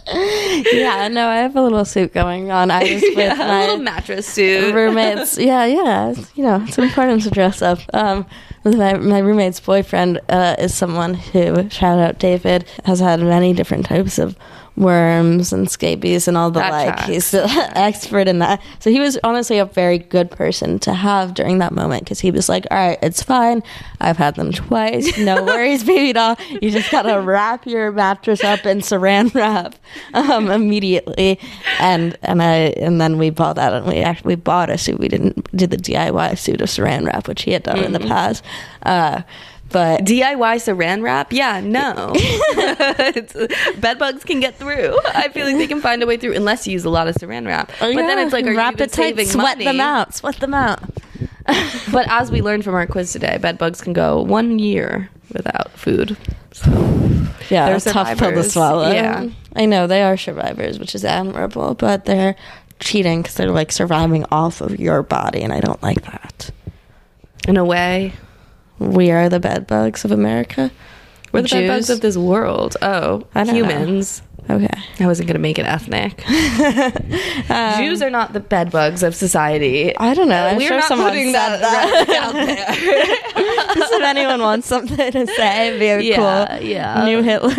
yeah, 0.73 1.07
no, 1.09 1.27
I 1.27 1.37
have 1.37 1.55
a 1.55 1.61
little 1.61 1.83
suit 1.85 2.13
going 2.13 2.51
on. 2.51 2.71
I 2.71 2.79
was 2.83 3.01
with 3.01 3.17
yeah, 3.17 3.33
a 3.33 3.37
my 3.37 3.61
little 3.61 3.77
mattress 3.77 4.27
suit. 4.27 4.73
roommates. 4.73 5.37
Yeah, 5.37 5.65
yeah. 5.65 6.13
You 6.35 6.43
know, 6.43 6.63
it's 6.67 6.77
important 6.77 7.23
to 7.23 7.29
dress 7.29 7.61
up. 7.61 7.79
Um, 7.93 8.25
with 8.63 8.75
my 8.75 8.93
my 8.97 9.19
roommate's 9.19 9.59
boyfriend 9.59 10.19
uh, 10.29 10.55
is 10.59 10.73
someone 10.73 11.15
who, 11.15 11.69
shout 11.69 11.99
out 11.99 12.19
David, 12.19 12.65
has 12.85 12.99
had 12.99 13.19
many 13.19 13.53
different 13.53 13.85
types 13.85 14.17
of 14.17 14.37
worms 14.75 15.53
and 15.53 15.69
scabies 15.69 16.27
and 16.27 16.35
all 16.35 16.49
the 16.49 16.59
That 16.59 16.71
like. 16.71 16.87
tracks. 16.95 17.05
He's 17.07 17.31
the 17.31 17.43
expert 17.75 18.27
in 18.27 18.39
that. 18.39 18.61
So 18.79 18.89
he 18.89 18.99
was 18.99 19.17
honestly 19.23 19.59
a 19.59 19.65
very 19.65 19.99
good 19.99 20.31
person 20.31 20.79
to 20.79 20.93
have 20.93 21.33
during 21.33 21.59
that 21.59 21.73
moment 21.73 22.03
because 22.03 22.19
he 22.19 22.31
was 22.31 22.49
like, 22.49 22.65
"All 22.71 22.77
right, 22.77 22.97
it's 23.01 23.21
fine. 23.21 23.61
I've 24.01 24.17
had 24.17 24.35
them 24.35 24.51
twice. 24.51 25.17
No 25.17 25.43
worries, 25.45 25.83
baby 25.83 26.13
doll. 26.13 26.37
You 26.61 26.71
just 26.71 26.89
gotta 26.91 27.21
wrap 27.21 27.65
your 27.65 27.91
mattress 27.91 28.43
up 28.43 28.65
in 28.65 28.79
Saran 28.79 29.33
wrap 29.33 29.75
um, 30.13 30.49
immediately." 30.49 31.39
And 31.79 32.17
and 32.23 32.41
I 32.41 32.73
and 32.77 32.99
then 32.99 33.17
we 33.17 33.29
bought 33.29 33.55
that 33.57 33.73
and 33.73 33.85
we 33.85 33.99
actually 33.99 34.35
we 34.35 34.41
bought 34.41 34.69
a 34.69 34.77
suit. 34.77 34.99
We 34.99 35.07
didn't 35.07 35.55
do 35.55 35.67
the 35.67 35.77
DIY 35.77 36.37
suit 36.37 36.61
of 36.61 36.69
Saran 36.69 37.05
wrap, 37.05 37.27
which 37.27 37.43
he 37.43 37.51
had 37.51 37.63
done 37.63 37.83
in 37.83 37.93
the 37.93 37.99
past. 37.99 38.43
Uh, 38.83 39.21
but 39.73 40.01
DIY 40.05 40.37
saran 40.37 41.03
wrap? 41.03 41.33
Yeah, 41.33 41.59
no. 41.59 42.13
bed 43.81 43.99
bugs 43.99 44.23
can 44.23 44.39
get 44.39 44.55
through. 44.55 44.97
I 45.05 45.27
feel 45.29 45.45
like 45.45 45.57
they 45.57 45.67
can 45.67 45.81
find 45.81 46.01
a 46.01 46.05
way 46.05 46.15
through 46.15 46.35
unless 46.35 46.65
you 46.65 46.73
use 46.73 46.85
a 46.85 46.89
lot 46.89 47.07
of 47.07 47.15
saran 47.15 47.45
wrap. 47.45 47.71
Oh, 47.81 47.93
but 47.93 48.01
then 48.03 48.19
it's 48.19 48.31
like, 48.31 48.45
are 48.45 48.55
wrap 48.55 48.77
you 48.77 48.85
it 48.85 48.91
tight, 48.93 49.09
saving 49.17 49.27
sweat 49.27 49.57
money? 49.57 49.65
them 49.65 49.81
out, 49.81 50.13
sweat 50.15 50.37
them 50.39 50.53
out. 50.53 50.79
But 51.91 52.07
as 52.09 52.31
we 52.31 52.41
learned 52.41 52.63
from 52.63 52.73
our 52.75 52.87
quiz 52.87 53.11
today, 53.11 53.37
bed 53.37 53.57
bugs 53.57 53.81
can 53.81 53.91
go 53.91 54.21
one 54.21 54.59
year 54.59 55.09
without 55.33 55.71
food. 55.71 56.15
So 56.53 56.71
Yeah, 57.49 57.77
They're 57.77 57.79
tough 57.81 58.17
pill 58.17 58.31
to 58.31 58.43
swallow. 58.43 58.89
Yeah. 58.91 59.27
I 59.55 59.65
know 59.65 59.85
they 59.85 60.03
are 60.03 60.15
survivors, 60.15 60.79
which 60.79 60.95
is 60.95 61.03
admirable, 61.03 61.73
but 61.73 62.05
they're 62.05 62.35
cheating 62.79 63.21
because 63.21 63.35
they're 63.35 63.51
like 63.51 63.71
surviving 63.73 64.25
off 64.31 64.61
of 64.61 64.79
your 64.79 65.03
body, 65.03 65.41
and 65.41 65.51
I 65.51 65.59
don't 65.59 65.81
like 65.83 66.03
that. 66.03 66.49
In 67.47 67.57
a 67.57 67.65
way, 67.65 68.13
We 68.79 69.11
are 69.11 69.29
the 69.29 69.39
bed 69.39 69.67
bugs 69.67 70.03
of 70.05 70.11
America. 70.11 70.71
we're 71.31 71.43
the 71.43 71.49
bed 71.49 71.67
bugs 71.67 71.89
of 71.89 72.01
this 72.01 72.17
world. 72.17 72.77
Oh, 72.81 73.23
don't 73.43 73.55
know. 73.61 74.03
Okay. 74.49 74.67
I 74.99 75.05
wasn't 75.07 75.27
going 75.27 75.35
to 75.35 75.39
make 75.39 75.57
it 75.57 75.65
ethnic. 75.65 76.17
Jews 77.77 78.01
are 78.01 78.09
not 78.09 78.33
the 78.33 78.39
bedbugs 78.39 79.01
of 79.03 79.15
society. 79.15 79.95
I 79.97 80.13
don't 80.13 80.27
know. 80.27 80.47
I'm 80.47 80.57
We're 80.57 80.67
sure 80.67 80.77
not 80.79 80.89
putting 80.89 81.31
that, 81.31 81.59
that. 81.61 82.09
out 82.09 82.33
there. 82.33 82.55
Just 83.75 83.93
if 83.93 84.01
anyone 84.03 84.41
wants 84.41 84.67
something 84.67 84.95
to 85.11 85.27
say, 85.27 85.67
it'd 85.69 85.79
be 85.99 86.07
Yeah, 86.09 86.47
cool 86.57 86.61
yeah. 86.67 87.05
new 87.05 87.21
Hitler. 87.23 87.53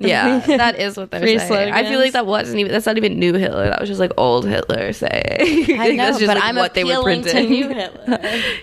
Yeah, 0.00 0.38
that 0.46 0.78
is 0.78 0.96
what 0.96 1.10
they're 1.10 1.20
Free 1.20 1.38
saying. 1.38 1.72
I 1.72 1.84
feel 1.88 1.98
like 1.98 2.12
that 2.12 2.26
wasn't 2.26 2.60
even 2.60 2.70
that's 2.72 2.86
not 2.86 2.96
even 2.98 3.18
new 3.18 3.34
Hitler. 3.34 3.68
That 3.70 3.80
was 3.80 3.88
just 3.88 4.00
like 4.00 4.12
old 4.16 4.46
Hitler 4.46 4.92
saying. 4.92 5.80
I 5.80 5.88
know, 5.90 5.96
that's 5.96 6.18
just 6.18 6.26
but 6.28 6.36
like 6.36 6.44
I'm 6.44 6.56
what 6.56 6.74
they 6.74 6.84
were 6.84 6.90
appealing 6.92 7.22
to 7.24 7.30
printing. 7.30 7.50
new 7.50 7.68
Hitler. 7.68 8.18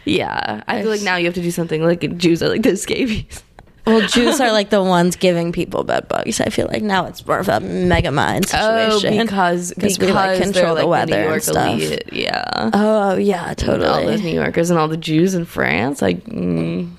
yeah, 0.06 0.64
I 0.68 0.82
feel 0.82 0.92
like 0.92 1.02
now 1.02 1.16
you 1.18 1.26
have 1.26 1.34
to 1.36 1.42
do 1.42 1.52
something 1.52 1.84
like 1.84 2.18
Jews 2.18 2.42
are 2.44 2.50
like 2.50 2.62
the 2.64 2.78
scabies. 2.78 3.44
Well, 3.86 4.08
Jews 4.08 4.39
are 4.39 4.52
like 4.52 4.70
the 4.70 4.84
ones 4.84 5.15
giving 5.15 5.52
people 5.52 5.84
bed 5.84 6.08
bugs. 6.08 6.39
I 6.39 6.50
feel 6.50 6.67
like 6.67 6.84
now 6.84 7.08
it's 7.08 7.26
more 7.26 7.39
of 7.39 7.50
a 7.50 7.60
mega 7.60 8.12
mind 8.12 8.48
situation. 8.48 9.20
Oh, 9.20 9.24
because 9.24 9.74
because 9.74 10.00
we 10.00 10.12
like 10.12 10.41
control 10.41 10.76
the 10.76 10.86
like, 10.86 11.10
weather 11.10 11.17
New 11.17 11.24
York 11.24 11.34
and 11.34 11.44
stuff. 11.44 11.80
elite. 11.80 12.04
Yeah, 12.13 12.70
Oh 12.74 13.15
yeah, 13.15 13.54
totally. 13.56 13.88
all 13.88 13.96
totally. 13.96 14.15
those 14.15 14.22
New 14.22 14.36
Yorkers 14.36 14.70
and 14.70 14.80
all 14.80 14.88
the 14.88 14.98
Jews 14.98 15.34
in 15.34 15.46
France. 15.46 16.02
Like, 16.02 16.24
mm. 16.26 16.91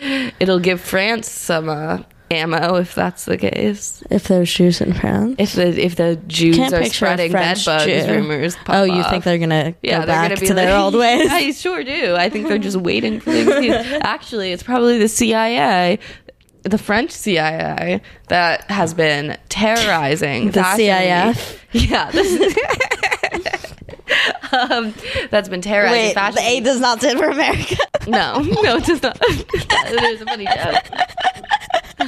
it'll 0.40 0.58
give 0.58 0.80
France 0.80 1.30
some 1.30 1.68
uh, 1.68 1.98
ammo 2.30 2.76
if 2.76 2.94
that's 2.94 3.24
the 3.24 3.36
case. 3.38 4.02
If 4.10 4.24
there's 4.28 4.52
Jews 4.52 4.80
in 4.80 4.92
France. 4.92 5.36
If 5.38 5.52
the 5.52 5.68
if 5.84 5.96
the 5.96 6.16
Jews 6.26 6.56
Can't 6.56 6.74
are 6.74 6.80
a 6.80 6.86
spreading 6.86 7.32
bed 7.32 7.58
bugs 7.64 7.84
Jew. 7.84 8.06
rumors. 8.12 8.56
Oh, 8.68 8.84
you 8.84 8.92
off. 8.94 9.10
think 9.10 9.24
they're 9.24 9.38
gonna 9.38 9.74
yeah, 9.82 10.00
go 10.00 10.06
they're 10.06 10.06
back 10.06 10.28
gonna 10.30 10.40
be 10.40 10.46
to 10.48 10.54
their 10.54 10.72
like- 10.74 10.82
old 10.82 10.94
ways? 10.98 11.28
I 11.30 11.50
sure 11.52 11.84
do. 11.84 12.14
I 12.16 12.28
think 12.28 12.48
they're 12.48 12.58
just 12.58 12.76
waiting 12.76 13.20
for 13.20 13.30
things. 13.32 13.48
to- 13.66 14.06
Actually, 14.06 14.52
it's 14.52 14.62
probably 14.62 14.98
the 14.98 15.08
CIA, 15.08 15.98
the 16.62 16.78
French 16.78 17.10
CIA, 17.12 18.00
that 18.28 18.70
has 18.70 18.92
been 18.94 19.36
terrorizing 19.48 20.50
The 20.50 20.60
CIF? 20.60 21.58
Yeah, 21.72 22.10
this 22.10 22.54
um, 24.52 24.94
that's 25.30 25.48
been 25.48 25.60
terrorizing 25.60 25.98
Wait, 26.06 26.14
fashion. 26.14 26.42
week. 26.44 26.64
does 26.64 26.80
not 26.80 27.00
stand 27.00 27.18
for 27.18 27.28
America. 27.28 27.76
No, 28.06 28.38
no, 28.40 28.76
it 28.76 28.84
does 28.84 29.02
not. 29.02 29.18
it 29.20 30.02
is 30.14 30.20
a 30.22 30.24
funny 30.24 30.44
joke. 30.46 31.35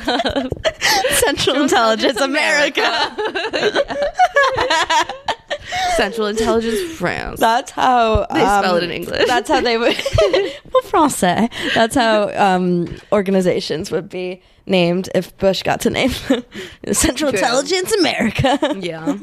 Central 1.10 1.62
Intelligence 1.62 2.20
America. 2.20 2.80
Central 5.96 6.28
Intelligence 6.28 6.96
France. 6.96 7.40
That's 7.40 7.70
how 7.70 8.26
They 8.32 8.40
spell 8.40 8.76
it 8.76 8.84
in 8.84 8.90
English. 8.90 9.26
That's 9.26 9.48
how 9.48 9.60
they 9.60 9.76
would. 9.76 9.96
well, 10.72 10.82
français. 10.84 11.50
That's 11.74 11.94
how 11.94 12.30
um, 12.30 12.96
organizations 13.12 13.90
would 13.90 14.08
be 14.08 14.42
named 14.66 15.08
if 15.14 15.36
Bush 15.38 15.62
got 15.62 15.80
to 15.82 15.90
name 15.90 16.10
Central 16.92 17.30
True. 17.30 17.38
Intelligence 17.38 17.92
America. 17.92 18.58
yeah. 18.80 19.18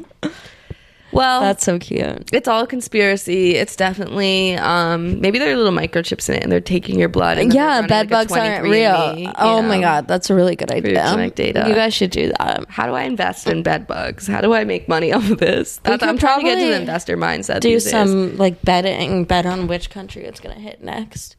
Well, 1.16 1.40
That's 1.40 1.64
so 1.64 1.78
cute. 1.78 2.28
it's 2.32 2.46
all 2.46 2.64
a 2.64 2.66
conspiracy. 2.66 3.54
It's 3.56 3.74
definitely 3.74 4.54
um 4.56 5.20
maybe 5.20 5.38
there 5.38 5.50
are 5.52 5.56
little 5.56 5.72
microchips 5.72 6.28
in 6.28 6.34
it 6.36 6.42
and 6.42 6.52
they're 6.52 6.60
taking 6.60 6.98
your 6.98 7.08
blood. 7.08 7.38
And 7.38 7.54
Yeah, 7.54 7.80
bed 7.82 7.90
running, 7.90 8.08
bugs 8.10 8.30
like, 8.32 8.42
aren't 8.50 8.64
real. 8.64 9.16
you 9.18 9.32
Oh 9.36 9.62
my 9.62 9.80
god, 9.80 10.06
that's 10.08 10.28
a 10.28 10.34
really 10.34 10.56
good 10.56 10.70
idea. 10.70 11.30
data. 11.34 11.64
You 11.66 11.74
guys 11.74 11.94
should 11.94 12.10
do 12.10 12.28
that. 12.38 12.66
How 12.68 12.86
do 12.86 12.92
I 12.92 13.02
invest 13.04 13.46
in 13.46 13.62
bed 13.62 13.86
bugs? 13.86 14.26
How 14.26 14.40
do 14.42 14.52
I 14.52 14.64
make 14.64 14.88
money 14.88 15.12
off 15.12 15.30
of 15.30 15.38
this? 15.38 15.78
That's, 15.78 16.02
I'm 16.02 16.18
trying 16.18 16.40
to 16.40 16.44
get 16.44 16.56
to 16.60 16.66
the 16.66 16.76
investor 16.80 17.16
mindset. 17.16 17.60
Do 17.60 17.70
these 17.70 17.84
days. 17.84 17.92
some 17.92 18.36
like 18.36 18.60
betting, 18.62 19.24
bet 19.24 19.46
on 19.46 19.66
which 19.68 19.88
country 19.90 20.24
it's 20.24 20.38
gonna 20.40 20.54
hit 20.60 20.82
next. 20.82 21.36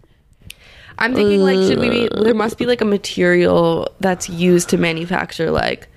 I'm 1.00 1.14
thinking 1.14 1.42
like 1.42 1.58
should 1.68 1.78
we 1.80 1.90
be 1.90 2.10
there 2.24 2.34
must 2.34 2.58
be 2.58 2.66
like 2.66 2.82
a 2.82 2.86
material 2.86 3.94
that's 4.00 4.28
used 4.30 4.70
to 4.70 4.78
manufacture 4.78 5.52
like 5.52 5.88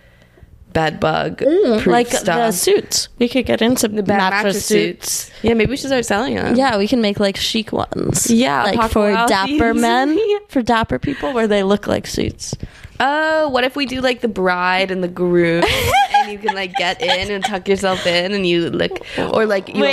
bed 0.73 1.01
bug 1.01 1.39
proof 1.39 1.87
like 1.87 2.09
stuff. 2.09 2.25
the 2.25 2.51
suits. 2.53 3.09
We 3.19 3.29
could 3.29 3.47
get 3.47 3.63
into 3.63 3.89
The 3.89 4.03
bed 4.03 4.19
mattress, 4.19 4.67
suits. 4.67 5.31
Yeah, 5.43 5.55
maybe 5.55 5.71
we 5.71 5.77
should 5.77 5.89
start 5.89 6.05
selling 6.05 6.35
them. 6.35 6.55
Yeah, 6.55 6.79
we 6.79 6.87
can 6.87 7.01
make 7.01 7.21
like 7.21 7.37
chic 7.37 7.73
ones. 7.73 8.31
Yeah, 8.31 8.65
like 8.65 8.91
for 8.91 9.11
dapper 9.13 9.75
men, 9.75 10.19
for 10.49 10.63
dapper 10.63 10.99
people, 10.99 11.33
where 11.33 11.47
they 11.47 11.63
look 11.63 11.87
like 11.87 12.07
suits. 12.07 12.55
Oh, 13.03 13.49
what 13.49 13.65
if 13.65 13.77
we 13.77 13.87
do 13.87 14.01
like 14.01 14.21
the 14.21 14.29
bride 14.29 14.91
and 14.91 15.03
the 15.03 15.09
groom, 15.09 15.65
and 16.15 16.31
you 16.31 16.39
can 16.39 16.55
like 16.55 16.75
get 16.75 17.01
in 17.01 17.31
and 17.31 17.45
tuck 17.45 17.67
yourself 17.67 18.07
in, 18.07 18.33
and 18.33 18.47
you 18.47 18.71
look, 18.71 19.01
or 19.19 19.47
like 19.47 19.75
you, 19.75 19.85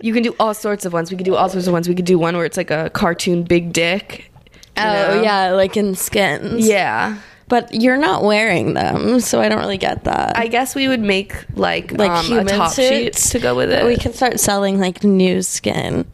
you 0.00 0.14
can 0.14 0.22
do 0.22 0.34
all 0.38 0.54
sorts 0.54 0.84
of 0.84 0.92
ones. 0.92 1.10
We 1.10 1.16
could 1.16 1.26
do 1.26 1.34
all 1.34 1.48
sorts 1.48 1.66
of 1.66 1.72
ones. 1.72 1.88
We 1.88 1.94
could 1.94 2.04
do 2.04 2.18
one 2.18 2.36
where 2.36 2.46
it's 2.46 2.56
like 2.56 2.70
a 2.70 2.90
cartoon 2.90 3.42
big 3.42 3.72
dick. 3.72 4.30
oh 4.76 4.82
know? 4.82 5.22
yeah, 5.22 5.50
like 5.50 5.76
in 5.76 5.94
skins. 5.94 6.66
yeah. 6.66 7.18
But 7.48 7.72
you're 7.74 7.96
not 7.98 8.22
wearing 8.22 8.74
them, 8.74 9.20
so 9.20 9.40
I 9.40 9.48
don't 9.48 9.58
really 9.58 9.78
get 9.78 10.04
that. 10.04 10.36
I 10.38 10.46
guess 10.48 10.74
we 10.74 10.88
would 10.88 11.00
make 11.00 11.34
like 11.56 11.92
like 11.92 12.10
um, 12.10 12.38
a 12.38 12.44
top 12.44 12.74
sheet 12.74 13.14
to 13.14 13.38
go 13.38 13.54
with 13.54 13.70
it. 13.70 13.84
We 13.84 13.96
can 13.96 14.12
start 14.12 14.40
selling 14.40 14.80
like 14.80 15.04
new 15.04 15.42
skin 15.42 16.06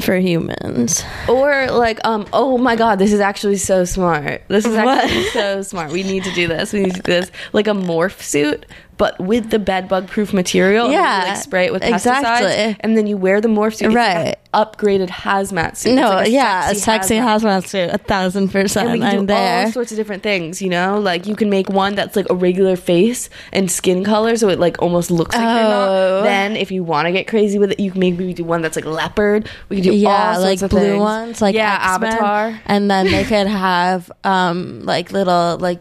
for 0.00 0.16
humans. 0.16 1.04
Or 1.28 1.66
like, 1.70 1.98
um, 2.06 2.26
oh 2.32 2.56
my 2.56 2.76
god, 2.76 2.98
this 2.98 3.12
is 3.12 3.20
actually 3.20 3.56
so 3.56 3.84
smart. 3.84 4.42
This 4.48 4.64
is 4.64 4.74
actually 4.74 5.22
What? 5.22 5.32
so 5.32 5.62
smart. 5.62 5.92
We 5.92 6.02
need 6.02 6.24
to 6.24 6.32
do 6.32 6.46
this. 6.46 6.72
We 6.72 6.80
need 6.84 6.94
to 6.94 7.02
do 7.02 7.12
this. 7.12 7.30
Like 7.52 7.66
a 7.66 7.72
morph 7.72 8.22
suit, 8.22 8.64
but 8.98 9.18
with 9.18 9.48
the 9.50 9.58
bed 9.58 9.88
bug 9.88 10.08
proof 10.08 10.32
material. 10.34 10.84
and 10.86 10.92
you, 10.92 10.98
Yeah, 11.00 11.24
like 11.28 11.36
spray 11.38 11.64
it 11.66 11.72
with 11.72 11.82
pesticides, 11.82 12.76
and 12.80 12.96
then 12.96 13.06
you 13.06 13.16
wear 13.16 13.40
the 13.40 13.48
morph 13.48 13.76
suit. 13.76 13.94
Right. 13.94 14.28
an 14.28 14.34
upgraded 14.52 15.08
hazmat 15.08 15.76
suit. 15.76 15.94
No, 15.94 16.08
like 16.08 16.28
a 16.28 16.30
yeah, 16.30 16.70
a 16.70 16.74
sexy 16.74 17.14
hazmat 17.16 17.66
suit, 17.66 17.90
a 17.90 17.98
thousand 17.98 18.48
percent. 18.48 18.90
And 18.90 19.00
we 19.00 19.06
can 19.06 19.20
I'm 19.20 19.26
do 19.26 19.32
all 19.34 19.70
sorts 19.72 19.92
of 19.92 19.96
different 19.96 20.22
things, 20.22 20.60
you 20.60 20.68
know. 20.68 20.98
Like 20.98 21.26
you 21.26 21.36
can 21.36 21.48
make 21.48 21.68
one 21.68 21.94
that's 21.94 22.16
like 22.16 22.26
a 22.28 22.34
regular 22.34 22.76
face 22.76 23.30
and 23.52 23.70
skin 23.70 24.04
color, 24.04 24.36
so 24.36 24.48
it 24.48 24.58
like 24.58 24.82
almost 24.82 25.10
looks 25.10 25.34
like 25.34 25.42
you're 25.44 25.50
Oh. 25.64 26.18
not. 26.18 26.22
Then, 26.24 26.56
if 26.56 26.70
you 26.70 26.82
want 26.82 27.06
to 27.06 27.12
get 27.12 27.26
crazy 27.28 27.58
with 27.58 27.72
it, 27.72 27.80
you 27.80 27.90
can 27.92 28.00
maybe 28.00 28.34
do 28.34 28.44
one 28.44 28.60
that's 28.62 28.76
like 28.76 28.84
leopard. 28.84 29.48
We 29.68 29.76
can 29.76 29.84
do 29.84 29.94
yeah, 29.94 30.34
all 30.36 30.40
like 30.42 30.58
blue 30.60 30.68
things. 30.68 30.98
ones, 31.00 31.40
like 31.40 31.54
yeah, 31.54 31.92
X-Men. 31.94 32.12
Avatar. 32.14 32.60
and 32.66 32.90
then 32.90 33.06
they 33.06 33.24
could 33.24 33.46
have 33.46 34.10
um 34.24 34.82
like 34.84 35.12
little 35.12 35.56
like 35.58 35.80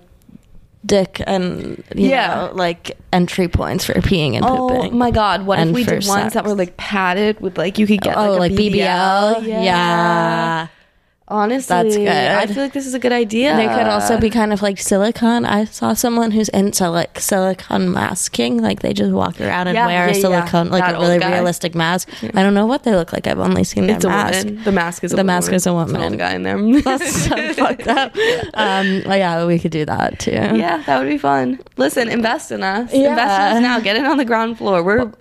dick 0.86 1.22
and 1.26 1.84
you 1.96 2.10
Yeah. 2.10 2.36
know, 2.36 2.52
like 2.54 2.98
entry 3.12 3.48
points 3.48 3.86
for 3.86 3.94
peeing 3.96 4.36
and 4.36 4.46
oh 4.46 4.70
pooping. 4.70 4.94
Oh 4.94 4.96
my 4.96 5.12
god! 5.12 5.46
What 5.46 5.60
And 5.60 5.72
if 5.72 5.76
we 5.76 5.84
did 5.84 6.08
ones 6.08 6.34
that 6.34 6.46
were 6.46 6.56
like 6.56 6.78
padded 6.78 7.40
with 7.42 7.58
like 7.58 7.78
you 7.78 7.88
could 7.88 8.02
get 8.02 8.18
oh, 8.18 8.32
like, 8.32 8.52
like, 8.52 8.52
a 8.52 8.56
BBL. 8.56 9.48
Yeah. 9.48 10.68
Honestly, 11.30 11.74
That's 11.74 11.98
good. 11.98 12.08
I 12.08 12.46
feel 12.48 12.64
like 12.64 12.72
this 12.72 12.86
is 12.88 12.94
a 12.94 13.00
good 13.00 13.12
idea. 13.12 13.54
They 13.58 13.68
could 13.68 13.86
also 13.88 14.18
be 14.18 14.30
kind 14.30 14.54
of 14.54 14.62
like 14.62 14.80
silicone. 14.80 15.44
I 15.46 15.66
saw 15.66 15.94
someone 15.94 16.32
who's 16.32 16.48
into 16.50 16.90
like 16.90 17.20
silicone 17.20 17.92
masking, 17.92 18.62
like 18.62 18.80
they 18.80 18.94
just 18.94 19.12
walk 19.12 19.42
around 19.42 19.68
and 19.68 19.76
Yeah, 19.76 19.88
wear 19.88 20.06
yeah, 20.08 20.14
a 20.14 20.16
yeah. 20.16 20.22
silicone, 20.22 20.70
like 20.70 20.86
That 20.86 20.96
a 20.96 21.00
really 21.00 21.20
guy. 21.20 21.34
realistic 21.34 21.76
mask. 21.76 22.08
I 22.34 22.44
don't 22.44 22.54
know 22.54 22.66
what 22.66 22.84
they 22.84 22.96
look 22.96 23.12
like. 23.12 23.28
I've 23.28 23.40
only 23.40 23.66
seen 23.66 23.90
It's 23.90 24.06
a 24.06 24.08
mask. 24.08 24.46
woman. 24.46 24.64
The 24.64 24.72
mask 24.72 25.04
is 25.04 25.12
a 25.12 25.16
The 25.16 25.20
woman. 25.20 25.26
mask 25.36 25.52
is 25.52 25.54
a 25.54 25.56
It's 25.58 25.66
an 25.68 25.74
woman. 25.76 26.18
guy 26.18 26.34
in 26.34 26.44
there. 26.44 26.82
That's 26.82 27.12
so 27.28 27.54
fucked 27.56 27.88
up. 27.88 28.16
Um, 28.54 29.04
well, 29.06 29.18
yeah, 29.18 29.46
we 29.46 29.60
could 29.60 29.72
do 29.72 29.84
that 29.84 30.20
too. 30.20 30.32
Yeah, 30.32 30.82
that 30.86 30.98
would 31.00 31.10
be 31.10 31.18
fun. 31.18 31.60
Listen, 31.76 32.08
invest 32.08 32.54
in 32.54 32.64
us. 32.64 32.94
Invest 32.94 33.42
in 33.42 33.58
us 33.58 33.62
now. 33.62 33.82
Get 33.82 33.98
in 33.98 34.06
on 34.06 34.16
the 34.16 34.24
ground 34.26 34.58
floor. 34.60 34.82
We're 34.82 35.12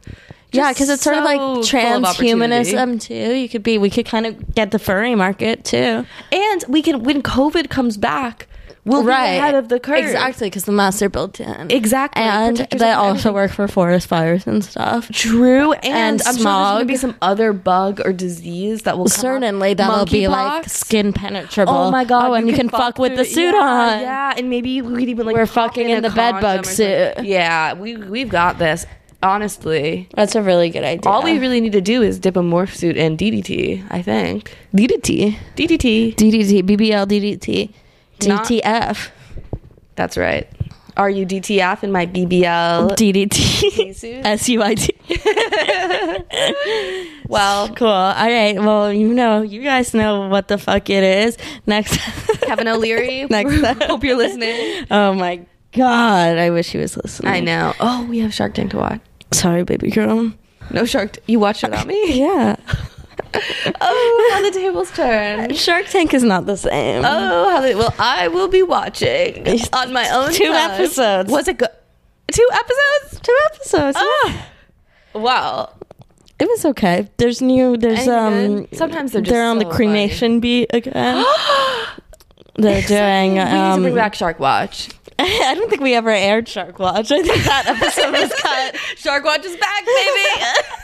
Yeah, 0.57 0.73
because 0.73 0.89
it's 0.89 1.03
sort 1.03 1.17
of 1.17 1.25
so 1.25 1.27
like 1.27 1.39
full 1.39 1.77
of 1.77 2.05
opportunity. 2.05 2.35
transhumanism 2.35 3.01
too. 3.01 3.35
You 3.35 3.49
could 3.49 3.63
be, 3.63 3.79
we 3.79 3.91
could 3.91 4.07
kind 4.07 4.27
of 4.27 4.55
get 4.55 4.71
the 4.71 4.79
furry 4.79 5.15
market 5.15 5.65
too. 5.65 6.07
And 6.33 6.65
we 6.69 6.83
can 6.83 7.03
when 7.03 7.23
COVID 7.23 7.69
comes 7.69 7.97
back, 7.97 8.49
we'll 8.87 9.03
be 9.03 9.11
ahead 9.11 9.55
of 9.55 9.69
the 9.69 9.79
curve. 9.81 9.99
Exactly, 9.99 10.49
because 10.49 10.65
the 10.65 10.73
masks 10.73 11.03
are 11.03 11.09
built 11.09 11.41
in. 11.41 11.71
Exactly. 11.71 12.23
And 12.23 12.57
they 12.57 12.93
also 12.93 13.33
work 13.33 13.51
for 13.51 13.69
forest 13.69 14.07
fires 14.07 14.47
and 14.47 14.65
stuff. 14.65 15.11
True, 15.11 15.73
and, 15.73 15.85
And 15.85 16.23
I'm 16.23 16.37
sure 16.37 16.45
there's 16.45 16.45
gonna 16.45 16.85
be 16.85 16.97
some 16.97 17.17
other 17.21 17.53
bug 17.53 18.01
or 18.05 18.13
disease 18.13 18.83
that 18.83 18.97
will. 18.97 19.09
Certainly, 19.09 19.75
that'll 19.75 20.07
be 20.07 20.29
like 20.29 20.69
skin 20.69 21.13
penetrable. 21.13 21.73
Oh 21.75 21.91
my 21.91 22.05
god! 22.05 22.31
Oh, 22.31 22.35
and 22.35 22.49
you, 22.49 22.55
can, 22.55 22.69
fuck 22.69 22.99
with 22.99 23.17
the 23.17 23.25
suit 23.25 23.55
yeah, 23.55 23.61
on. 23.61 24.01
Yeah, 24.01 24.35
and 24.37 24.49
maybe 24.49 24.81
we 24.83 24.99
could 24.99 25.09
even 25.09 25.27
like 25.27 25.35
We're 25.35 25.47
fucking 25.47 25.89
in 25.89 25.97
in 25.99 26.03
the 26.03 26.11
bed 26.11 26.33
bug 26.33 26.43
condom 26.43 26.61
or 26.61 26.65
something. 26.65 27.15
suit. 27.17 27.27
Yeah, 27.27 27.75
we 27.75 27.97
we've 27.97 28.29
got 28.29 28.59
this. 28.59 28.87
Honestly, 29.27 30.09
That's 30.15 30.35
a 30.37 30.43
really 30.43 30.71
good 30.71 30.85
idea. 30.85 31.11
all 31.11 31.23
we 31.23 31.39
really 31.39 31.61
need 31.61 31.73
to 31.73 31.81
do 31.81 32.03
is 32.03 32.19
dip 32.19 32.37
a 32.37 32.41
morph 32.41 32.75
suit 32.75 32.97
in 32.97 33.17
DDT. 33.17 33.85
I 33.91 34.03
think 34.03 34.57
DDT, 34.75 35.37
DDT. 35.57 36.15
DDT, 36.15 36.63
BBL, 36.63 37.07
DDT, 37.07 37.73
Not- 38.29 38.47
DTF, 38.47 39.11
That's 39.97 40.17
right. 40.17 40.49
Are 40.97 41.11
you 41.11 41.27
DTF 41.27 41.83
in 41.83 41.93
my 41.93 42.07
BBL? 42.07 42.97
DDT, 42.97 43.95
suit? 43.95 44.21
S 44.25 44.49
U 44.49 44.63
I 44.63 44.75
T. 44.75 44.95
Well, 47.29 47.69
Cool. 47.75 47.89
All 47.89 48.13
right. 48.15 48.57
Well, 48.57 48.93
you 48.93 49.13
know, 49.13 49.43
you 49.43 49.63
guys 49.63 49.93
know 49.93 50.29
what 50.29 50.49
the 50.49 50.59
fuck 50.59 50.89
it 50.89 51.03
is. 51.03 51.37
Next. 51.67 51.99
Kevin 52.43 52.69
O'Leary. 52.69 53.27
Next. 53.29 53.83
Hope 53.85 54.05
you're 54.05 54.17
listening. 54.17 54.87
oh 54.91 55.13
my 55.15 55.45
god! 55.73 56.39
I 56.39 56.51
wish 56.51 56.71
he 56.71 56.79
was 56.79 56.97
listening. 56.97 57.33
I 57.33 57.41
know. 57.41 57.75
Oh, 57.81 58.07
we 58.09 58.21
have 58.21 58.33
Shark 58.33 58.55
Tank 58.55 58.71
to 58.71 58.77
watch. 58.79 59.01
Sorry, 59.33 59.65
baby 59.65 59.91
girl. 59.91 60.33
No 60.71 60.85
Shark. 60.85 61.13
T- 61.13 61.21
you 61.27 61.39
watched 61.41 61.63
without 61.63 61.87
me. 61.87 62.19
Yeah. 62.19 62.57
oh, 63.81 64.31
how 64.35 64.43
the 64.43 64.51
tables 64.51 64.91
turn. 64.93 65.53
Shark 65.55 65.87
Tank 65.87 66.15
is 66.15 66.23
not 66.23 66.47
the 66.47 66.57
same. 66.57 67.03
Oh, 67.05 67.51
how 67.51 67.61
they, 67.61 67.75
well, 67.75 67.95
I 67.99 68.29
will 68.29 68.49
be 68.49 68.63
watching 68.63 69.47
on 69.73 69.93
my 69.93 70.09
own. 70.11 70.33
Two 70.33 70.45
time. 70.45 70.71
episodes. 70.71 71.31
Was 71.31 71.49
it 71.49 71.59
good? 71.59 71.69
Two 72.33 72.49
episodes? 72.53 73.21
Two 73.23 73.37
episodes. 73.53 73.97
Ah. 74.01 74.49
Wow. 75.15 75.73
It 76.39 76.49
was 76.49 76.65
okay. 76.67 77.09
There's 77.17 77.41
new. 77.41 77.77
There's 77.77 78.07
Any 78.07 78.57
um. 78.61 78.69
Sometimes 78.73 79.13
they're 79.13 79.23
just 79.23 79.33
they're 79.33 79.45
on 79.49 79.61
so 79.61 79.69
the 79.69 79.75
cremation 79.75 80.41
beat 80.41 80.71
again. 80.75 81.25
they're 82.57 82.83
doing. 82.83 83.33
we 83.35 83.39
need 83.39 83.45
to 83.45 83.57
Um, 83.57 83.83
bring 83.83 83.95
back 83.95 84.15
Shark 84.15 84.39
Watch. 84.39 84.89
I 85.19 85.55
don't 85.55 85.71
think 85.71 85.81
we 85.83 85.95
ever 85.95 86.11
aired 86.11 86.47
Shark 86.49 86.79
Watch. 86.79 87.11
I 87.11 87.23
think 87.23 87.43
that 87.45 87.67
episode 87.67 88.13
was 88.13 88.33
cut. 88.41 88.77
Shark 88.99 89.25
Watch 89.25 89.45
is 89.47 89.57
back, 89.57 89.85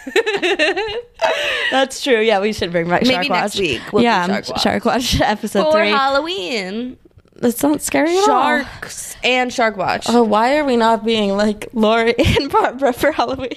baby. 0.07 0.97
That's 1.70 2.03
true. 2.03 2.20
Yeah, 2.20 2.41
we 2.41 2.53
should 2.53 2.72
bring 2.72 2.89
back 2.89 3.03
Maybe 3.03 3.12
Shark 3.14 3.28
Watch. 3.28 3.41
next 3.41 3.59
week 3.59 3.93
we'll 3.93 4.03
yeah, 4.03 4.26
Shark 4.26 4.49
Watch. 4.49 4.62
Shark 4.62 4.85
Watch 4.87 5.20
episode 5.20 5.64
For 5.64 5.72
three. 5.72 5.91
Halloween. 5.91 6.97
That's 7.37 7.62
not 7.62 7.83
scary 7.83 8.11
at 8.16 8.28
all. 8.28 8.62
Sharks 8.62 9.16
and 9.24 9.53
Shark 9.53 9.76
Watch. 9.76 10.07
Oh, 10.09 10.22
why 10.22 10.57
are 10.57 10.64
we 10.64 10.76
not 10.76 11.05
being 11.05 11.37
like 11.37 11.68
Lori 11.72 12.14
and 12.18 12.51
Barbara 12.51 12.93
for 12.93 13.12
Halloween? 13.12 13.51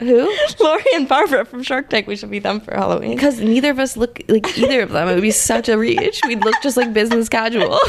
Who? 0.00 0.32
Lori 0.60 0.84
and 0.94 1.08
Barbara 1.08 1.44
from 1.44 1.62
Shark 1.62 1.88
Tank. 1.90 2.06
We 2.06 2.16
should 2.16 2.30
be 2.30 2.38
them 2.38 2.60
for 2.60 2.74
Halloween. 2.74 3.14
Because 3.14 3.40
neither 3.40 3.70
of 3.70 3.78
us 3.78 3.96
look 3.96 4.22
like 4.28 4.56
either 4.58 4.82
of 4.82 4.90
them. 4.90 5.08
It 5.08 5.14
would 5.14 5.22
be 5.22 5.30
such 5.30 5.68
a 5.68 5.76
reach. 5.76 6.20
We'd 6.26 6.44
look 6.44 6.54
just 6.62 6.76
like 6.76 6.92
business 6.92 7.28
casual. 7.28 7.78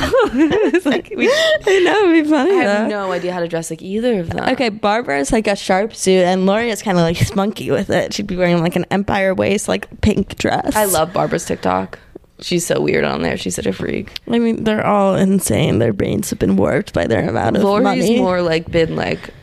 It's 0.72 0.86
like 0.86 1.12
we, 1.16 1.28
I 1.28 1.80
know 1.84 2.10
it'd 2.10 2.24
be 2.24 2.30
funny. 2.30 2.52
I 2.52 2.64
have 2.64 2.90
though. 2.90 3.06
no 3.08 3.12
idea 3.12 3.34
how 3.34 3.40
to 3.40 3.48
dress 3.48 3.70
like 3.70 3.82
either 3.82 4.20
of 4.20 4.30
them. 4.30 4.48
Okay, 4.50 4.70
Barbara 4.70 5.20
is 5.20 5.32
like 5.32 5.48
a 5.48 5.56
sharp 5.56 5.96
suit, 5.96 6.24
and 6.24 6.46
Lori 6.46 6.70
is 6.70 6.82
kind 6.82 6.98
of 6.98 7.04
like 7.04 7.18
spunky 7.18 7.72
with 7.72 7.90
it. 7.90 8.14
She'd 8.14 8.28
be 8.28 8.36
wearing 8.36 8.62
like 8.62 8.76
an 8.76 8.86
empire 8.92 9.34
waist, 9.34 9.68
like 9.68 10.02
pink 10.02 10.38
dress. 10.38 10.76
I 10.76 10.86
love 10.86 11.12
Barbara's 11.12 11.46
TikTok. 11.46 12.00
She's 12.42 12.66
so 12.66 12.80
weird 12.80 13.04
on 13.04 13.22
there. 13.22 13.36
She's 13.36 13.56
such 13.56 13.66
a 13.66 13.74
freak. 13.74 14.14
I 14.30 14.40
mean, 14.40 14.64
they're 14.64 14.86
all 14.86 15.16
insane. 15.16 15.80
Their 15.80 15.92
brains 15.94 16.30
have 16.30 16.40
been 16.40 16.56
warped 16.56 16.94
by 16.94 17.06
their 17.08 17.28
amount 17.28 17.58
of 17.58 17.64
Lori's 17.64 17.84
money. 17.84 18.18
more 18.20 18.42
like 18.42 18.72
been 18.72 18.96
like 18.96 19.34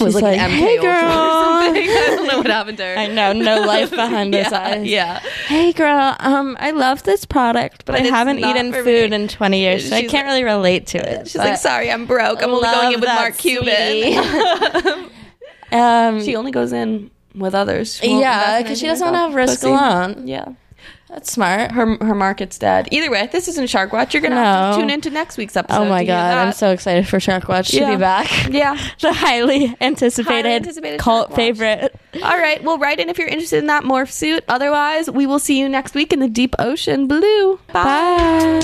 was 0.00 0.14
She's 0.14 0.22
like, 0.22 0.36
like, 0.36 0.38
an 0.40 0.50
MK 0.50 0.54
"Hey, 0.54 0.78
girl." 0.78 0.94
or 0.94 1.64
something. 1.64 1.82
I 1.90 2.14
don't 2.16 2.26
know 2.26 2.38
what 2.38 2.46
happened 2.46 2.78
to 2.78 2.84
her. 2.84 2.96
I 2.98 3.06
know, 3.06 3.32
no 3.32 3.60
life 3.60 3.90
behind 4.02 4.32
those 4.34 4.50
yeah, 4.50 4.58
eyes. 4.60 4.86
yeah. 4.86 5.18
Hey, 5.46 5.72
girl. 5.72 6.16
Um, 6.20 6.56
I 6.60 6.70
love 6.72 7.02
this 7.04 7.24
product, 7.24 7.84
but, 7.84 7.92
But 7.92 8.02
I 8.02 8.04
haven't 8.06 8.38
eaten 8.38 8.72
food 8.72 9.10
me. 9.10 9.16
in 9.16 9.28
20 9.28 9.60
years, 9.60 9.88
so 9.88 9.96
I 9.96 10.00
can't 10.02 10.12
like- 10.12 10.24
really 10.26 10.44
relate 10.44 10.86
to 10.88 10.98
it. 10.98 11.28
She's 11.28 11.36
like, 11.36 11.58
sorry, 11.58 11.90
I'm 11.90 12.06
broke. 12.06 12.42
I'm 12.42 12.50
only 12.50 12.62
going 12.68 12.92
in 12.94 13.00
with 13.00 13.08
Mark 13.08 13.36
Cuban. 13.36 15.10
um, 15.72 16.22
she 16.22 16.36
only 16.36 16.50
goes 16.50 16.72
in 16.72 17.10
with 17.34 17.54
others. 17.54 17.96
She 17.96 18.18
yeah, 18.20 18.60
because 18.62 18.78
she 18.78 18.86
doesn't 18.86 19.04
want 19.04 19.14
to 19.14 19.18
have 19.20 19.34
risk 19.34 19.62
alone. 19.62 20.26
Yeah. 20.26 20.52
That's 21.10 21.32
smart. 21.32 21.72
Her 21.72 21.96
her 21.96 22.14
market's 22.14 22.56
dead. 22.56 22.86
Either 22.92 23.10
way, 23.10 23.28
this 23.32 23.48
isn't 23.48 23.68
Shark 23.68 23.92
Watch. 23.92 24.14
You're 24.14 24.20
gonna 24.22 24.36
have 24.36 24.76
to 24.76 24.80
tune 24.80 24.90
into 24.90 25.10
next 25.10 25.36
week's 25.38 25.56
episode. 25.56 25.80
Oh 25.80 25.88
my 25.88 26.04
god, 26.04 26.38
I'm 26.38 26.52
so 26.52 26.70
excited 26.70 27.08
for 27.08 27.18
Shark 27.18 27.48
Watch 27.48 27.70
to 27.72 27.78
Yeah. 27.78 27.90
be 27.90 27.96
back. 27.96 28.48
Yeah. 28.48 28.78
the 29.00 29.12
highly 29.12 29.76
anticipated, 29.80 30.44
Highly 30.44 30.54
anticipated 30.54 31.00
cult 31.00 31.34
favorite. 31.34 31.96
All 32.22 32.38
right. 32.38 32.62
Well, 32.62 32.78
write 32.78 33.00
in 33.00 33.08
if 33.08 33.18
you're 33.18 33.26
interested 33.26 33.58
in 33.58 33.66
that 33.66 33.82
morph 33.82 34.12
suit. 34.12 34.44
Otherwise, 34.48 35.10
we 35.10 35.26
will 35.26 35.40
see 35.40 35.58
you 35.58 35.68
next 35.68 35.94
week 35.94 36.12
in 36.12 36.20
the 36.20 36.28
deep 36.28 36.54
ocean 36.60 37.08
blue. 37.08 37.58
Bye. 37.72 38.60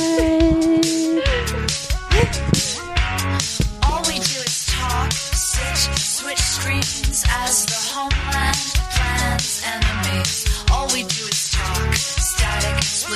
All 3.83 4.03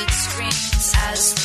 it 0.02 0.10
screams 0.10 0.94
as 0.96 1.39